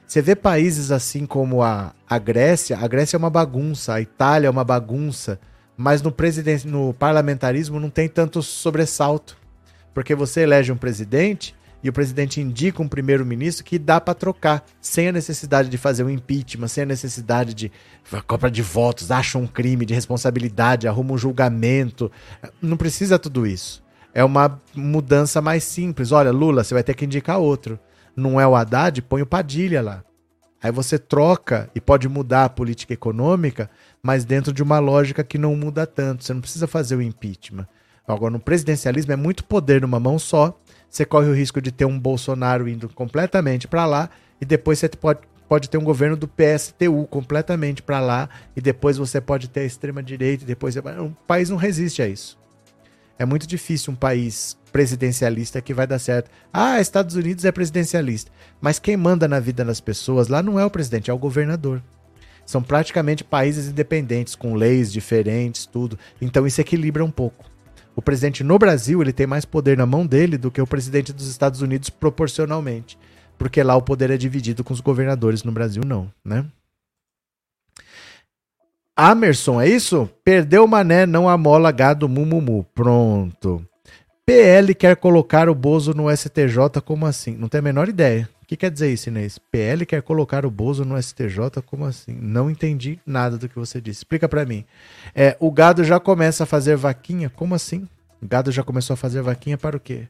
Você 0.07 0.21
vê 0.21 0.35
países 0.35 0.91
assim 0.91 1.25
como 1.25 1.63
a, 1.63 1.93
a 2.07 2.19
Grécia, 2.19 2.77
a 2.77 2.87
Grécia 2.87 3.15
é 3.15 3.19
uma 3.19 3.29
bagunça, 3.29 3.93
a 3.93 4.01
Itália 4.01 4.47
é 4.47 4.49
uma 4.49 4.63
bagunça 4.63 5.39
mas 5.75 6.01
no, 6.01 6.11
presidente, 6.11 6.67
no 6.67 6.93
parlamentarismo 6.93 7.79
não 7.79 7.89
tem 7.89 8.07
tanto 8.07 8.41
sobressalto. 8.41 9.37
Porque 9.93 10.15
você 10.15 10.41
elege 10.41 10.71
um 10.71 10.77
presidente 10.77 11.55
e 11.83 11.89
o 11.89 11.93
presidente 11.93 12.39
indica 12.39 12.81
um 12.81 12.87
primeiro-ministro 12.87 13.65
que 13.65 13.77
dá 13.77 13.99
para 13.99 14.13
trocar, 14.13 14.63
sem 14.79 15.09
a 15.09 15.11
necessidade 15.11 15.67
de 15.67 15.77
fazer 15.77 16.03
um 16.03 16.09
impeachment, 16.09 16.69
sem 16.69 16.83
a 16.83 16.87
necessidade 16.87 17.53
de 17.53 17.71
compra 18.25 18.49
de 18.49 18.61
votos, 18.61 19.11
acha 19.11 19.37
um 19.37 19.45
crime 19.45 19.85
de 19.85 19.93
responsabilidade, 19.93 20.87
arruma 20.87 21.13
um 21.13 21.17
julgamento. 21.17 22.09
Não 22.61 22.77
precisa 22.77 23.19
tudo 23.19 23.45
isso. 23.45 23.83
É 24.13 24.23
uma 24.23 24.61
mudança 24.73 25.41
mais 25.41 25.63
simples. 25.63 26.11
Olha, 26.11 26.31
Lula, 26.31 26.63
você 26.63 26.73
vai 26.73 26.83
ter 26.83 26.93
que 26.93 27.05
indicar 27.05 27.39
outro. 27.39 27.77
Não 28.15 28.39
é 28.39 28.47
o 28.47 28.55
Haddad, 28.55 29.01
põe 29.01 29.21
o 29.21 29.25
Padilha 29.25 29.81
lá. 29.81 30.03
Aí 30.61 30.71
você 30.71 30.97
troca 30.97 31.69
e 31.75 31.81
pode 31.81 32.07
mudar 32.07 32.45
a 32.45 32.49
política 32.49 32.93
econômica, 32.93 33.69
mas 34.01 34.23
dentro 34.23 34.53
de 34.53 34.63
uma 34.63 34.79
lógica 34.79 35.21
que 35.21 35.37
não 35.37 35.53
muda 35.57 35.85
tanto. 35.85 36.23
Você 36.23 36.33
não 36.33 36.39
precisa 36.39 36.67
fazer 36.67 36.95
o 36.95 37.01
impeachment. 37.01 37.67
Agora, 38.07 38.31
no 38.31 38.39
presidencialismo 38.39 39.11
é 39.11 39.15
muito 39.17 39.43
poder 39.43 39.81
numa 39.81 39.99
mão 39.99 40.17
só. 40.17 40.57
Você 40.93 41.05
corre 41.05 41.27
o 41.27 41.33
risco 41.33 41.59
de 41.59 41.71
ter 41.71 41.85
um 41.85 41.99
Bolsonaro 41.99 42.69
indo 42.69 42.87
completamente 42.87 43.67
para 43.67 43.83
lá 43.83 44.11
e 44.39 44.45
depois 44.45 44.77
você 44.77 44.87
pode, 44.89 45.21
pode 45.49 45.67
ter 45.67 45.79
um 45.79 45.83
governo 45.83 46.15
do 46.15 46.27
PSTU 46.27 47.07
completamente 47.09 47.81
para 47.81 47.99
lá 47.99 48.29
e 48.55 48.61
depois 48.61 48.95
você 48.95 49.19
pode 49.19 49.49
ter 49.49 49.61
a 49.61 49.65
extrema 49.65 50.03
direita 50.03 50.43
e 50.43 50.45
depois 50.45 50.75
o 50.77 51.09
país 51.25 51.49
não 51.49 51.57
resiste 51.57 52.03
a 52.03 52.07
isso. 52.07 52.37
É 53.17 53.25
muito 53.25 53.47
difícil 53.47 53.91
um 53.91 53.95
país 53.95 54.55
presidencialista 54.71 55.63
que 55.63 55.73
vai 55.73 55.87
dar 55.87 55.97
certo. 55.97 56.29
Ah, 56.53 56.79
Estados 56.79 57.15
Unidos 57.15 57.43
é 57.43 57.51
presidencialista. 57.51 58.31
Mas 58.61 58.77
quem 58.77 58.95
manda 58.95 59.27
na 59.27 59.39
vida 59.39 59.65
das 59.65 59.81
pessoas 59.81 60.27
lá 60.27 60.43
não 60.43 60.59
é 60.59 60.65
o 60.65 60.69
presidente, 60.69 61.09
é 61.09 61.13
o 61.13 61.17
governador. 61.17 61.81
São 62.45 62.61
praticamente 62.61 63.23
países 63.23 63.67
independentes, 63.67 64.35
com 64.35 64.53
leis 64.53 64.93
diferentes, 64.93 65.65
tudo. 65.65 65.97
Então 66.21 66.45
isso 66.45 66.61
equilibra 66.61 67.03
um 67.03 67.09
pouco. 67.09 67.51
O 67.95 68.01
presidente 68.01 68.43
no 68.43 68.57
Brasil 68.57 69.01
ele 69.01 69.13
tem 69.13 69.27
mais 69.27 69.45
poder 69.45 69.77
na 69.77 69.85
mão 69.85 70.05
dele 70.05 70.37
do 70.37 70.49
que 70.49 70.61
o 70.61 70.67
presidente 70.67 71.13
dos 71.13 71.27
Estados 71.27 71.61
Unidos 71.61 71.89
proporcionalmente. 71.89 72.97
Porque 73.37 73.61
lá 73.61 73.75
o 73.75 73.81
poder 73.81 74.09
é 74.09 74.17
dividido 74.17 74.63
com 74.63 74.73
os 74.73 74.81
governadores, 74.81 75.43
no 75.43 75.51
Brasil 75.51 75.83
não, 75.85 76.11
né? 76.23 76.45
Amerson, 78.95 79.59
é 79.59 79.67
isso? 79.67 80.09
Perdeu 80.23 80.65
o 80.65 80.67
mané, 80.67 81.05
não 81.05 81.27
amola 81.27 81.71
gado 81.71 82.07
mumumu. 82.07 82.63
Pronto. 82.75 83.65
PL 84.25 84.73
quer 84.75 84.95
colocar 84.95 85.49
o 85.49 85.55
Bozo 85.55 85.93
no 85.93 86.15
STJ, 86.15 86.81
como 86.85 87.05
assim? 87.05 87.35
Não 87.35 87.49
tem 87.49 87.59
a 87.59 87.63
menor 87.63 87.89
ideia. 87.89 88.29
Que 88.53 88.57
quer 88.57 88.69
dizer 88.69 88.93
isso, 88.93 89.09
Inês? 89.09 89.39
PL 89.39 89.83
quer 89.83 90.03
colocar 90.03 90.45
o 90.45 90.51
Bozo 90.51 90.85
no 90.85 91.01
STJ, 91.01 91.59
como 91.65 91.85
assim? 91.85 92.15
Não 92.21 92.51
entendi 92.51 92.99
nada 93.03 93.35
do 93.35 93.49
que 93.49 93.55
você 93.55 93.81
disse. 93.81 94.01
Explica 94.01 94.29
para 94.29 94.45
mim. 94.45 94.63
É, 95.15 95.35
o 95.39 95.51
gado 95.51 95.83
já 95.83 95.99
começa 95.99 96.43
a 96.43 96.45
fazer 96.45 96.77
vaquinha? 96.77 97.31
Como 97.31 97.55
assim? 97.55 97.87
O 98.21 98.27
gado 98.27 98.51
já 98.51 98.61
começou 98.61 98.93
a 98.93 98.97
fazer 98.97 99.23
vaquinha 99.23 99.57
para 99.57 99.75
o 99.75 99.79
quê? 99.79 100.07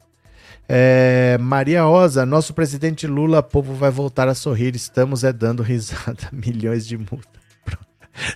É, 0.68 1.38
Maria 1.40 1.84
Rosa, 1.84 2.26
nosso 2.26 2.52
presidente 2.52 3.06
Lula, 3.06 3.42
povo 3.42 3.72
vai 3.72 3.90
voltar 3.90 4.28
a 4.28 4.34
sorrir. 4.34 4.76
Estamos 4.76 5.24
é 5.24 5.32
dando 5.32 5.62
risada. 5.62 6.28
Milhões 6.30 6.86
de 6.86 6.98
multa. 6.98 7.40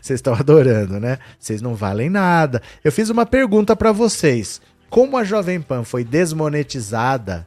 Vocês 0.00 0.16
estão 0.20 0.32
adorando, 0.32 0.98
né? 0.98 1.18
Vocês 1.38 1.60
não 1.60 1.74
valem 1.74 2.08
nada. 2.08 2.62
Eu 2.82 2.90
fiz 2.90 3.10
uma 3.10 3.26
pergunta 3.26 3.76
para 3.76 3.92
vocês. 3.92 4.58
Como 4.88 5.18
a 5.18 5.22
Jovem 5.22 5.60
Pan 5.60 5.84
foi 5.84 6.02
desmonetizada 6.02 7.46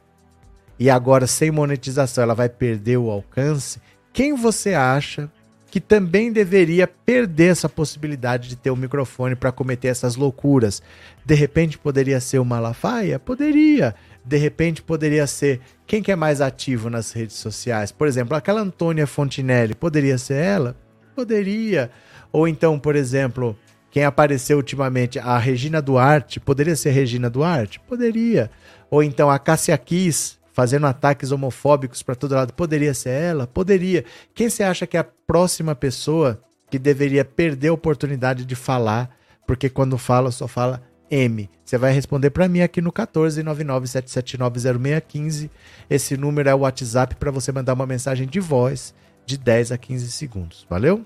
e 0.82 0.90
agora 0.90 1.28
sem 1.28 1.48
monetização 1.48 2.24
ela 2.24 2.34
vai 2.34 2.48
perder 2.48 2.96
o 2.96 3.08
alcance, 3.08 3.80
quem 4.12 4.34
você 4.34 4.74
acha 4.74 5.30
que 5.70 5.80
também 5.80 6.32
deveria 6.32 6.88
perder 6.88 7.52
essa 7.52 7.68
possibilidade 7.68 8.48
de 8.48 8.56
ter 8.56 8.72
um 8.72 8.76
microfone 8.76 9.36
para 9.36 9.52
cometer 9.52 9.86
essas 9.86 10.16
loucuras? 10.16 10.82
De 11.24 11.36
repente 11.36 11.78
poderia 11.78 12.18
ser 12.18 12.40
o 12.40 12.44
Malafaia? 12.44 13.20
Poderia. 13.20 13.94
De 14.24 14.36
repente 14.36 14.82
poderia 14.82 15.24
ser 15.28 15.60
quem 15.86 16.02
que 16.02 16.10
é 16.10 16.16
mais 16.16 16.40
ativo 16.40 16.90
nas 16.90 17.12
redes 17.12 17.36
sociais? 17.36 17.92
Por 17.92 18.08
exemplo, 18.08 18.36
aquela 18.36 18.60
Antônia 18.60 19.06
Fontinelli, 19.06 19.76
poderia 19.76 20.18
ser 20.18 20.42
ela? 20.42 20.74
Poderia. 21.14 21.92
Ou 22.32 22.48
então, 22.48 22.76
por 22.76 22.96
exemplo, 22.96 23.56
quem 23.88 24.02
apareceu 24.04 24.56
ultimamente, 24.56 25.16
a 25.20 25.38
Regina 25.38 25.80
Duarte, 25.80 26.40
poderia 26.40 26.74
ser 26.74 26.90
Regina 26.90 27.30
Duarte? 27.30 27.78
Poderia. 27.78 28.50
Ou 28.90 29.00
então 29.00 29.30
a 29.30 29.38
Cássia 29.38 29.78
Kiss, 29.78 30.41
fazendo 30.52 30.86
ataques 30.86 31.32
homofóbicos 31.32 32.02
para 32.02 32.14
todo 32.14 32.34
lado, 32.34 32.52
poderia 32.52 32.94
ser 32.94 33.10
ela? 33.10 33.46
Poderia. 33.46 34.04
Quem 34.34 34.48
você 34.48 34.62
acha 34.62 34.86
que 34.86 34.96
é 34.96 35.00
a 35.00 35.04
próxima 35.04 35.74
pessoa 35.74 36.40
que 36.70 36.78
deveria 36.78 37.24
perder 37.24 37.68
a 37.68 37.74
oportunidade 37.74 38.44
de 38.44 38.54
falar 38.54 39.16
porque 39.46 39.68
quando 39.68 39.98
fala 39.98 40.30
só 40.30 40.48
fala 40.48 40.82
M. 41.10 41.50
Você 41.62 41.76
vai 41.76 41.92
responder 41.92 42.30
para 42.30 42.48
mim 42.48 42.62
aqui 42.62 42.80
no 42.80 42.90
14997790615. 42.90 45.50
Esse 45.90 46.16
número 46.16 46.48
é 46.48 46.54
o 46.54 46.60
WhatsApp 46.60 47.16
para 47.16 47.30
você 47.30 47.52
mandar 47.52 47.74
uma 47.74 47.86
mensagem 47.86 48.26
de 48.26 48.40
voz 48.40 48.94
de 49.26 49.36
10 49.36 49.72
a 49.72 49.78
15 49.78 50.10
segundos. 50.10 50.66
Valeu? 50.70 51.04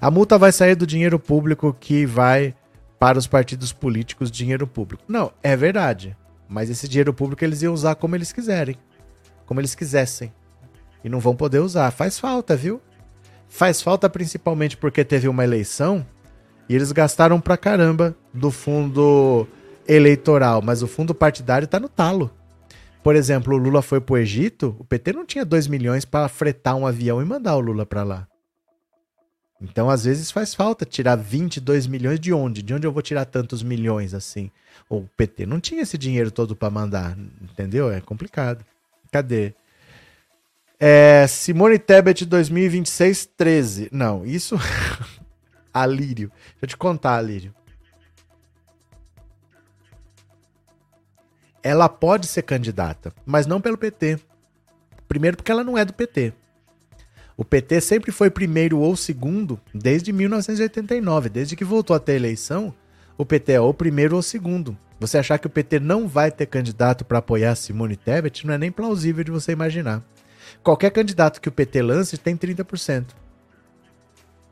A 0.00 0.08
multa 0.10 0.38
vai 0.38 0.52
sair 0.52 0.76
do 0.76 0.86
dinheiro 0.86 1.18
público 1.18 1.76
que 1.78 2.06
vai 2.06 2.54
para 2.98 3.18
os 3.18 3.26
partidos 3.26 3.72
políticos 3.72 4.30
dinheiro 4.30 4.68
público. 4.68 5.02
Não, 5.08 5.32
é 5.42 5.56
verdade. 5.56 6.16
Mas 6.50 6.68
esse 6.68 6.88
dinheiro 6.88 7.14
público 7.14 7.44
eles 7.44 7.62
iam 7.62 7.72
usar 7.72 7.94
como 7.94 8.16
eles 8.16 8.32
quiserem. 8.32 8.76
Como 9.46 9.60
eles 9.60 9.76
quisessem. 9.76 10.32
E 11.04 11.08
não 11.08 11.20
vão 11.20 11.36
poder 11.36 11.60
usar. 11.60 11.92
Faz 11.92 12.18
falta, 12.18 12.56
viu? 12.56 12.80
Faz 13.48 13.80
falta 13.80 14.10
principalmente 14.10 14.76
porque 14.76 15.04
teve 15.04 15.28
uma 15.28 15.44
eleição 15.44 16.04
e 16.68 16.74
eles 16.74 16.90
gastaram 16.92 17.40
pra 17.40 17.56
caramba 17.56 18.16
do 18.34 18.50
fundo 18.50 19.46
eleitoral, 19.88 20.62
mas 20.62 20.82
o 20.82 20.86
fundo 20.86 21.14
partidário 21.14 21.66
tá 21.66 21.80
no 21.80 21.88
talo. 21.88 22.30
Por 23.02 23.16
exemplo, 23.16 23.54
o 23.54 23.58
Lula 23.58 23.82
foi 23.82 24.00
pro 24.00 24.18
Egito, 24.18 24.76
o 24.78 24.84
PT 24.84 25.12
não 25.12 25.24
tinha 25.24 25.44
2 25.44 25.66
milhões 25.66 26.04
para 26.04 26.28
fretar 26.28 26.76
um 26.76 26.86
avião 26.86 27.20
e 27.20 27.24
mandar 27.24 27.56
o 27.56 27.60
Lula 27.60 27.86
para 27.86 28.04
lá. 28.04 28.28
Então, 29.60 29.90
às 29.90 30.04
vezes 30.04 30.30
faz 30.30 30.54
falta 30.54 30.86
tirar 30.86 31.16
22 31.16 31.86
milhões 31.86 32.18
de 32.18 32.32
onde? 32.32 32.62
De 32.62 32.72
onde 32.72 32.86
eu 32.86 32.92
vou 32.92 33.02
tirar 33.02 33.26
tantos 33.26 33.62
milhões 33.62 34.14
assim? 34.14 34.50
O 34.88 35.02
PT 35.16 35.44
não 35.44 35.60
tinha 35.60 35.82
esse 35.82 35.98
dinheiro 35.98 36.30
todo 36.30 36.56
para 36.56 36.70
mandar, 36.70 37.16
entendeu? 37.42 37.90
É 37.90 38.00
complicado. 38.00 38.64
Cadê? 39.12 39.54
É, 40.78 41.26
Simone 41.28 41.78
Tebet 41.78 42.24
2026 42.24 43.26
13. 43.36 43.88
Não, 43.92 44.24
isso 44.24 44.56
Alírio. 45.74 46.30
Deixa 46.30 46.58
eu 46.62 46.68
te 46.68 46.76
contar, 46.76 47.16
Alírio. 47.16 47.54
Ela 51.62 51.88
pode 51.88 52.26
ser 52.26 52.42
candidata, 52.42 53.12
mas 53.26 53.46
não 53.46 53.60
pelo 53.60 53.76
PT. 53.76 54.18
Primeiro, 55.06 55.36
porque 55.36 55.52
ela 55.52 55.62
não 55.62 55.76
é 55.76 55.84
do 55.84 55.92
PT. 55.92 56.32
O 57.40 57.44
PT 57.44 57.80
sempre 57.80 58.12
foi 58.12 58.28
primeiro 58.28 58.80
ou 58.80 58.94
segundo 58.94 59.58
desde 59.74 60.12
1989, 60.12 61.30
desde 61.30 61.56
que 61.56 61.64
voltou 61.64 61.96
a 61.96 61.98
ter 61.98 62.12
eleição. 62.12 62.74
O 63.16 63.24
PT 63.24 63.52
é 63.52 63.60
ou 63.62 63.72
primeiro 63.72 64.14
ou 64.14 64.20
segundo. 64.20 64.76
Você 65.00 65.16
achar 65.16 65.38
que 65.38 65.46
o 65.46 65.50
PT 65.50 65.80
não 65.80 66.06
vai 66.06 66.30
ter 66.30 66.44
candidato 66.44 67.02
para 67.02 67.16
apoiar 67.16 67.54
Simone 67.54 67.96
Tebet 67.96 68.46
não 68.46 68.52
é 68.52 68.58
nem 68.58 68.70
plausível 68.70 69.24
de 69.24 69.30
você 69.30 69.52
imaginar. 69.52 70.04
Qualquer 70.62 70.90
candidato 70.90 71.40
que 71.40 71.48
o 71.48 71.52
PT 71.52 71.80
lance 71.80 72.18
tem 72.18 72.36
30%. 72.36 73.06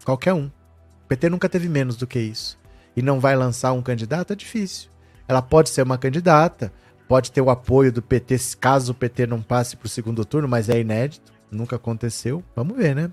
Qualquer 0.03 0.33
um. 0.33 0.47
O 0.47 1.09
PT 1.09 1.29
nunca 1.29 1.47
teve 1.47 1.69
menos 1.69 1.95
do 1.95 2.07
que 2.07 2.19
isso. 2.19 2.59
E 2.97 3.03
não 3.03 3.21
vai 3.21 3.37
lançar 3.37 3.75
um 3.75 3.83
candidato? 3.83 4.33
É 4.33 4.37
difícil. 4.37 4.89
Ela 5.29 5.43
pode 5.43 5.69
ser 5.69 5.83
uma 5.83 5.99
candidata, 5.99 6.73
pode 7.07 7.33
ter 7.33 7.43
o 7.43 7.51
apoio 7.51 7.93
do 7.93 8.01
PT 8.01 8.39
caso 8.59 8.93
o 8.93 8.95
PT 8.95 9.27
não 9.27 9.43
passe 9.43 9.77
para 9.77 9.85
o 9.85 9.91
segundo 9.91 10.25
turno, 10.25 10.49
mas 10.49 10.71
é 10.71 10.81
inédito. 10.81 11.37
Nunca 11.51 11.77
aconteceu. 11.77 12.43
Vamos 12.55 12.77
ver, 12.77 12.95
né? 12.95 13.11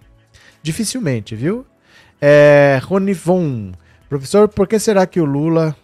Dificilmente, 0.62 1.36
viu? 1.36 1.66
É, 2.22 2.80
Ronivon. 2.84 3.72
Professor, 4.10 4.48
por 4.48 4.68
que 4.68 4.80
será 4.80 5.06
que 5.06 5.20
o 5.20 5.26
Lula. 5.26 5.76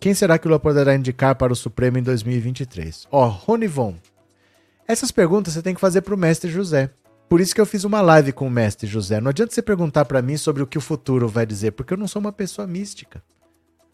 Quem 0.00 0.14
será 0.14 0.38
que 0.38 0.46
o 0.46 0.48
Lula 0.48 0.60
poderá 0.60 0.94
indicar 0.94 1.34
para 1.34 1.52
o 1.52 1.56
Supremo 1.56 1.98
em 1.98 2.02
2023? 2.02 3.08
Ó, 3.10 3.26
oh, 3.26 3.28
Ronivon. 3.28 3.96
Essas 4.86 5.10
perguntas 5.10 5.54
você 5.54 5.62
tem 5.62 5.74
que 5.74 5.80
fazer 5.80 6.02
para 6.02 6.14
o 6.14 6.18
mestre 6.18 6.50
José. 6.50 6.90
Por 7.28 7.40
isso 7.40 7.54
que 7.54 7.60
eu 7.60 7.66
fiz 7.66 7.84
uma 7.84 8.00
live 8.00 8.32
com 8.32 8.46
o 8.46 8.50
mestre 8.50 8.86
José. 8.86 9.20
Não 9.20 9.28
adianta 9.28 9.52
você 9.52 9.60
perguntar 9.60 10.06
para 10.06 10.22
mim 10.22 10.36
sobre 10.36 10.62
o 10.62 10.66
que 10.66 10.78
o 10.78 10.80
futuro 10.80 11.28
vai 11.28 11.44
dizer, 11.44 11.72
porque 11.72 11.92
eu 11.92 11.98
não 11.98 12.08
sou 12.08 12.20
uma 12.20 12.32
pessoa 12.32 12.66
mística. 12.66 13.22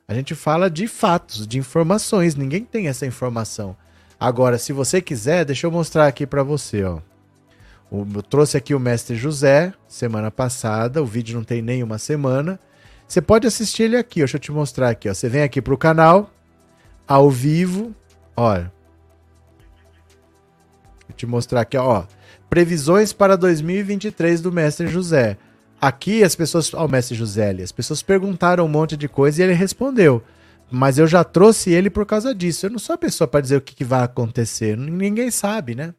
A 0.07 0.15
gente 0.15 0.35
fala 0.35 0.71
de 0.71 0.87
fatos, 0.87 1.47
de 1.47 1.59
informações, 1.59 2.37
ninguém 2.37 2.65
tem 2.65 2.87
essa 2.87 3.07
informação. 3.07 3.77
Agora, 4.21 4.57
se 4.59 4.73
você 4.73 5.01
quiser, 5.01 5.45
deixa 5.45 5.67
eu 5.67 5.71
mostrar 5.71 6.07
aqui 6.07 6.27
para 6.27 6.43
você, 6.43 6.85
ó. 6.85 7.01
Eu 7.91 8.23
trouxe 8.23 8.57
aqui 8.57 8.75
o 8.75 8.81
mestre 8.81 9.15
José 9.15 9.73
semana 9.87 10.31
passada, 10.31 11.03
o 11.03 11.07
vídeo 11.07 11.37
não 11.37 11.45
tem 11.45 11.63
nem 11.63 11.83
uma 11.83 11.99
semana. 11.99 12.59
Você 13.07 13.21
pode 13.21 13.47
assistir 13.47 13.85
ele 13.85 13.97
aqui, 13.97 14.21
deixa 14.21 14.37
eu 14.37 14.41
te 14.41 14.51
mostrar 14.51 14.91
aqui, 14.91 15.09
ó. 15.09 15.15
Você 15.15 15.29
vem 15.29 15.43
aqui 15.43 15.63
pro 15.63 15.79
canal 15.79 16.31
ao 17.07 17.31
vivo, 17.31 17.95
olha. 18.37 18.73
Vou 21.07 21.17
te 21.17 21.27
mostrar 21.27 21.61
aqui, 21.61 21.77
ó. 21.77 22.05
Previsões 22.49 23.13
para 23.13 23.37
2023 23.37 24.41
do 24.41 24.51
mestre 24.51 24.89
José. 24.89 25.37
Aqui 25.81 26.25
as 26.25 26.35
pessoas. 26.35 26.73
Ó, 26.73 26.87
o 26.87 26.89
mestre 26.89 27.15
José 27.15 27.51
as 27.63 27.73
pessoas 27.73 28.03
perguntaram 28.03 28.65
um 28.65 28.69
monte 28.69 28.97
de 28.97 29.09
coisa 29.09 29.41
e 29.41 29.45
ele 29.45 29.53
respondeu. 29.53 30.23
Mas 30.71 30.99
eu 30.99 31.07
já 31.07 31.23
trouxe 31.23 31.71
ele 31.71 31.91
por 31.91 32.07
causa 32.07 32.35
disso. 32.35 32.67
Eu 32.67 32.71
não 32.71 32.79
sou 32.79 32.95
a 32.95 32.99
pessoa 32.99 33.29
para 33.29 33.41
dizer 33.41 33.57
o 33.57 33.61
que, 33.61 33.75
que 33.75 33.85
vai 33.85 34.03
acontecer. 34.03 34.77
Ninguém 34.77 35.31
sabe, 35.31 35.75
né? 35.75 35.95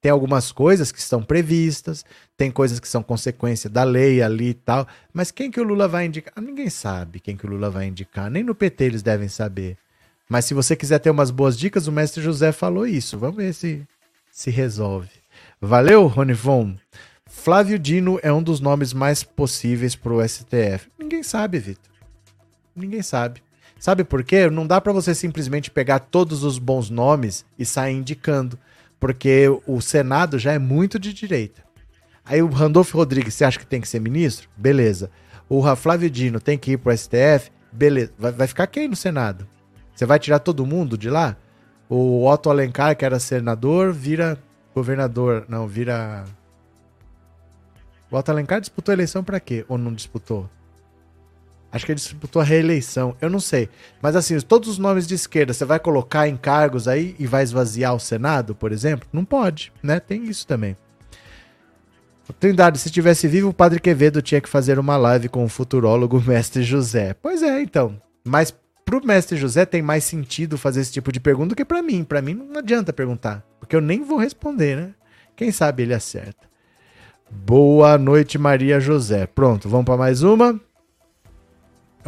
Tem 0.00 0.12
algumas 0.12 0.52
coisas 0.52 0.92
que 0.92 0.98
estão 0.98 1.22
previstas, 1.22 2.04
tem 2.36 2.50
coisas 2.50 2.78
que 2.78 2.86
são 2.86 3.02
consequência 3.02 3.68
da 3.68 3.82
lei 3.82 4.22
ali 4.22 4.50
e 4.50 4.54
tal. 4.54 4.86
Mas 5.12 5.30
quem 5.30 5.50
que 5.50 5.60
o 5.60 5.64
Lula 5.64 5.88
vai 5.88 6.06
indicar? 6.06 6.32
Ninguém 6.42 6.70
sabe 6.70 7.18
quem 7.18 7.36
que 7.36 7.46
o 7.46 7.50
Lula 7.50 7.68
vai 7.68 7.86
indicar. 7.86 8.30
Nem 8.30 8.44
no 8.44 8.54
PT 8.54 8.84
eles 8.84 9.02
devem 9.02 9.28
saber. 9.28 9.76
Mas 10.28 10.44
se 10.44 10.54
você 10.54 10.76
quiser 10.76 10.98
ter 11.00 11.10
umas 11.10 11.30
boas 11.30 11.58
dicas, 11.58 11.86
o 11.86 11.92
mestre 11.92 12.22
José 12.22 12.52
falou 12.52 12.86
isso. 12.86 13.18
Vamos 13.18 13.36
ver 13.36 13.52
se 13.52 13.86
se 14.30 14.50
resolve. 14.50 15.10
Valeu, 15.60 16.06
Ronivon. 16.06 16.76
Flávio 17.26 17.76
Dino 17.76 18.20
é 18.22 18.32
um 18.32 18.42
dos 18.42 18.60
nomes 18.60 18.92
mais 18.92 19.24
possíveis 19.24 19.96
para 19.96 20.12
o 20.12 20.26
STF. 20.26 20.88
Ninguém 20.96 21.24
sabe, 21.24 21.58
Vitor. 21.58 21.90
Ninguém 22.74 23.02
sabe. 23.02 23.42
Sabe 23.80 24.04
por 24.04 24.22
quê? 24.22 24.48
Não 24.48 24.64
dá 24.64 24.80
para 24.80 24.92
você 24.92 25.12
simplesmente 25.14 25.72
pegar 25.72 25.98
todos 25.98 26.44
os 26.44 26.58
bons 26.58 26.88
nomes 26.88 27.44
e 27.58 27.64
sair 27.64 27.94
indicando, 27.94 28.56
porque 29.00 29.46
o 29.66 29.80
Senado 29.80 30.38
já 30.38 30.52
é 30.52 30.58
muito 30.58 30.98
de 30.98 31.12
direita. 31.12 31.62
Aí 32.24 32.42
o 32.42 32.48
Randolfo 32.48 32.96
Rodrigues, 32.96 33.34
você 33.34 33.44
acha 33.44 33.58
que 33.58 33.66
tem 33.66 33.80
que 33.80 33.88
ser 33.88 34.00
ministro? 34.00 34.48
Beleza. 34.56 35.10
O 35.48 35.64
Flávio 35.76 36.10
Dino 36.10 36.40
tem 36.40 36.58
que 36.58 36.72
ir 36.72 36.76
para 36.76 36.92
o 36.92 36.96
STF? 36.96 37.50
Beleza. 37.72 38.12
Vai, 38.18 38.32
vai 38.32 38.46
ficar 38.46 38.66
quem 38.66 38.88
no 38.88 38.96
Senado? 38.96 39.46
Você 39.94 40.04
vai 40.04 40.18
tirar 40.18 40.38
todo 40.38 40.66
mundo 40.66 40.98
de 40.98 41.08
lá? 41.08 41.36
O 41.88 42.26
Otto 42.26 42.50
Alencar, 42.50 42.94
que 42.96 43.04
era 43.04 43.18
senador, 43.18 43.92
vira 43.92 44.38
governador, 44.74 45.44
não, 45.48 45.66
vira. 45.66 46.24
O 48.10 48.16
Otto 48.16 48.30
Alencar 48.30 48.60
disputou 48.60 48.92
a 48.92 48.94
eleição 48.94 49.24
para 49.24 49.40
quê? 49.40 49.64
Ou 49.68 49.78
não 49.78 49.92
disputou? 49.92 50.48
Acho 51.70 51.84
que 51.84 51.92
ele 51.92 52.00
disputou 52.00 52.40
a 52.40 52.44
reeleição, 52.44 53.14
eu 53.20 53.28
não 53.28 53.40
sei. 53.40 53.68
Mas 54.00 54.16
assim, 54.16 54.38
todos 54.40 54.68
os 54.68 54.78
nomes 54.78 55.06
de 55.06 55.14
esquerda, 55.14 55.52
você 55.52 55.64
vai 55.64 55.78
colocar 55.78 56.26
em 56.26 56.36
cargos 56.36 56.88
aí 56.88 57.14
e 57.18 57.26
vai 57.26 57.42
esvaziar 57.42 57.94
o 57.94 58.00
Senado, 58.00 58.54
por 58.54 58.72
exemplo? 58.72 59.06
Não 59.12 59.24
pode, 59.24 59.72
né? 59.82 60.00
Tem 60.00 60.24
isso 60.24 60.46
também. 60.46 60.76
Trindade, 62.40 62.78
se 62.78 62.90
tivesse 62.90 63.26
vivo, 63.26 63.48
o 63.48 63.54
Padre 63.54 63.80
Quevedo 63.80 64.20
tinha 64.20 64.40
que 64.40 64.48
fazer 64.48 64.78
uma 64.78 64.96
live 64.96 65.28
com 65.28 65.44
o 65.44 65.48
futurólogo 65.48 66.20
Mestre 66.26 66.62
José. 66.62 67.14
Pois 67.14 67.42
é, 67.42 67.62
então. 67.62 68.00
Mas 68.24 68.54
pro 68.84 69.04
Mestre 69.04 69.36
José 69.36 69.64
tem 69.64 69.82
mais 69.82 70.04
sentido 70.04 70.58
fazer 70.58 70.80
esse 70.80 70.92
tipo 70.92 71.10
de 71.12 71.20
pergunta 71.20 71.50
do 71.50 71.56
que 71.56 71.64
para 71.64 71.82
mim. 71.82 72.04
Para 72.04 72.22
mim 72.22 72.34
não 72.34 72.58
adianta 72.58 72.92
perguntar. 72.92 73.44
Porque 73.58 73.74
eu 73.74 73.80
nem 73.80 74.02
vou 74.02 74.18
responder, 74.18 74.76
né? 74.76 74.90
Quem 75.36 75.50
sabe 75.50 75.82
ele 75.82 75.94
acerta. 75.94 76.48
Boa 77.30 77.98
noite, 77.98 78.38
Maria 78.38 78.80
José. 78.80 79.26
Pronto, 79.26 79.68
vamos 79.68 79.86
para 79.86 79.96
mais 79.96 80.22
uma? 80.22 80.58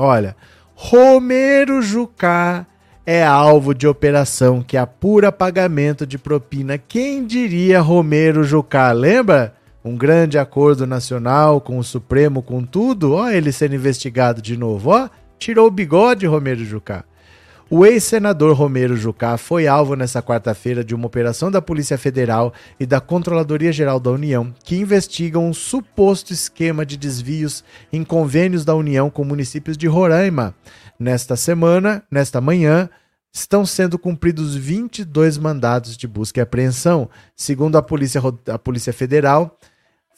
Olha, 0.01 0.35
Romero 0.75 1.83
Jucá 1.83 2.67
é 3.05 3.23
alvo 3.23 3.75
de 3.75 3.87
operação 3.87 4.63
que 4.63 4.77
apura 4.77 5.31
pagamento 5.31 6.07
de 6.07 6.17
propina. 6.17 6.79
Quem 6.79 7.27
diria 7.27 7.81
Romero 7.81 8.43
Jucá? 8.45 8.93
Lembra? 8.93 9.55
Um 9.85 9.97
grande 9.97 10.39
acordo 10.39 10.87
nacional 10.87 11.61
com 11.61 11.79
o 11.79 11.85
Supremo, 11.85 12.43
com 12.43 12.65
tudo. 12.65 13.15
Ó, 13.15 13.29
ele 13.29 13.51
sendo 13.51 13.75
investigado 13.75 14.41
de 14.43 14.57
novo. 14.57 14.91
Ó, 14.91 15.09
tirou 15.39 15.67
o 15.67 15.71
bigode, 15.71 16.27
Romero 16.27 16.65
Jucá. 16.65 17.05
O 17.73 17.87
ex-senador 17.87 18.53
Romero 18.57 18.97
Jucá 18.97 19.37
foi 19.37 19.69
alvo 19.69 19.95
nesta 19.95 20.21
quarta-feira 20.21 20.83
de 20.83 20.93
uma 20.93 21.07
operação 21.07 21.53
da 21.53 21.63
Polícia 21.63 21.97
Federal 21.97 22.53
e 22.81 22.85
da 22.85 23.01
Controladoria 23.01 23.71
Geral 23.71 24.01
da 24.01 24.11
União 24.11 24.53
que 24.65 24.75
investigam 24.75 25.47
um 25.47 25.55
suposto 25.55 26.33
esquema 26.33 26.85
de 26.85 26.97
desvios 26.97 27.63
em 27.93 28.03
convênios 28.03 28.65
da 28.65 28.75
União 28.75 29.09
com 29.09 29.23
municípios 29.23 29.77
de 29.77 29.87
Roraima. 29.87 30.53
Nesta 30.99 31.37
semana, 31.37 32.03
nesta 32.11 32.41
manhã, 32.41 32.91
estão 33.33 33.65
sendo 33.65 33.97
cumpridos 34.01 34.57
22 34.57 35.39
mandados 35.39 35.97
de 35.97 36.09
busca 36.09 36.41
e 36.41 36.43
apreensão. 36.43 37.09
Segundo 37.37 37.79
a 37.79 37.83
Polícia, 37.83 38.21
a 38.53 38.59
Polícia 38.59 38.93
Federal, 38.93 39.57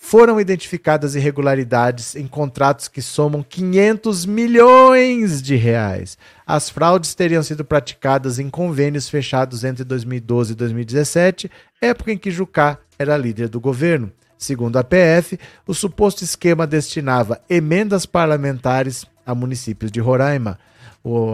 foram 0.04 0.40
identificadas 0.40 1.14
irregularidades 1.14 2.16
em 2.16 2.26
contratos 2.26 2.88
que 2.88 3.00
somam 3.00 3.40
500 3.40 4.26
milhões 4.26 5.40
de 5.40 5.54
reais. 5.54 6.18
As 6.44 6.68
fraudes 6.68 7.14
teriam 7.14 7.40
sido 7.40 7.64
praticadas 7.64 8.40
em 8.40 8.50
convênios 8.50 9.08
fechados 9.08 9.62
entre 9.62 9.84
2012 9.84 10.52
e 10.52 10.56
2017, 10.56 11.50
época 11.80 12.10
em 12.10 12.18
que 12.18 12.32
Jucá 12.32 12.78
era 12.98 13.16
líder 13.16 13.48
do 13.48 13.60
governo. 13.60 14.10
Segundo 14.36 14.76
a 14.76 14.82
PF, 14.82 15.38
o 15.68 15.72
suposto 15.72 16.24
esquema 16.24 16.66
destinava 16.66 17.40
emendas 17.48 18.04
parlamentares 18.04 19.06
a 19.24 19.36
municípios 19.36 19.92
de 19.92 20.00
Roraima. 20.00 20.58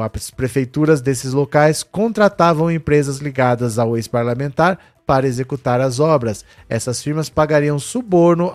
As 0.04 0.30
prefeituras 0.30 1.00
desses 1.00 1.32
locais 1.32 1.82
contratavam 1.82 2.70
empresas 2.70 3.16
ligadas 3.16 3.78
ao 3.78 3.96
ex-parlamentar 3.96 4.78
para 5.08 5.26
executar 5.26 5.80
as 5.80 5.98
obras. 5.98 6.44
Essas 6.68 7.02
firmas 7.02 7.30
pagariam 7.30 7.78
suborno 7.78 8.52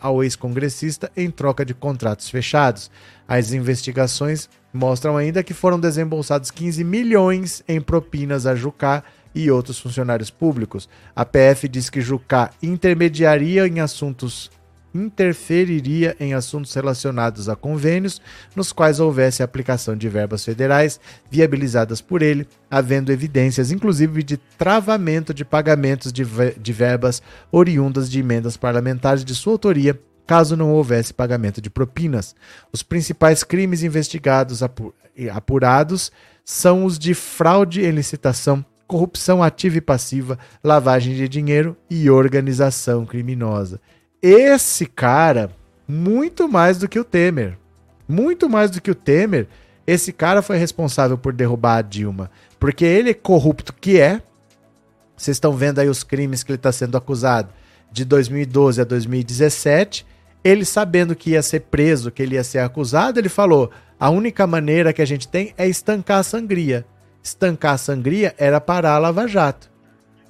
ao 0.00 0.24
ex-congressista 0.24 1.08
em 1.16 1.30
troca 1.30 1.64
de 1.64 1.72
contratos 1.72 2.28
fechados. 2.28 2.90
As 3.28 3.52
investigações 3.52 4.50
mostram 4.72 5.16
ainda 5.16 5.44
que 5.44 5.54
foram 5.54 5.78
desembolsados 5.78 6.50
15 6.50 6.82
milhões 6.82 7.62
em 7.68 7.80
propinas 7.80 8.46
a 8.48 8.56
Jucá 8.56 9.04
e 9.32 9.48
outros 9.48 9.78
funcionários 9.78 10.28
públicos. 10.28 10.88
A 11.14 11.24
PF 11.24 11.68
diz 11.68 11.88
que 11.88 12.00
Jucá 12.00 12.50
intermediaria 12.60 13.64
em 13.68 13.78
assuntos 13.78 14.50
interferiria 14.94 16.16
em 16.20 16.34
assuntos 16.34 16.72
relacionados 16.74 17.48
a 17.48 17.56
convênios 17.56 18.20
nos 18.54 18.72
quais 18.72 19.00
houvesse 19.00 19.42
aplicação 19.42 19.96
de 19.96 20.08
verbas 20.08 20.44
federais 20.44 21.00
viabilizadas 21.30 22.00
por 22.00 22.22
ele, 22.22 22.46
havendo 22.70 23.12
evidências, 23.12 23.70
inclusive, 23.70 24.22
de 24.22 24.36
travamento 24.36 25.32
de 25.32 25.44
pagamentos 25.44 26.12
de, 26.12 26.24
de 26.58 26.72
verbas 26.72 27.22
oriundas 27.50 28.10
de 28.10 28.20
emendas 28.20 28.56
parlamentares 28.56 29.24
de 29.24 29.34
sua 29.34 29.52
autoria, 29.52 29.98
caso 30.26 30.56
não 30.56 30.72
houvesse 30.72 31.12
pagamento 31.12 31.60
de 31.60 31.70
propinas. 31.70 32.34
Os 32.72 32.82
principais 32.82 33.42
crimes 33.44 33.82
investigados 33.82 34.62
apurados 35.32 36.12
são 36.44 36.84
os 36.84 36.98
de 36.98 37.14
fraude 37.14 37.84
em 37.84 37.90
licitação, 37.90 38.64
corrupção 38.86 39.42
ativa 39.42 39.78
e 39.78 39.80
passiva, 39.80 40.38
lavagem 40.62 41.14
de 41.14 41.28
dinheiro 41.28 41.76
e 41.88 42.10
organização 42.10 43.06
criminosa. 43.06 43.80
Esse 44.22 44.86
cara, 44.86 45.50
muito 45.88 46.48
mais 46.48 46.78
do 46.78 46.88
que 46.88 47.00
o 47.00 47.02
Temer, 47.02 47.58
muito 48.06 48.48
mais 48.48 48.70
do 48.70 48.80
que 48.80 48.90
o 48.90 48.94
Temer, 48.94 49.48
esse 49.84 50.12
cara 50.12 50.42
foi 50.42 50.58
responsável 50.58 51.18
por 51.18 51.32
derrubar 51.32 51.78
a 51.78 51.82
Dilma. 51.82 52.30
Porque 52.60 52.84
ele 52.84 53.10
é 53.10 53.14
corrupto 53.14 53.72
que 53.72 54.00
é. 54.00 54.22
Vocês 55.16 55.36
estão 55.36 55.52
vendo 55.52 55.80
aí 55.80 55.88
os 55.88 56.04
crimes 56.04 56.44
que 56.44 56.52
ele 56.52 56.56
está 56.56 56.70
sendo 56.70 56.96
acusado 56.96 57.52
de 57.90 58.04
2012 58.04 58.80
a 58.80 58.84
2017. 58.84 60.06
Ele 60.44 60.64
sabendo 60.64 61.16
que 61.16 61.30
ia 61.30 61.42
ser 61.42 61.62
preso, 61.62 62.12
que 62.12 62.22
ele 62.22 62.36
ia 62.36 62.44
ser 62.44 62.60
acusado, 62.60 63.18
ele 63.18 63.28
falou: 63.28 63.72
a 63.98 64.08
única 64.08 64.46
maneira 64.46 64.92
que 64.92 65.02
a 65.02 65.06
gente 65.06 65.26
tem 65.26 65.52
é 65.58 65.66
estancar 65.66 66.20
a 66.20 66.22
sangria. 66.22 66.86
Estancar 67.20 67.74
a 67.74 67.78
sangria 67.78 68.34
era 68.38 68.60
parar 68.60 68.94
a 68.94 68.98
Lava 68.98 69.26
Jato. 69.26 69.68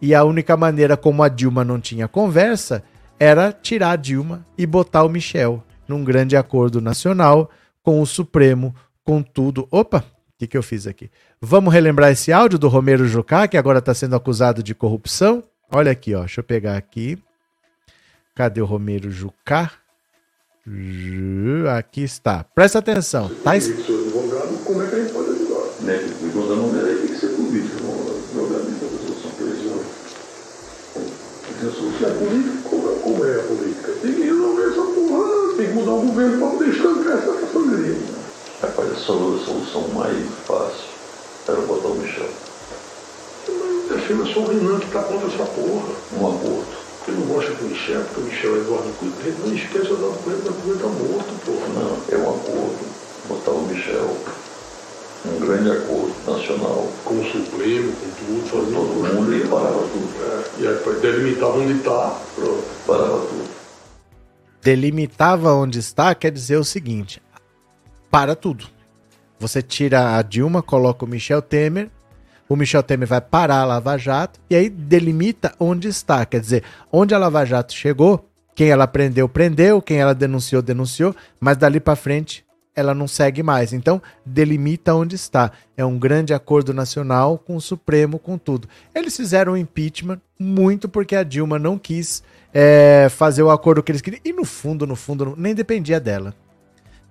E 0.01 0.14
a 0.14 0.24
única 0.24 0.57
maneira 0.57 0.97
como 0.97 1.22
a 1.22 1.28
Dilma 1.28 1.62
não 1.62 1.78
tinha 1.78 2.09
conversa 2.09 2.82
era 3.18 3.52
tirar 3.52 3.92
a 3.92 3.96
Dilma 3.96 4.46
e 4.56 4.66
botar 4.66 5.04
o 5.04 5.08
Michel 5.08 5.62
num 5.86 6.04
grande 6.04 6.36
acordo 6.36 6.80
nacional 6.80 7.50
com 7.82 8.00
o 8.00 8.06
Supremo, 8.06 8.74
com 9.04 9.22
tudo. 9.22 9.66
Opa, 9.70 9.98
o 9.98 10.04
que, 10.38 10.46
que 10.46 10.56
eu 10.56 10.62
fiz 10.62 10.86
aqui? 10.86 11.10
Vamos 11.40 11.72
relembrar 11.72 12.10
esse 12.10 12.32
áudio 12.32 12.58
do 12.58 12.68
Romero 12.68 13.06
Jucá, 13.06 13.46
que 13.46 13.56
agora 13.56 13.78
está 13.78 13.92
sendo 13.92 14.16
acusado 14.16 14.62
de 14.62 14.74
corrupção? 14.74 15.42
Olha 15.70 15.92
aqui, 15.92 16.14
ó. 16.14 16.20
Deixa 16.20 16.40
eu 16.40 16.44
pegar 16.44 16.76
aqui. 16.76 17.18
Cadê 18.34 18.60
o 18.60 18.66
Romero 18.66 19.10
Jucá? 19.10 19.72
Aqui 21.76 22.02
está. 22.02 22.44
Presta 22.44 22.78
atenção. 22.78 23.28
Tá... 23.42 23.52
Como 24.64 24.82
é 24.82 24.86
que 24.86 24.94
a 24.94 24.98
gente 25.00 25.12
pode 25.12 25.30
ajudar? 25.30 25.82
Né? 25.82 25.96
O 25.96 27.18
ser 27.18 27.28
político. 27.36 27.82
Se 31.62 32.04
é 32.04 32.10
político, 32.10 32.98
como 33.02 33.24
é 33.24 33.36
a 33.36 33.42
política. 33.44 33.92
Tem 34.02 34.12
que 34.12 34.22
resolver 34.22 34.62
essa 34.64 34.82
porra, 34.82 35.56
tem 35.56 35.66
que 35.68 35.72
mudar 35.74 35.92
o 35.92 36.00
governo 36.00 36.38
para 36.38 36.50
poder 36.50 36.70
estancar 36.70 37.18
essa 37.18 37.52
sangria. 37.52 37.96
Rapaz, 38.60 38.90
a 38.90 38.94
solução 38.96 39.88
mais 39.94 40.26
fácil 40.44 40.90
era 41.46 41.60
botar 41.60 41.86
o 41.86 41.94
Michel. 41.94 42.28
Mas 43.88 44.28
é 44.28 44.34
só 44.34 44.40
o 44.40 44.48
Renan 44.48 44.80
que 44.80 44.86
está 44.86 45.02
contra 45.04 45.28
essa 45.28 45.44
porra. 45.44 45.94
Um 46.18 46.26
aborto. 46.26 46.82
Eu 47.06 47.14
não 47.14 47.26
gosto 47.26 47.52
do 47.54 47.68
Michel, 47.68 48.02
porque 48.06 48.20
o 48.22 48.24
Michel 48.24 48.56
é 48.56 48.58
Eduardo 48.58 48.90
Coelho. 48.98 49.36
Não 49.46 49.54
esqueça 49.54 49.94
da 49.94 50.16
Coelho, 50.18 50.42
da 50.42 50.50
Coelho 50.50 50.74
está 50.74 50.88
morto, 50.88 51.44
porra. 51.46 51.68
Não, 51.78 51.96
é 52.10 52.16
um 52.16 52.30
acordo. 52.30 52.86
Botar 53.28 53.52
o 53.52 53.62
Michel 53.68 54.16
um 55.25 55.41
grande 55.41 55.70
acordo 55.70 56.14
nacional. 56.27 56.89
Com 57.05 57.14
o 57.14 57.25
Supremo, 57.25 57.93
com 57.93 58.11
tudo, 58.11 58.49
fazendo 58.49 58.75
todo 58.75 59.14
mundo 59.14 59.37
e 59.37 59.47
parava 59.47 59.89
tudo. 59.89 60.09
É, 60.23 60.62
e 60.62 60.66
aí 60.66 61.01
delimitava 61.01 61.59
onde 61.59 61.73
está, 61.73 62.18
pronto. 62.35 62.64
Parava 62.87 63.18
tudo. 63.27 63.51
Delimitava 64.62 65.53
onde 65.55 65.79
está 65.79 66.14
quer 66.14 66.31
dizer 66.31 66.57
o 66.57 66.64
seguinte: 66.64 67.23
para 68.11 68.35
tudo. 68.35 68.66
Você 69.39 69.61
tira 69.61 70.16
a 70.16 70.23
Dilma, 70.23 70.62
coloca 70.62 71.05
o 71.05 71.09
Michel 71.09 71.43
Temer, 71.43 71.91
o 72.49 72.55
Michel 72.55 72.83
Temer 72.83 73.09
vai 73.09 73.20
parar 73.20 73.62
a 73.62 73.64
Lava 73.64 73.97
Jato 73.97 74.39
e 74.49 74.55
aí 74.55 74.68
delimita 74.68 75.53
onde 75.59 75.89
está. 75.89 76.25
Quer 76.25 76.41
dizer, 76.41 76.62
onde 76.93 77.12
a 77.12 77.18
Lava 77.18 77.45
Jato 77.45 77.73
chegou, 77.73 78.29
quem 78.55 78.68
ela 78.68 78.87
prendeu, 78.87 79.29
prendeu, 79.29 79.83
quem 79.83 79.99
ela 79.99 80.14
denunciou, 80.14 80.62
denunciou, 80.62 81.16
mas 81.41 81.57
dali 81.57 81.81
para 81.81 81.97
frente 81.97 82.45
ela 82.75 82.95
não 82.95 83.07
segue 83.07 83.43
mais. 83.43 83.73
Então, 83.73 84.01
delimita 84.25 84.95
onde 84.95 85.14
está. 85.14 85.53
É 85.77 85.85
um 85.85 85.99
grande 85.99 86.33
acordo 86.33 86.73
nacional 86.73 87.39
com 87.39 87.57
o 87.57 87.61
Supremo, 87.61 88.18
com 88.18 88.39
tudo. 88.39 88.68
Eles 88.95 89.16
fizeram 89.16 89.53
o 89.53 89.57
impeachment 89.57 90.20
muito 90.39 90.89
porque 90.89 91.14
a 91.14 91.23
Dilma 91.23 91.59
não 91.59 91.79
quis 91.79 92.23
é, 92.53 93.09
fazer 93.11 93.43
o 93.43 93.51
acordo 93.51 93.83
que 93.83 93.93
eles 93.93 94.03
queriam. 94.03 94.20
E 94.25 94.33
no 94.33 94.45
fundo, 94.45 94.87
no 94.87 94.97
fundo, 94.97 95.35
nem 95.37 95.55
dependia 95.55 96.01
dela. 96.01 96.35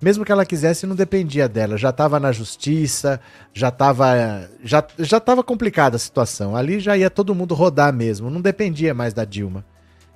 Mesmo 0.00 0.24
que 0.24 0.32
ela 0.32 0.44
quisesse, 0.44 0.84
não 0.84 0.96
dependia 0.96 1.48
dela. 1.48 1.76
Já 1.76 1.90
estava 1.90 2.18
na 2.18 2.32
justiça, 2.32 3.20
já 3.54 3.68
estava 3.68 4.48
já, 4.64 4.84
já 4.98 5.20
tava 5.20 5.44
complicada 5.44 5.94
a 5.94 5.98
situação. 5.98 6.56
Ali 6.56 6.80
já 6.80 6.96
ia 6.96 7.08
todo 7.08 7.34
mundo 7.36 7.54
rodar 7.54 7.92
mesmo. 7.92 8.28
Não 8.28 8.40
dependia 8.40 8.92
mais 8.92 9.14
da 9.14 9.24
Dilma. 9.24 9.64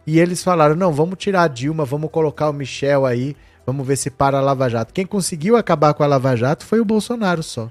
E 0.05 0.19
eles 0.19 0.43
falaram: 0.43 0.75
não, 0.75 0.93
vamos 0.93 1.17
tirar 1.19 1.45
a 1.45 1.49
Dilma, 1.49 1.85
vamos 1.85 2.11
colocar 2.11 2.51
o 2.51 2.53
Michel 2.53 3.07
aí 3.07 3.37
Vamos 3.67 3.85
ver 3.85 3.97
se 3.97 4.11
para 4.11 4.39
a 4.39 4.41
Lava 4.41 4.69
Jato. 4.71 4.95
Quem 4.95 5.05
conseguiu 5.05 5.57
acabar 5.57 5.93
com 5.93 6.05
a 6.05 6.07
Lava 6.07 6.37
Jato 6.37 6.64
foi 6.64 6.79
o 6.79 6.85
Bolsonaro 6.85 7.43
só. 7.43 7.69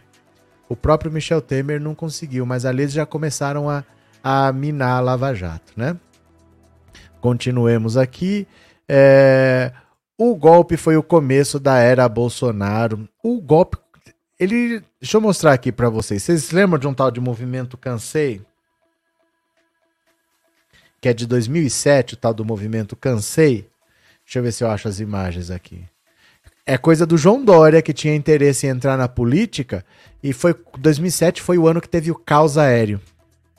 O 0.67 0.75
próprio 0.75 1.09
Michel 1.11 1.41
Temer 1.41 1.79
não 1.79 1.95
conseguiu, 1.95 2.45
mas 2.45 2.65
ali 2.65 2.83
eles 2.83 2.93
já 2.93 3.05
começaram 3.05 3.69
a, 3.69 3.83
a 4.21 4.51
minar 4.51 4.97
a 4.97 4.99
Lava 4.99 5.33
Jato, 5.33 5.71
né? 5.77 5.97
Continuemos 7.21 7.95
aqui. 7.95 8.45
É... 8.89 9.71
O 10.17 10.35
golpe 10.35 10.75
foi 10.75 10.97
o 10.97 11.03
começo 11.03 11.59
da 11.59 11.77
era 11.77 12.07
Bolsonaro. 12.09 13.07
O 13.23 13.39
golpe. 13.39 13.77
Ele. 14.39 14.81
Deixa 14.99 15.17
eu 15.17 15.21
mostrar 15.21 15.53
aqui 15.53 15.71
para 15.71 15.89
vocês. 15.89 16.23
Vocês 16.23 16.51
lembram 16.51 16.79
de 16.79 16.87
um 16.87 16.93
tal 16.93 17.09
de 17.09 17.19
movimento 17.21 17.77
Cansei? 17.77 18.41
Que 20.99 21.09
é 21.09 21.13
de 21.13 21.25
2007, 21.27 22.15
o 22.15 22.17
tal 22.17 22.33
do 22.33 22.45
movimento 22.45 22.95
Cansei. 22.95 23.69
Deixa 24.25 24.39
eu 24.39 24.43
ver 24.43 24.51
se 24.51 24.63
eu 24.63 24.69
acho 24.69 24.87
as 24.87 24.99
imagens 24.99 25.51
aqui. 25.51 25.85
É 26.65 26.77
coisa 26.77 27.05
do 27.05 27.17
João 27.17 27.45
Dória, 27.45 27.81
que 27.81 27.93
tinha 27.93 28.15
interesse 28.15 28.65
em 28.65 28.71
entrar 28.71 28.97
na 28.97 29.07
política, 29.07 29.85
e 30.23 30.33
foi 30.33 30.55
2007 30.79 31.41
foi 31.41 31.59
o 31.59 31.67
ano 31.67 31.79
que 31.79 31.87
teve 31.87 32.09
o 32.09 32.15
caos 32.15 32.57
aéreo. 32.57 32.99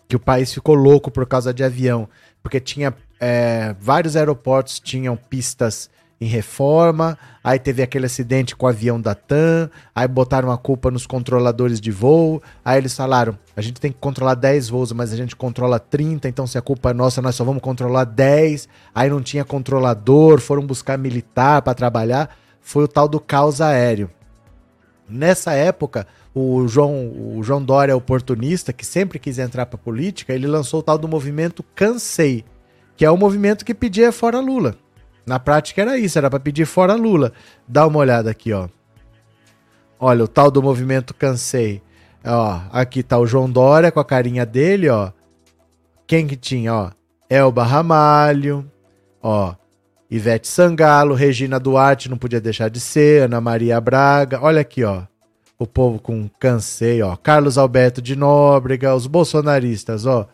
Que 0.09 0.17
o 0.17 0.21
país 0.21 0.53
ficou 0.53 0.75
louco 0.75 1.11
por 1.11 1.27
causa 1.27 1.55
de 1.55 1.63
avião. 1.63 2.09
Porque 2.43 2.61
tinha 2.61 2.95
é, 3.21 3.75
vários 3.81 4.17
aeroportos 4.17 4.81
tinham 4.81 5.17
pistas 5.17 5.89
em 6.21 6.27
reforma, 6.27 7.19
aí 7.45 7.59
teve 7.59 7.83
aquele 7.83 8.07
acidente 8.07 8.57
com 8.57 8.65
o 8.65 8.69
avião 8.69 8.99
da 9.01 9.15
TAM, 9.15 9.71
aí 9.95 10.09
botaram 10.09 10.51
a 10.51 10.57
culpa 10.57 10.91
nos 10.91 11.07
controladores 11.07 11.81
de 11.81 11.91
voo, 11.91 12.43
aí 12.65 12.79
eles 12.79 12.97
falaram, 12.97 13.39
a 13.55 13.61
gente 13.61 13.81
tem 13.81 13.93
que 13.93 13.99
controlar 13.99 14.35
10 14.35 14.71
voos, 14.71 14.93
mas 14.93 15.13
a 15.13 15.17
gente 15.17 15.37
controla 15.37 15.79
30, 15.79 16.27
então 16.29 16.47
se 16.47 16.57
a 16.57 16.63
culpa 16.63 16.91
é 16.91 16.95
nossa, 16.95 17.21
nós 17.21 17.35
só 17.35 17.45
vamos 17.45 17.63
controlar 17.63 18.05
10, 18.05 18.67
aí 18.95 19.11
não 19.11 19.21
tinha 19.21 19.45
controlador, 19.45 20.41
foram 20.41 20.67
buscar 20.67 20.97
militar 20.97 21.61
para 21.61 21.75
trabalhar, 21.75 22.35
foi 22.63 22.85
o 22.85 22.89
tal 22.89 23.07
do 23.07 23.21
caos 23.21 23.61
aéreo. 23.61 24.11
Nessa 25.09 25.53
época, 25.53 26.07
o 26.35 26.67
João, 26.67 27.37
o 27.37 27.41
João 27.43 27.63
Dória, 27.63 27.97
oportunista, 27.97 28.73
que 28.73 28.85
sempre 28.85 29.19
quis 29.19 29.39
entrar 29.39 29.67
para 29.67 29.79
política, 29.79 30.33
ele 30.33 30.47
lançou 30.47 30.81
o 30.81 30.83
tal 30.83 30.99
do 30.99 31.07
movimento 31.07 31.63
Cansei, 31.75 32.45
que 32.97 33.05
é 33.05 33.11
o 33.11 33.17
movimento 33.17 33.65
que 33.65 33.75
pedia 33.75 34.11
fora 34.11 34.41
Lula. 34.41 34.75
Na 35.27 35.41
prática 35.41 35.83
era 35.83 35.99
isso, 35.99 36.17
era 36.17 36.31
para 36.31 36.39
pedir 36.39 36.65
fora 36.65 36.95
Lula. 36.95 37.33
Dá 37.67 37.85
uma 37.85 37.99
olhada 37.99 38.31
aqui, 38.31 38.53
ó. 38.53 38.69
Olha, 39.99 40.23
o 40.23 40.29
tal 40.29 40.51
do 40.53 40.63
movimento 40.63 41.13
Cansei. 41.13 41.83
Ó, 42.25 42.61
aqui 42.71 43.03
tá 43.03 43.19
o 43.19 43.27
João 43.27 43.51
Dória 43.51 43.91
com 43.91 43.99
a 43.99 44.05
carinha 44.05 44.47
dele, 44.47 44.89
ó. 44.89 45.11
Quem 46.07 46.29
que 46.29 46.37
tinha, 46.37 46.73
ó? 46.73 46.91
Elba 47.29 47.65
Ramalho, 47.65 48.71
ó. 49.21 49.55
Ivete 50.09 50.47
Sangalo, 50.47 51.15
Regina 51.15 51.59
Duarte 51.59 52.09
não 52.09 52.17
podia 52.17 52.41
deixar 52.41 52.71
de 52.71 52.79
ser, 52.79 53.25
Ana 53.25 53.41
Maria 53.41 53.81
Braga. 53.81 54.39
Olha 54.41 54.61
aqui, 54.61 54.85
ó. 54.85 55.03
O 55.59 55.67
povo 55.67 55.99
com 55.99 56.29
cansei, 56.39 57.03
ó. 57.03 57.17
Carlos 57.17 57.59
Alberto 57.59 58.01
de 58.01 58.15
Nóbrega, 58.15 58.95
os 58.95 59.09
bolsonaristas, 59.09 60.07
ó 60.07 60.29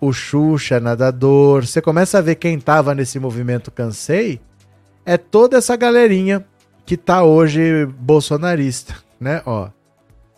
o 0.00 0.12
Xuxa 0.12 0.80
nadador. 0.80 1.66
Você 1.66 1.82
começa 1.82 2.18
a 2.18 2.22
ver 2.22 2.36
quem 2.36 2.58
tava 2.58 2.94
nesse 2.94 3.18
movimento 3.18 3.70
Cansei. 3.70 4.40
É 5.04 5.16
toda 5.16 5.58
essa 5.58 5.76
galerinha 5.76 6.44
que 6.86 6.96
tá 6.96 7.22
hoje 7.22 7.86
bolsonarista, 7.98 8.94
né? 9.20 9.42
Ó, 9.44 9.68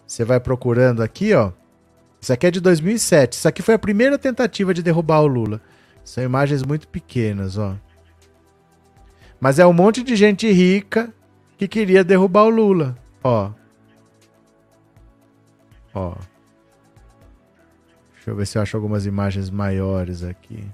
você 0.06 0.24
vai 0.24 0.40
procurando 0.40 1.02
aqui, 1.02 1.32
ó. 1.34 1.52
Isso 2.20 2.32
aqui 2.32 2.46
é 2.46 2.50
de 2.50 2.60
2007. 2.60 3.34
Isso 3.34 3.48
aqui 3.48 3.62
foi 3.62 3.74
a 3.74 3.78
primeira 3.78 4.18
tentativa 4.18 4.72
de 4.72 4.82
derrubar 4.82 5.20
o 5.20 5.26
Lula. 5.26 5.60
São 6.04 6.22
imagens 6.22 6.62
muito 6.62 6.88
pequenas, 6.88 7.56
ó. 7.58 7.74
Mas 9.40 9.58
é 9.58 9.66
um 9.66 9.72
monte 9.72 10.02
de 10.02 10.14
gente 10.14 10.50
rica 10.50 11.12
que 11.58 11.66
queria 11.66 12.04
derrubar 12.04 12.44
o 12.44 12.50
Lula, 12.50 12.96
ó. 13.22 13.50
Ó. 15.94 16.14
Deixa 18.22 18.30
eu 18.30 18.36
ver 18.36 18.46
se 18.46 18.56
eu 18.56 18.62
acho 18.62 18.76
algumas 18.76 19.04
imagens 19.04 19.50
maiores 19.50 20.22
aqui. 20.22 20.64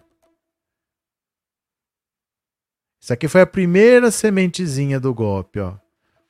Isso 3.00 3.10
aqui 3.10 3.26
foi 3.26 3.40
a 3.40 3.46
primeira 3.46 4.10
sementezinha 4.10 5.00
do 5.00 5.14
golpe, 5.14 5.58
ó. 5.58 5.70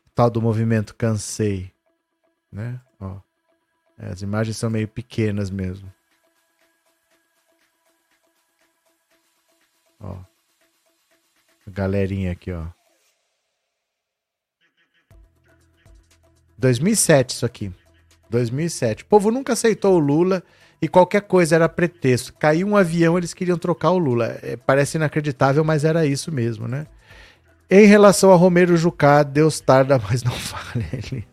O 0.06 0.10
tal 0.14 0.30
do 0.30 0.40
movimento 0.40 0.94
Cansei, 0.94 1.74
né? 2.52 2.80
Ó. 3.00 3.20
É, 3.98 4.10
as 4.10 4.22
imagens 4.22 4.58
são 4.58 4.70
meio 4.70 4.86
pequenas 4.86 5.50
mesmo. 5.50 5.92
Ó. 9.98 10.20
A 11.66 11.70
galerinha 11.70 12.30
aqui, 12.30 12.52
ó. 12.52 12.68
2007 16.56 17.30
isso 17.30 17.44
aqui. 17.44 17.74
2007. 18.30 19.04
O 19.04 19.06
povo 19.06 19.30
nunca 19.30 19.52
aceitou 19.52 19.96
o 19.96 19.98
Lula 19.98 20.42
e 20.80 20.88
qualquer 20.88 21.22
coisa 21.22 21.54
era 21.54 21.68
pretexto. 21.68 22.32
Caiu 22.38 22.66
um 22.66 22.76
avião, 22.76 23.18
eles 23.18 23.34
queriam 23.34 23.58
trocar 23.58 23.90
o 23.90 23.98
Lula. 23.98 24.38
É, 24.42 24.56
parece 24.56 24.96
inacreditável, 24.96 25.64
mas 25.64 25.84
era 25.84 26.06
isso 26.06 26.30
mesmo, 26.30 26.68
né? 26.68 26.86
Em 27.70 27.86
relação 27.86 28.32
a 28.32 28.36
Romero 28.36 28.76
Jucá, 28.76 29.22
Deus 29.22 29.60
tarda, 29.60 30.00
mas 30.08 30.22
não 30.22 30.32
fale. 30.32 30.86
Ele... 30.92 31.26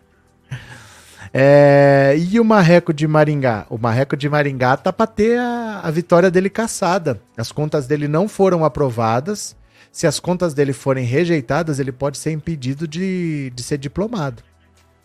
É, 1.33 2.15
e 2.17 2.39
o 2.39 2.45
Marreco 2.45 2.93
de 2.93 3.07
Maringá? 3.07 3.65
O 3.69 3.77
Marreco 3.77 4.15
de 4.15 4.29
Maringá 4.29 4.77
tá 4.77 4.93
para 4.93 5.05
ter 5.05 5.37
a, 5.37 5.81
a 5.83 5.91
vitória 5.91 6.31
dele 6.31 6.49
caçada. 6.49 7.21
As 7.37 7.51
contas 7.51 7.87
dele 7.87 8.07
não 8.07 8.27
foram 8.27 8.63
aprovadas. 8.63 9.55
Se 9.91 10.07
as 10.07 10.19
contas 10.19 10.53
dele 10.53 10.73
forem 10.73 11.05
rejeitadas, 11.05 11.79
ele 11.79 11.91
pode 11.91 12.17
ser 12.17 12.31
impedido 12.31 12.87
de, 12.87 13.51
de 13.53 13.63
ser 13.63 13.77
diplomado. 13.77 14.43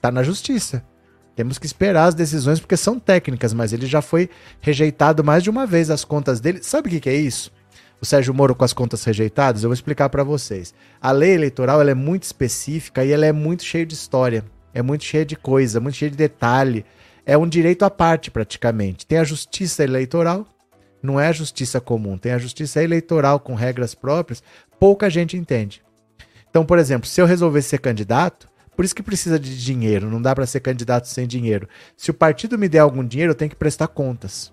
Tá 0.00 0.10
na 0.10 0.22
justiça. 0.22 0.84
Temos 1.34 1.58
que 1.58 1.66
esperar 1.66 2.06
as 2.06 2.14
decisões 2.14 2.60
porque 2.60 2.76
são 2.76 2.98
técnicas, 2.98 3.52
mas 3.52 3.72
ele 3.72 3.86
já 3.86 4.02
foi 4.02 4.28
rejeitado 4.60 5.24
mais 5.24 5.42
de 5.42 5.50
uma 5.50 5.66
vez 5.66 5.90
as 5.90 6.04
contas 6.04 6.40
dele. 6.40 6.62
Sabe 6.62 6.88
o 6.88 6.90
que, 6.90 7.00
que 7.00 7.08
é 7.08 7.14
isso? 7.14 7.52
O 8.00 8.06
Sérgio 8.06 8.32
Moro 8.32 8.54
com 8.54 8.64
as 8.64 8.72
contas 8.72 9.04
rejeitadas, 9.04 9.62
eu 9.62 9.68
vou 9.68 9.74
explicar 9.74 10.08
para 10.08 10.24
vocês. 10.24 10.74
A 11.00 11.12
lei 11.12 11.34
eleitoral 11.34 11.80
ela 11.80 11.90
é 11.90 11.94
muito 11.94 12.22
específica 12.22 13.04
e 13.04 13.12
ela 13.12 13.26
é 13.26 13.32
muito 13.32 13.62
cheia 13.62 13.84
de 13.84 13.94
história, 13.94 14.44
é 14.72 14.80
muito 14.80 15.04
cheia 15.04 15.24
de 15.24 15.36
coisa, 15.36 15.80
muito 15.80 15.96
cheia 15.96 16.10
de 16.10 16.16
detalhe. 16.16 16.84
É 17.26 17.36
um 17.36 17.46
direito 17.46 17.84
à 17.84 17.90
parte 17.90 18.30
praticamente. 18.30 19.06
Tem 19.06 19.18
a 19.18 19.24
justiça 19.24 19.84
eleitoral, 19.84 20.46
não 21.02 21.20
é 21.20 21.28
a 21.28 21.32
justiça 21.32 21.80
comum, 21.80 22.16
tem 22.16 22.32
a 22.32 22.38
justiça 22.38 22.82
eleitoral 22.82 23.38
com 23.38 23.54
regras 23.54 23.94
próprias, 23.94 24.42
pouca 24.78 25.10
gente 25.10 25.36
entende. 25.36 25.82
Então, 26.48 26.64
por 26.64 26.78
exemplo, 26.78 27.08
se 27.08 27.20
eu 27.20 27.26
resolver 27.26 27.62
ser 27.62 27.78
candidato, 27.78 28.49
por 28.80 28.84
isso 28.86 28.94
que 28.94 29.02
precisa 29.02 29.38
de 29.38 29.62
dinheiro, 29.62 30.08
não 30.08 30.22
dá 30.22 30.34
para 30.34 30.46
ser 30.46 30.60
candidato 30.60 31.06
sem 31.06 31.26
dinheiro. 31.26 31.68
Se 31.94 32.10
o 32.10 32.14
partido 32.14 32.58
me 32.58 32.66
der 32.66 32.78
algum 32.78 33.06
dinheiro, 33.06 33.32
eu 33.32 33.34
tenho 33.34 33.50
que 33.50 33.54
prestar 33.54 33.88
contas. 33.88 34.50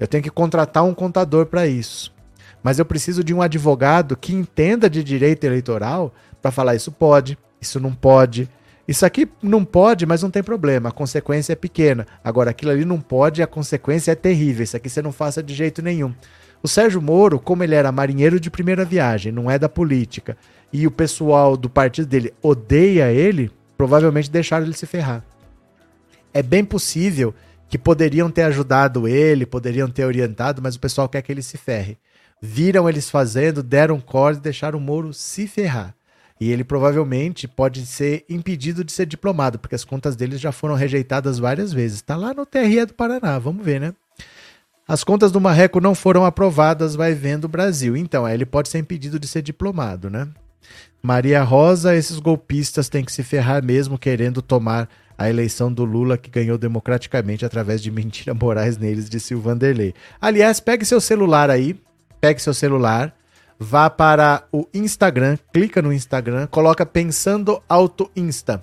Eu 0.00 0.08
tenho 0.08 0.24
que 0.24 0.30
contratar 0.30 0.82
um 0.84 0.94
contador 0.94 1.44
para 1.44 1.66
isso. 1.66 2.14
Mas 2.62 2.78
eu 2.78 2.86
preciso 2.86 3.22
de 3.22 3.34
um 3.34 3.42
advogado 3.42 4.16
que 4.16 4.32
entenda 4.32 4.88
de 4.88 5.04
direito 5.04 5.44
eleitoral 5.44 6.14
para 6.40 6.50
falar 6.50 6.76
isso 6.76 6.90
pode, 6.90 7.36
isso 7.60 7.78
não 7.78 7.94
pode. 7.94 8.48
Isso 8.88 9.04
aqui 9.04 9.28
não 9.42 9.66
pode, 9.66 10.06
mas 10.06 10.22
não 10.22 10.30
tem 10.30 10.42
problema, 10.42 10.88
a 10.88 10.92
consequência 10.92 11.52
é 11.52 11.56
pequena. 11.56 12.06
Agora, 12.24 12.52
aquilo 12.52 12.70
ali 12.70 12.86
não 12.86 13.02
pode 13.02 13.42
a 13.42 13.46
consequência 13.46 14.12
é 14.12 14.14
terrível. 14.14 14.64
Isso 14.64 14.78
aqui 14.78 14.88
você 14.88 15.02
não 15.02 15.12
faça 15.12 15.42
de 15.42 15.52
jeito 15.52 15.82
nenhum. 15.82 16.14
O 16.62 16.68
Sérgio 16.68 17.02
Moro, 17.02 17.40
como 17.40 17.64
ele 17.64 17.74
era 17.74 17.90
marinheiro 17.90 18.38
de 18.38 18.50
primeira 18.50 18.84
viagem, 18.84 19.32
não 19.32 19.50
é 19.50 19.58
da 19.58 19.68
política, 19.68 20.36
e 20.72 20.86
o 20.86 20.90
pessoal 20.92 21.56
do 21.56 21.68
partido 21.68 22.06
dele 22.06 22.32
odeia 22.40 23.10
ele, 23.10 23.50
provavelmente 23.76 24.30
deixaram 24.30 24.64
ele 24.64 24.74
se 24.74 24.86
ferrar. 24.86 25.24
É 26.32 26.42
bem 26.42 26.64
possível 26.64 27.34
que 27.68 27.76
poderiam 27.76 28.30
ter 28.30 28.42
ajudado 28.42 29.08
ele, 29.08 29.44
poderiam 29.44 29.88
ter 29.88 30.04
orientado, 30.04 30.62
mas 30.62 30.76
o 30.76 30.80
pessoal 30.80 31.08
quer 31.08 31.22
que 31.22 31.32
ele 31.32 31.42
se 31.42 31.58
ferre. 31.58 31.98
Viram 32.40 32.88
eles 32.88 33.10
fazendo, 33.10 33.62
deram 33.62 34.00
corda 34.00 34.38
e 34.38 34.42
deixaram 34.42 34.78
o 34.78 34.82
Moro 34.82 35.12
se 35.12 35.48
ferrar. 35.48 35.94
E 36.40 36.50
ele 36.50 36.64
provavelmente 36.64 37.48
pode 37.48 37.86
ser 37.86 38.24
impedido 38.28 38.84
de 38.84 38.92
ser 38.92 39.06
diplomado, 39.06 39.58
porque 39.58 39.74
as 39.74 39.84
contas 39.84 40.16
dele 40.16 40.36
já 40.36 40.52
foram 40.52 40.74
rejeitadas 40.74 41.38
várias 41.38 41.72
vezes. 41.72 41.98
Está 41.98 42.16
lá 42.16 42.32
no 42.34 42.46
TRE 42.46 42.84
do 42.84 42.94
Paraná, 42.94 43.38
vamos 43.38 43.64
ver, 43.64 43.80
né? 43.80 43.94
As 44.92 45.02
contas 45.02 45.32
do 45.32 45.40
Marreco 45.40 45.80
não 45.80 45.94
foram 45.94 46.22
aprovadas, 46.22 46.94
vai 46.94 47.14
vendo 47.14 47.46
o 47.46 47.48
Brasil. 47.48 47.96
Então, 47.96 48.28
ele 48.28 48.44
pode 48.44 48.68
ser 48.68 48.76
impedido 48.76 49.18
de 49.18 49.26
ser 49.26 49.40
diplomado, 49.40 50.10
né? 50.10 50.28
Maria 51.02 51.42
Rosa, 51.42 51.96
esses 51.96 52.18
golpistas 52.18 52.90
têm 52.90 53.02
que 53.02 53.10
se 53.10 53.22
ferrar 53.22 53.64
mesmo 53.64 53.96
querendo 53.96 54.42
tomar 54.42 54.90
a 55.16 55.30
eleição 55.30 55.72
do 55.72 55.86
Lula 55.86 56.18
que 56.18 56.30
ganhou 56.30 56.58
democraticamente 56.58 57.42
através 57.42 57.82
de 57.82 57.90
mentira 57.90 58.34
morais 58.34 58.76
neles, 58.76 59.08
disse 59.08 59.34
o 59.34 59.40
Vanderlei. 59.40 59.94
Aliás, 60.20 60.60
pegue 60.60 60.84
seu 60.84 61.00
celular 61.00 61.48
aí, 61.48 61.74
pegue 62.20 62.42
seu 62.42 62.52
celular, 62.52 63.16
vá 63.58 63.88
para 63.88 64.44
o 64.52 64.66
Instagram, 64.74 65.38
clica 65.54 65.80
no 65.80 65.90
Instagram, 65.90 66.46
coloca 66.48 66.84
Pensando 66.84 67.62
Auto 67.66 68.10
Insta. 68.14 68.62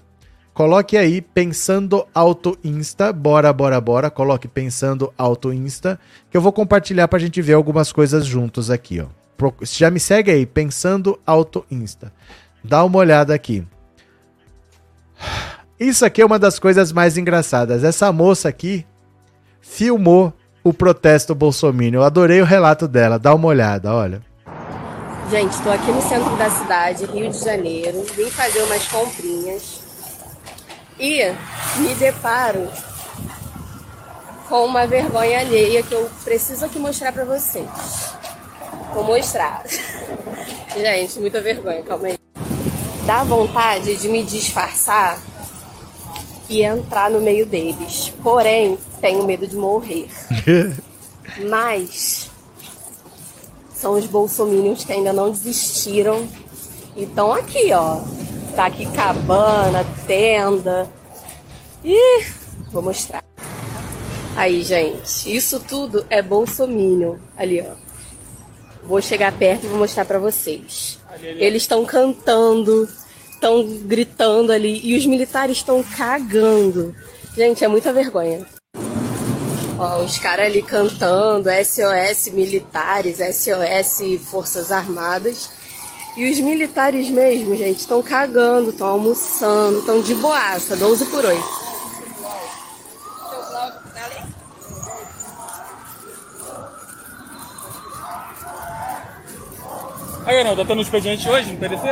Coloque 0.53 0.97
aí 0.97 1.21
Pensando 1.21 2.05
Auto 2.13 2.57
Insta, 2.63 3.13
bora, 3.13 3.51
bora, 3.53 3.79
bora, 3.79 4.09
coloque 4.09 4.47
Pensando 4.47 5.13
Auto 5.17 5.53
Insta, 5.53 5.99
que 6.29 6.35
eu 6.35 6.41
vou 6.41 6.51
compartilhar 6.51 7.07
para 7.07 7.17
a 7.17 7.21
gente 7.21 7.41
ver 7.41 7.53
algumas 7.53 7.91
coisas 7.91 8.25
juntos 8.25 8.69
aqui, 8.69 8.99
ó 8.99 9.19
já 9.63 9.89
me 9.89 9.99
segue 9.99 10.31
aí, 10.31 10.45
Pensando 10.45 11.19
Auto 11.25 11.65
Insta. 11.71 12.11
Dá 12.63 12.83
uma 12.83 12.99
olhada 12.99 13.33
aqui. 13.33 13.65
Isso 15.79 16.05
aqui 16.05 16.21
é 16.21 16.25
uma 16.25 16.37
das 16.37 16.59
coisas 16.59 16.91
mais 16.91 17.17
engraçadas. 17.17 17.83
Essa 17.83 18.11
moça 18.11 18.49
aqui 18.49 18.85
filmou 19.61 20.33
o 20.63 20.73
protesto 20.73 21.33
bolsominion. 21.33 22.01
Eu 22.01 22.03
adorei 22.03 22.41
o 22.41 22.45
relato 22.45 22.87
dela. 22.87 23.17
Dá 23.17 23.33
uma 23.33 23.47
olhada, 23.47 23.93
olha. 23.93 24.21
Gente, 25.31 25.53
estou 25.53 25.71
aqui 25.71 25.91
no 25.91 26.01
centro 26.01 26.35
da 26.37 26.49
cidade, 26.49 27.05
Rio 27.05 27.29
de 27.29 27.39
Janeiro. 27.39 28.03
Vim 28.15 28.29
fazer 28.29 28.61
umas 28.63 28.85
comprinhas. 28.87 29.78
E 30.99 31.23
me 31.77 31.95
deparo 31.95 32.67
com 34.49 34.65
uma 34.65 34.85
vergonha 34.85 35.39
alheia 35.39 35.81
que 35.81 35.93
eu 35.93 36.09
preciso 36.23 36.65
aqui 36.65 36.77
mostrar 36.77 37.13
para 37.13 37.23
vocês. 37.23 37.69
Vou 38.93 39.05
mostrar. 39.05 39.63
Gente, 40.75 41.19
muita 41.19 41.39
vergonha, 41.39 41.81
calma 41.83 42.07
aí. 42.07 42.17
Dá 43.05 43.23
vontade 43.23 43.95
de 43.95 44.09
me 44.09 44.23
disfarçar 44.23 45.19
e 46.49 46.63
entrar 46.63 47.09
no 47.09 47.21
meio 47.21 47.45
deles. 47.45 48.11
Porém, 48.21 48.77
tenho 48.99 49.23
medo 49.23 49.47
de 49.47 49.55
morrer. 49.55 50.09
Mas 51.47 52.29
são 53.73 53.93
os 53.93 54.05
bolsominions 54.05 54.83
que 54.83 54.91
ainda 54.91 55.13
não 55.13 55.31
desistiram 55.31 56.27
e 56.95 57.03
estão 57.03 57.31
aqui, 57.31 57.71
ó. 57.71 58.01
Tá 58.59 58.65
aqui 58.65 58.85
cabana, 58.87 59.85
tenda. 60.05 60.85
Ih, 61.81 62.25
vou 62.73 62.81
mostrar. 62.81 63.23
Aí, 64.35 64.63
gente, 64.63 65.33
isso 65.33 65.61
tudo 65.61 66.05
é 66.09 66.21
bolsominion. 66.21 67.15
Ali, 67.37 67.61
ó. 67.61 67.73
Vou 68.85 69.01
chegar 69.01 69.31
perto 69.31 69.63
e 69.63 69.69
vou 69.69 69.77
mostrar 69.77 70.03
para 70.03 70.19
vocês. 70.19 70.99
Eles 71.21 71.63
estão 71.63 71.85
cantando, 71.85 72.89
estão 73.31 73.65
gritando 73.85 74.51
ali 74.51 74.81
e 74.83 74.97
os 74.97 75.05
militares 75.05 75.59
estão 75.59 75.81
cagando. 75.81 76.93
Gente, 77.37 77.63
é 77.63 77.67
muita 77.69 77.93
vergonha. 77.93 78.45
Ó, 79.77 80.03
os 80.03 80.19
caras 80.19 80.47
ali 80.47 80.61
cantando, 80.61 81.47
SOS 81.63 82.33
militares, 82.33 83.19
SOS 83.19 84.19
Forças 84.29 84.69
Armadas. 84.69 85.58
E 86.17 86.29
os 86.29 86.39
militares 86.39 87.09
mesmo, 87.09 87.55
gente, 87.55 87.79
estão 87.79 88.01
cagando, 88.01 88.71
estão 88.71 88.87
almoçando, 88.87 89.79
estão 89.79 90.01
de 90.01 90.15
boaça, 90.15 90.75
12 90.75 91.05
por 91.05 91.23
8. 91.23 91.69
Aí, 100.25 100.43
não, 100.43 100.55
tá 100.55 100.63
tendo 100.63 100.77
um 100.77 100.81
expediente 100.81 101.27
hoje 101.27 101.53
no 101.53 101.57
PDC? 101.57 101.87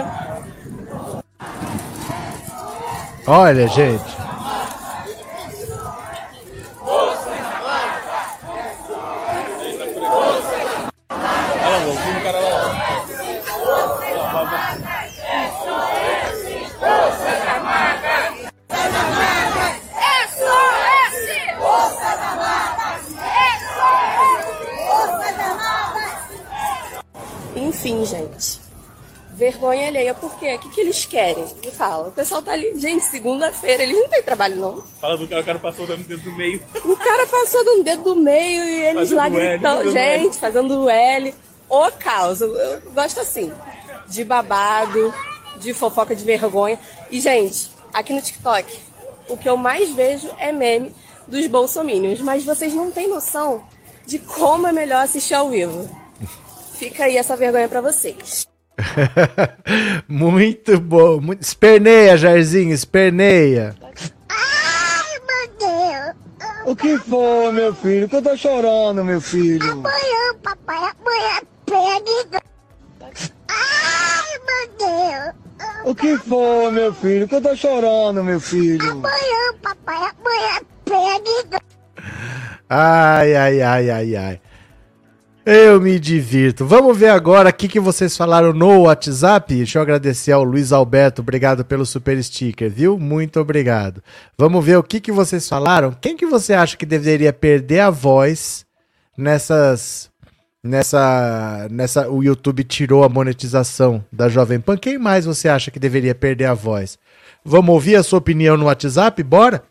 Olha, 3.26 3.68
gente. 3.68 4.18
Olha 11.64 11.78
lá, 11.78 11.88
o 11.88 12.24
cara 12.24 12.40
lá. 12.40 12.58
fim, 27.88 28.04
gente. 28.04 28.60
Alheia, 30.08 30.14
por 30.14 30.38
quê? 30.38 30.56
O 30.56 30.60
que, 30.60 30.70
que 30.70 30.82
eles 30.82 31.06
querem? 31.06 31.46
Me 31.64 31.72
fala. 31.72 32.10
O 32.10 32.12
pessoal 32.12 32.42
tá 32.42 32.54
ali, 32.54 32.78
gente, 32.80 33.04
segunda-feira, 33.04 33.84
eles 33.84 33.96
não 33.96 34.08
têm 34.08 34.24
trabalho, 34.24 34.56
não. 34.56 34.82
Fala 35.02 35.18
do 35.18 35.28
cara, 35.28 35.42
o 35.42 35.46
cara 35.46 35.60
passou 35.60 35.88
dando 35.88 36.04
dedo 36.04 36.30
no 36.30 36.38
meio. 36.38 36.64
O 36.86 36.96
cara 36.96 37.28
passou 37.28 37.66
dando 37.66 37.84
dedo 37.84 38.04
do 38.04 38.16
meio 38.16 38.64
e 38.64 38.86
eles 38.86 39.10
Fazendo 39.12 39.18
lá 39.18 39.26
L, 39.26 39.36
gritando, 39.36 39.78
fazendo 39.78 39.94
gente, 39.94 40.34
L. 40.34 40.40
fazendo 40.40 40.84
o 40.84 40.90
L. 40.90 41.36
Ô 41.70 41.92
caos, 41.92 42.42
eu, 42.42 42.82
gosto 42.94 43.20
assim, 43.20 43.52
de 44.08 44.24
babado, 44.24 45.14
de 45.60 45.74
fofoca 45.74 46.16
de 46.16 46.24
vergonha. 46.24 46.80
E, 47.12 47.20
gente, 47.20 47.72
aqui 47.94 48.14
no 48.14 48.22
TikTok, 48.22 48.80
o 49.28 49.36
que 49.36 49.50
eu 49.50 49.58
mais 49.58 49.90
vejo 49.92 50.30
é 50.38 50.52
meme 50.52 50.96
dos 51.28 51.46
bolsominions, 51.48 52.22
mas 52.22 52.46
vocês 52.46 52.74
não 52.74 52.90
têm 52.90 53.10
noção 53.10 53.64
de 54.06 54.20
como 54.20 54.68
é 54.68 54.72
melhor 54.72 55.04
assistir 55.04 55.34
ao 55.34 55.50
vivo. 55.50 55.90
Fica 56.76 57.06
aí 57.06 57.18
essa 57.18 57.36
vergonha 57.36 57.68
pra 57.68 57.82
vocês. 57.82 58.48
Muito 60.08 60.80
bom. 60.80 61.20
Muito... 61.20 61.42
Esperneia, 61.42 62.18
Jairzinho, 62.18 62.74
esperneia. 62.74 63.76
O 66.66 66.76
que 66.76 66.98
foi, 66.98 67.52
meu 67.54 67.74
filho? 67.74 68.10
Que 68.10 68.18
eu 68.18 68.22
tô 68.22 68.36
chorando, 68.36 69.04
meu 69.04 69.22
filho. 69.22 69.72
Amanhã, 69.72 70.36
papai, 70.44 70.92
amanhã 71.00 71.40
pega. 71.66 72.42
Ai, 73.48 74.40
meu 74.46 74.68
Deus. 74.78 75.34
O 75.86 75.96
que 75.96 76.18
foi, 76.18 76.72
meu 76.72 76.94
filho? 76.94 77.28
Que 77.28 77.36
eu 77.36 77.42
tô 77.42 77.56
chorando, 77.56 78.22
meu 78.22 78.42
filho. 78.42 78.92
Amanhã, 78.92 79.54
papai, 79.62 80.12
amanhã 80.20 80.60
pega. 80.84 81.62
Ai, 82.70 83.34
ai, 83.34 83.62
ai, 83.62 83.90
ai, 83.90 84.16
ai. 84.18 84.42
Eu 85.50 85.80
me 85.80 85.98
divirto. 85.98 86.66
Vamos 86.66 86.98
ver 86.98 87.08
agora 87.08 87.52
o 87.52 87.54
que, 87.54 87.80
vocês 87.80 88.18
falaram 88.18 88.52
no 88.52 88.82
WhatsApp. 88.82 89.56
Deixa 89.56 89.78
eu 89.78 89.82
agradecer 89.82 90.34
ao 90.34 90.44
Luiz 90.44 90.74
Alberto. 90.74 91.22
Obrigado 91.22 91.64
pelo 91.64 91.86
super 91.86 92.22
sticker, 92.22 92.70
viu? 92.70 93.00
Muito 93.00 93.40
obrigado. 93.40 94.04
Vamos 94.38 94.66
ver 94.66 94.78
o 94.78 94.84
que, 94.84 95.00
que 95.00 95.10
vocês 95.10 95.48
falaram. 95.48 95.96
Quem 96.02 96.18
que 96.18 96.26
você 96.26 96.54
acha 96.54 96.76
que 96.76 96.86
deveria 96.86 97.32
perder 97.32 97.80
a 97.80 97.90
voz 97.90 98.66
nessas. 99.18 100.10
Nessa. 100.62 101.70
Nessa. 101.72 102.10
O 102.10 102.22
YouTube 102.22 102.66
tirou 102.66 103.06
a 103.06 103.10
monetização 103.10 104.04
da 104.12 104.28
Jovem 104.28 104.60
Pan. 104.60 104.76
Quem 104.76 104.98
mais 104.98 105.24
você 105.24 105.48
acha 105.48 105.72
que 105.72 105.80
deveria 105.80 106.14
perder 106.14 106.48
a 106.48 106.54
voz? 106.54 107.00
Vamos 107.46 107.74
ouvir 107.74 107.96
a 107.96 108.04
sua 108.04 108.20
opinião 108.20 108.58
no 108.58 108.66
WhatsApp? 108.66 109.24
Bora? 109.24 109.64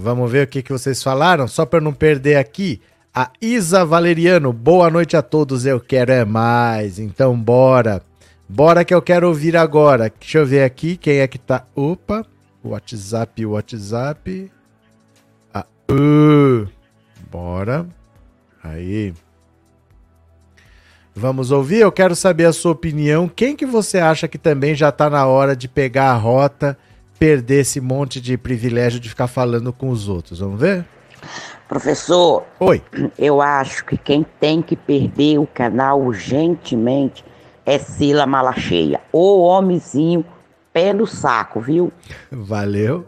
Vamos 0.00 0.32
ver 0.32 0.46
o 0.46 0.48
que, 0.48 0.62
que 0.62 0.72
vocês 0.72 1.02
falaram, 1.02 1.46
só 1.46 1.66
para 1.66 1.80
não 1.80 1.92
perder 1.92 2.36
aqui. 2.36 2.80
A 3.14 3.30
Isa 3.38 3.84
Valeriano, 3.84 4.50
boa 4.50 4.88
noite 4.88 5.14
a 5.14 5.20
todos, 5.20 5.66
eu 5.66 5.78
quero 5.78 6.10
é 6.10 6.24
mais. 6.24 6.98
Então 6.98 7.38
bora. 7.38 8.02
Bora 8.48 8.82
que 8.82 8.94
eu 8.94 9.02
quero 9.02 9.28
ouvir 9.28 9.58
agora. 9.58 10.10
Deixa 10.18 10.38
eu 10.38 10.46
ver 10.46 10.64
aqui 10.64 10.96
quem 10.96 11.18
é 11.18 11.28
que 11.28 11.38
tá. 11.38 11.66
Opa, 11.74 12.24
WhatsApp, 12.64 13.44
WhatsApp. 13.44 14.50
Ah, 15.52 15.66
uh, 15.90 16.66
bora. 17.30 17.86
Aí. 18.64 19.12
Vamos 21.14 21.50
ouvir? 21.50 21.80
Eu 21.80 21.92
quero 21.92 22.16
saber 22.16 22.46
a 22.46 22.52
sua 22.54 22.72
opinião. 22.72 23.28
Quem 23.28 23.54
que 23.54 23.66
você 23.66 23.98
acha 23.98 24.26
que 24.26 24.38
também 24.38 24.74
já 24.74 24.90
tá 24.90 25.10
na 25.10 25.26
hora 25.26 25.54
de 25.54 25.68
pegar 25.68 26.12
a 26.12 26.16
rota, 26.16 26.78
perder 27.20 27.60
esse 27.60 27.82
monte 27.82 28.18
de 28.18 28.38
privilégio 28.38 28.98
de 28.98 29.10
ficar 29.10 29.26
falando 29.26 29.74
com 29.74 29.90
os 29.90 30.08
outros? 30.08 30.38
Vamos 30.40 30.58
ver? 30.58 30.86
Professor, 31.68 32.46
Oi. 32.58 32.82
eu 33.18 33.42
acho 33.42 33.84
que 33.84 33.98
quem 33.98 34.24
tem 34.40 34.62
que 34.62 34.74
perder 34.74 35.38
o 35.38 35.46
canal 35.46 36.00
urgentemente 36.00 37.22
é 37.66 37.78
Sila 37.78 38.24
Malacheia. 38.26 39.02
O 39.12 39.42
homenzinho 39.42 40.24
pé 40.72 40.94
no 40.94 41.06
saco, 41.06 41.60
viu? 41.60 41.92
Valeu. 42.32 43.06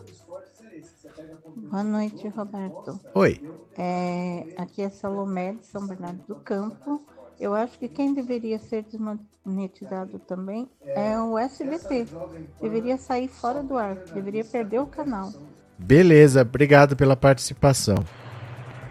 Boa 1.57 1.83
noite, 1.83 2.29
Roberto. 2.29 3.01
Oi. 3.15 3.41
É, 3.79 4.45
aqui 4.59 4.83
é 4.83 4.91
Salomé 4.91 5.55
de 5.55 5.67
São 5.67 5.87
Bernardo 5.87 6.23
do 6.29 6.35
Campo. 6.35 7.03
Eu 7.43 7.55
acho 7.55 7.77
que 7.77 7.89
quem 7.89 8.15
deveria 8.15 8.57
ser 8.57 8.85
desmonetizado 8.85 10.21
também 10.21 10.71
é 10.87 11.19
o 11.19 11.37
SBT. 11.37 12.07
Deveria 12.61 12.97
sair 12.97 13.27
fora 13.27 13.65
do 13.65 13.77
ar, 13.77 13.97
deveria 14.15 14.45
perder 14.45 14.79
o 14.79 14.87
canal. 14.87 15.33
Beleza, 15.77 16.43
obrigado 16.43 16.95
pela 16.95 17.17
participação. 17.17 17.97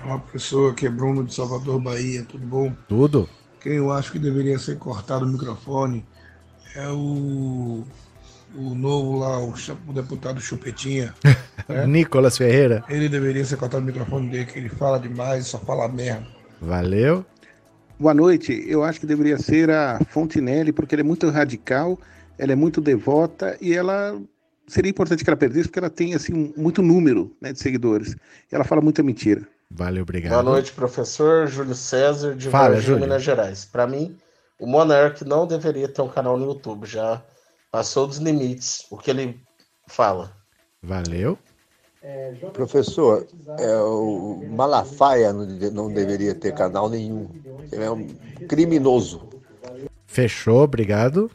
Olá, 0.03 0.19
professor, 0.19 0.73
aqui 0.73 0.85
é 0.85 0.89
Bruno 0.89 1.23
de 1.23 1.33
Salvador, 1.33 1.79
Bahia, 1.79 2.25
tudo 2.27 2.45
bom? 2.45 2.73
Tudo? 2.89 3.29
Quem 3.61 3.75
eu 3.75 3.89
acho 3.89 4.11
que 4.11 4.19
deveria 4.19 4.59
ser 4.59 4.77
cortado 4.77 5.23
o 5.23 5.29
microfone 5.29 6.05
é 6.75 6.89
o, 6.89 7.85
o 8.53 8.75
novo 8.75 9.17
lá, 9.17 9.39
o, 9.39 9.53
o 9.87 9.93
deputado 9.93 10.41
Chupetinha. 10.41 11.13
É? 11.69 11.87
Nicolas 11.87 12.37
Ferreira. 12.37 12.83
Ele 12.89 13.07
deveria 13.07 13.45
ser 13.45 13.55
cortado 13.55 13.81
o 13.81 13.85
microfone 13.85 14.29
dele, 14.29 14.45
que 14.45 14.59
ele 14.59 14.67
fala 14.67 14.99
demais, 14.99 15.47
só 15.47 15.57
fala 15.57 15.87
merda. 15.87 16.27
Valeu. 16.59 17.25
Boa 18.01 18.15
noite. 18.15 18.65
Eu 18.67 18.83
acho 18.83 18.99
que 18.99 19.05
deveria 19.05 19.37
ser 19.37 19.69
a 19.69 19.99
Fontinelli, 20.09 20.73
porque 20.73 20.95
ela 20.95 21.03
é 21.03 21.03
muito 21.03 21.29
radical, 21.29 21.99
ela 22.35 22.51
é 22.51 22.55
muito 22.55 22.81
devota 22.81 23.55
e 23.61 23.75
ela 23.75 24.19
seria 24.65 24.89
importante 24.89 25.23
que 25.23 25.29
ela 25.29 25.37
perdesse, 25.37 25.67
porque 25.67 25.77
ela 25.77 25.89
tem 25.89 26.15
assim 26.15 26.51
muito 26.57 26.81
número 26.81 27.31
né, 27.39 27.53
de 27.53 27.59
seguidores. 27.59 28.15
E 28.51 28.55
ela 28.55 28.63
fala 28.63 28.81
muita 28.81 29.03
mentira. 29.03 29.47
Valeu, 29.69 30.01
obrigado. 30.01 30.31
Boa 30.31 30.41
noite, 30.41 30.71
professor 30.73 31.45
Júlio 31.45 31.75
César, 31.75 32.33
de 32.33 32.49
Fala, 32.49 32.69
Varginha, 32.69 32.81
Júlio. 32.81 33.01
Minas 33.01 33.21
Gerais. 33.21 33.65
Para 33.65 33.85
mim, 33.85 34.17
o 34.59 34.65
Monark 34.65 35.23
não 35.23 35.45
deveria 35.45 35.87
ter 35.87 36.01
um 36.01 36.09
canal 36.09 36.39
no 36.39 36.47
YouTube, 36.47 36.87
já 36.87 37.23
passou 37.71 38.07
dos 38.07 38.17
limites 38.17 38.83
o 38.89 38.97
que 38.97 39.11
ele 39.11 39.39
fala. 39.87 40.35
Valeu. 40.81 41.37
Professor, 42.51 43.27
é, 43.59 43.75
o 43.77 44.43
Malafaia 44.49 45.31
não, 45.31 45.45
não 45.71 45.93
deveria 45.93 46.33
ter 46.33 46.51
canal 46.51 46.89
nenhum. 46.89 47.29
Ele 47.71 47.83
é 47.83 47.91
um 47.91 48.07
criminoso. 48.47 49.21
Fechou, 50.05 50.63
obrigado. 50.63 51.31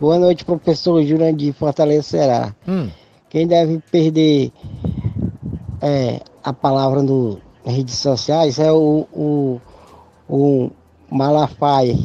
Boa 0.00 0.18
noite, 0.18 0.44
professor 0.44 1.02
Jurandir 1.02 1.52
Fortaleza 1.52 2.02
Ceará. 2.02 2.54
Hum. 2.66 2.88
Quem 3.28 3.46
deve 3.46 3.80
perder 3.90 4.52
é, 5.82 6.20
a 6.42 6.52
palavra 6.52 7.02
no, 7.02 7.38
nas 7.64 7.74
redes 7.74 7.94
sociais 7.96 8.58
é 8.58 8.72
o, 8.72 9.06
o, 9.12 9.60
o 10.28 10.70
Malafaia, 11.10 11.96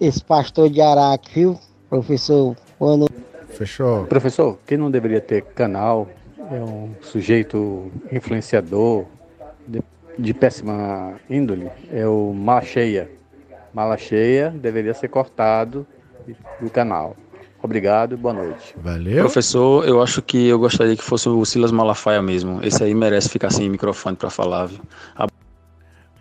esse 0.00 0.22
pastor 0.24 0.70
de 0.70 0.80
Araque, 0.80 1.32
viu, 1.34 1.58
professor? 1.88 2.56
Boa 2.78 2.96
noite. 2.96 3.14
Fechou. 3.48 4.04
Professor, 4.06 4.58
quem 4.66 4.78
não 4.78 4.90
deveria 4.90 5.20
ter 5.20 5.42
canal 5.42 6.08
é 6.50 6.62
um 6.62 6.94
sujeito 7.02 7.90
influenciador 8.10 9.04
de, 10.18 10.34
péssima 10.34 11.14
índole, 11.28 11.70
é 11.92 12.06
o 12.06 12.32
Malacheia. 12.32 13.10
Malacheia 13.72 14.50
deveria 14.50 14.94
ser 14.94 15.08
cortado 15.08 15.86
do 16.60 16.68
canal. 16.70 17.16
Obrigado 17.62 18.14
e 18.14 18.16
boa 18.16 18.32
noite. 18.34 18.74
Valeu. 18.78 19.18
Professor, 19.24 19.86
eu 19.86 20.02
acho 20.02 20.22
que 20.22 20.48
eu 20.48 20.58
gostaria 20.58 20.96
que 20.96 21.04
fosse 21.04 21.28
o 21.28 21.44
Silas 21.44 21.70
Malafaia 21.70 22.22
mesmo. 22.22 22.58
Esse 22.64 22.82
aí 22.82 22.94
merece 22.94 23.28
ficar 23.28 23.50
sem 23.50 23.68
microfone 23.68 24.16
para 24.16 24.30
falar, 24.30 24.66
viu? 24.66 24.80
A- 25.14 25.26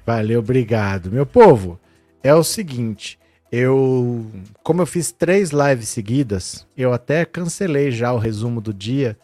Valeu, 0.05 0.39
obrigado. 0.39 1.11
Meu 1.11 1.25
povo, 1.25 1.79
é 2.21 2.33
o 2.35 2.43
seguinte, 2.43 3.17
eu, 3.51 4.25
como 4.63 4.81
eu 4.81 4.85
fiz 4.85 5.11
três 5.11 5.51
lives 5.51 5.87
seguidas, 5.89 6.67
eu 6.75 6.91
até 6.91 7.23
cancelei 7.23 7.89
já 7.89 8.11
o 8.11 8.17
resumo 8.17 8.59
do 8.59 8.73
dia, 8.73 9.17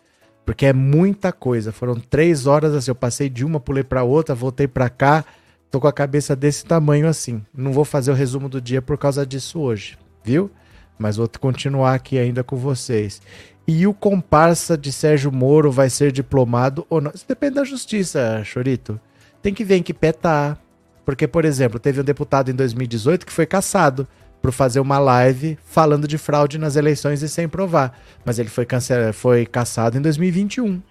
porque 0.46 0.68
é 0.68 0.74
muita 0.74 1.32
coisa. 1.32 1.72
Foram 1.72 1.96
três 1.96 2.46
horas 2.46 2.74
assim, 2.74 2.92
eu 2.92 2.96
passei 2.96 3.30
de 3.30 3.44
uma, 3.44 3.60
pulei 3.60 3.84
pra 3.84 4.04
outra, 4.04 4.36
voltei 4.36 4.68
pra 4.68 4.90
cá, 4.90 5.26
tô 5.72 5.80
com 5.80 5.88
a 5.88 5.94
cabeça 5.94 6.36
desse 6.36 6.64
tamanho 6.64 7.08
assim. 7.08 7.44
Não 7.54 7.74
vou 7.74 7.84
fazer 7.84 8.12
o 8.12 8.16
resumo 8.16 8.48
do 8.48 8.62
dia 8.62 8.82
por 8.82 8.98
causa 8.98 9.26
disso 9.26 9.60
hoje, 9.60 9.98
viu? 10.24 10.52
Mas 10.98 11.18
vou 11.18 11.30
continuar 11.40 11.96
aqui 11.96 12.18
ainda 12.20 12.44
com 12.44 12.56
vocês. 12.56 13.22
E 13.68 13.88
o 13.88 13.94
comparsa 13.94 14.78
de 14.78 14.92
Sérgio 14.92 15.32
Moro 15.32 15.72
vai 15.72 15.90
ser 15.90 16.12
diplomado 16.12 16.86
ou 16.90 17.02
não? 17.02 17.12
Isso 17.14 17.26
depende 17.28 17.56
da 17.56 17.64
justiça, 17.64 18.44
Chorito. 18.44 19.00
Tem 19.42 19.54
que 19.54 19.64
ver 19.64 19.78
em 19.78 19.84
que 19.84 19.94
pé 19.94 20.12
tá. 20.12 20.58
Porque, 21.04 21.28
por 21.28 21.46
exemplo, 21.46 21.80
teve 21.80 22.02
um 22.02 22.04
deputado 22.04 22.50
em 22.50 22.54
2018 22.54 23.26
que 23.26 23.34
foi 23.34 23.46
caçado 23.46 24.08
por 24.46 24.52
fazer 24.52 24.80
uma 24.80 25.00
live 25.00 25.58
falando 25.66 26.08
de 26.08 26.20
fraude 26.20 26.60
nas 26.60 26.76
eleições 26.76 27.24
e 27.24 27.28
sem 27.28 27.50
provar. 27.50 28.00
Mas 28.24 28.38
ele 28.38 28.48
foi, 28.48 28.68
foi 29.12 29.44
caçado 29.44 29.98
em 29.98 30.02
2021. 30.02 30.84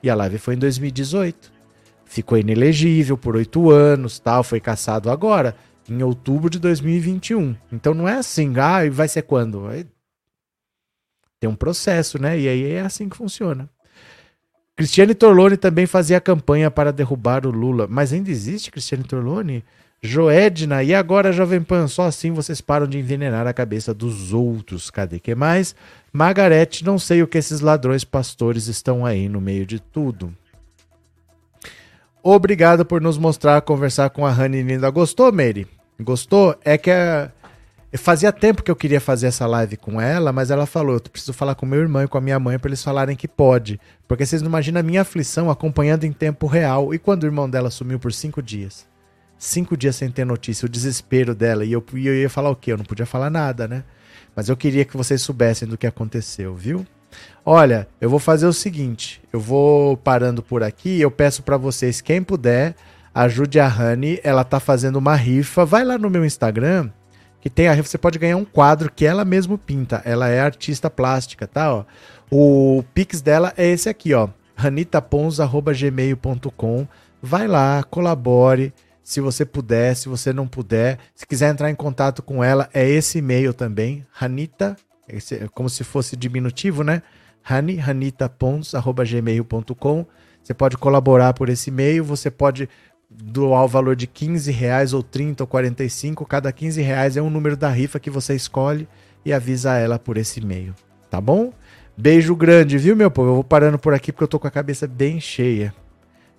E 0.00 0.08
a 0.08 0.14
live 0.14 0.38
foi 0.38 0.54
em 0.54 0.58
2018. 0.58 1.52
Ficou 2.04 2.38
inelegível 2.38 3.18
por 3.18 3.34
oito 3.34 3.68
anos, 3.68 4.20
tal, 4.20 4.44
foi 4.44 4.60
caçado 4.60 5.10
agora, 5.10 5.56
em 5.88 6.00
outubro 6.04 6.48
de 6.48 6.60
2021. 6.60 7.56
Então 7.72 7.94
não 7.94 8.08
é 8.08 8.14
assim, 8.14 8.52
ah, 8.58 8.84
e 8.84 8.90
vai 8.90 9.08
ser 9.08 9.22
quando? 9.22 9.66
Aí 9.66 9.84
Tem 11.40 11.50
um 11.50 11.56
processo, 11.56 12.16
né? 12.16 12.38
E 12.38 12.46
aí 12.46 12.70
é 12.70 12.80
assim 12.80 13.08
que 13.08 13.16
funciona. 13.16 13.68
Cristiane 14.76 15.16
Torlone 15.16 15.56
também 15.56 15.84
fazia 15.84 16.20
campanha 16.20 16.70
para 16.70 16.92
derrubar 16.92 17.44
o 17.44 17.50
Lula. 17.50 17.88
Mas 17.90 18.12
ainda 18.12 18.30
existe 18.30 18.70
Cristiane 18.70 19.02
Torlone? 19.02 19.64
Joedna, 20.02 20.82
e 20.82 20.94
agora, 20.94 21.30
Jovem 21.30 21.60
Pan? 21.60 21.86
Só 21.86 22.04
assim 22.04 22.32
vocês 22.32 22.62
param 22.62 22.86
de 22.86 22.98
envenenar 22.98 23.46
a 23.46 23.52
cabeça 23.52 23.92
dos 23.92 24.32
outros. 24.32 24.90
Cadê 24.90 25.20
que 25.20 25.34
mais? 25.34 25.74
Margarete, 26.10 26.82
não 26.84 26.98
sei 26.98 27.22
o 27.22 27.26
que 27.26 27.36
esses 27.36 27.60
ladrões 27.60 28.02
pastores 28.02 28.66
estão 28.66 29.04
aí 29.04 29.28
no 29.28 29.42
meio 29.42 29.66
de 29.66 29.78
tudo. 29.78 30.34
Obrigado 32.22 32.84
por 32.84 33.00
nos 33.02 33.18
mostrar, 33.18 33.60
conversar 33.60 34.08
com 34.08 34.26
a 34.26 34.30
Rani 34.30 34.62
Linda. 34.62 34.88
Gostou, 34.88 35.30
Mary? 35.30 35.66
Gostou? 36.00 36.58
É 36.64 36.78
que 36.78 36.90
a... 36.90 37.30
fazia 37.98 38.32
tempo 38.32 38.62
que 38.62 38.70
eu 38.70 38.76
queria 38.76 39.02
fazer 39.02 39.26
essa 39.26 39.46
live 39.46 39.76
com 39.76 40.00
ela, 40.00 40.32
mas 40.32 40.50
ela 40.50 40.64
falou: 40.64 40.94
eu 40.94 41.00
preciso 41.00 41.34
falar 41.34 41.54
com 41.54 41.66
meu 41.66 41.78
irmão 41.78 42.02
e 42.02 42.08
com 42.08 42.16
a 42.16 42.22
minha 42.22 42.40
mãe 42.40 42.58
para 42.58 42.70
eles 42.70 42.82
falarem 42.82 43.16
que 43.16 43.28
pode. 43.28 43.78
Porque 44.08 44.24
vocês 44.24 44.40
não 44.40 44.48
imaginam 44.48 44.80
a 44.80 44.82
minha 44.82 45.02
aflição 45.02 45.50
acompanhando 45.50 46.04
em 46.04 46.12
tempo 46.12 46.46
real. 46.46 46.94
E 46.94 46.98
quando 46.98 47.24
o 47.24 47.26
irmão 47.26 47.48
dela 47.50 47.70
sumiu 47.70 47.98
por 47.98 48.14
cinco 48.14 48.42
dias? 48.42 48.89
Cinco 49.42 49.74
dias 49.74 49.96
sem 49.96 50.10
ter 50.10 50.26
notícia, 50.26 50.66
o 50.66 50.68
desespero 50.68 51.34
dela. 51.34 51.64
E 51.64 51.72
eu, 51.72 51.82
e 51.94 52.06
eu 52.06 52.14
ia 52.14 52.28
falar 52.28 52.50
o 52.50 52.56
quê? 52.56 52.72
Eu 52.72 52.76
não 52.76 52.84
podia 52.84 53.06
falar 53.06 53.30
nada, 53.30 53.66
né? 53.66 53.84
Mas 54.36 54.50
eu 54.50 54.56
queria 54.56 54.84
que 54.84 54.98
vocês 54.98 55.22
soubessem 55.22 55.66
do 55.66 55.78
que 55.78 55.86
aconteceu, 55.86 56.54
viu? 56.54 56.86
Olha, 57.42 57.88
eu 58.02 58.10
vou 58.10 58.18
fazer 58.18 58.46
o 58.46 58.52
seguinte, 58.52 59.22
eu 59.32 59.40
vou 59.40 59.96
parando 59.96 60.42
por 60.42 60.62
aqui, 60.62 61.00
eu 61.00 61.10
peço 61.10 61.42
para 61.42 61.56
vocês 61.56 62.02
quem 62.02 62.22
puder, 62.22 62.74
ajude 63.14 63.58
a 63.58 63.66
Rani, 63.66 64.20
ela 64.22 64.44
tá 64.44 64.60
fazendo 64.60 64.96
uma 64.96 65.16
rifa, 65.16 65.64
vai 65.64 65.86
lá 65.86 65.96
no 65.96 66.10
meu 66.10 66.22
Instagram, 66.22 66.90
que 67.40 67.48
tem 67.48 67.66
a 67.66 67.72
rifa, 67.72 67.88
você 67.88 67.96
pode 67.96 68.18
ganhar 68.18 68.36
um 68.36 68.44
quadro 68.44 68.92
que 68.92 69.06
ela 69.06 69.24
mesmo 69.24 69.56
pinta, 69.56 70.02
ela 70.04 70.28
é 70.28 70.38
artista 70.38 70.90
plástica, 70.90 71.46
tá, 71.46 71.74
ó. 71.74 71.86
O 72.30 72.84
pix 72.92 73.22
dela 73.22 73.54
é 73.56 73.66
esse 73.66 73.88
aqui, 73.88 74.12
ó, 74.12 74.28
ranitapons@gmail.com. 74.54 76.86
Vai 77.22 77.46
lá, 77.48 77.82
colabore, 77.82 78.74
se 79.10 79.20
você 79.20 79.44
puder, 79.44 79.96
se 79.96 80.08
você 80.08 80.32
não 80.32 80.46
puder, 80.46 81.00
se 81.16 81.26
quiser 81.26 81.50
entrar 81.50 81.68
em 81.68 81.74
contato 81.74 82.22
com 82.22 82.44
ela, 82.44 82.70
é 82.72 82.88
esse 82.88 83.18
e-mail 83.18 83.52
também, 83.52 84.06
Ranita, 84.12 84.76
esse, 85.08 85.48
como 85.48 85.68
se 85.68 85.82
fosse 85.82 86.16
diminutivo, 86.16 86.84
né? 86.84 87.02
Hani, 87.44 87.80
hanitapons.gmail.com. 87.80 90.06
Você 90.40 90.54
pode 90.54 90.78
colaborar 90.78 91.34
por 91.34 91.48
esse 91.48 91.70
e-mail, 91.70 92.04
você 92.04 92.30
pode 92.30 92.68
doar 93.10 93.64
o 93.64 93.68
valor 93.68 93.96
de 93.96 94.06
15 94.06 94.52
reais 94.52 94.92
ou 94.92 95.02
30 95.02 95.42
ou 95.42 95.48
45. 95.48 96.24
Cada 96.24 96.52
15 96.52 96.80
reais 96.80 97.16
é 97.16 97.22
um 97.22 97.30
número 97.30 97.56
da 97.56 97.68
rifa 97.68 97.98
que 97.98 98.10
você 98.10 98.36
escolhe 98.36 98.86
e 99.24 99.32
avisa 99.32 99.76
ela 99.76 99.98
por 99.98 100.18
esse 100.18 100.38
e-mail, 100.38 100.72
tá 101.10 101.20
bom? 101.20 101.52
Beijo 101.96 102.36
grande, 102.36 102.78
viu, 102.78 102.94
meu 102.94 103.10
povo? 103.10 103.30
Eu 103.30 103.34
vou 103.34 103.42
parando 103.42 103.76
por 103.76 103.92
aqui 103.92 104.12
porque 104.12 104.22
eu 104.22 104.28
tô 104.28 104.38
com 104.38 104.46
a 104.46 104.52
cabeça 104.52 104.86
bem 104.86 105.18
cheia. 105.18 105.74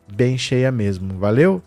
Bem 0.09 0.37
cheia 0.37 0.71
mesmo. 0.71 1.19
Valeu? 1.19 1.61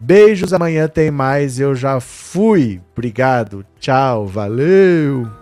Beijos, 0.00 0.54
amanhã 0.54 0.88
tem 0.88 1.10
mais. 1.10 1.60
Eu 1.60 1.74
já 1.74 2.00
fui. 2.00 2.80
Obrigado. 2.92 3.64
Tchau. 3.78 4.26
Valeu. 4.26 5.39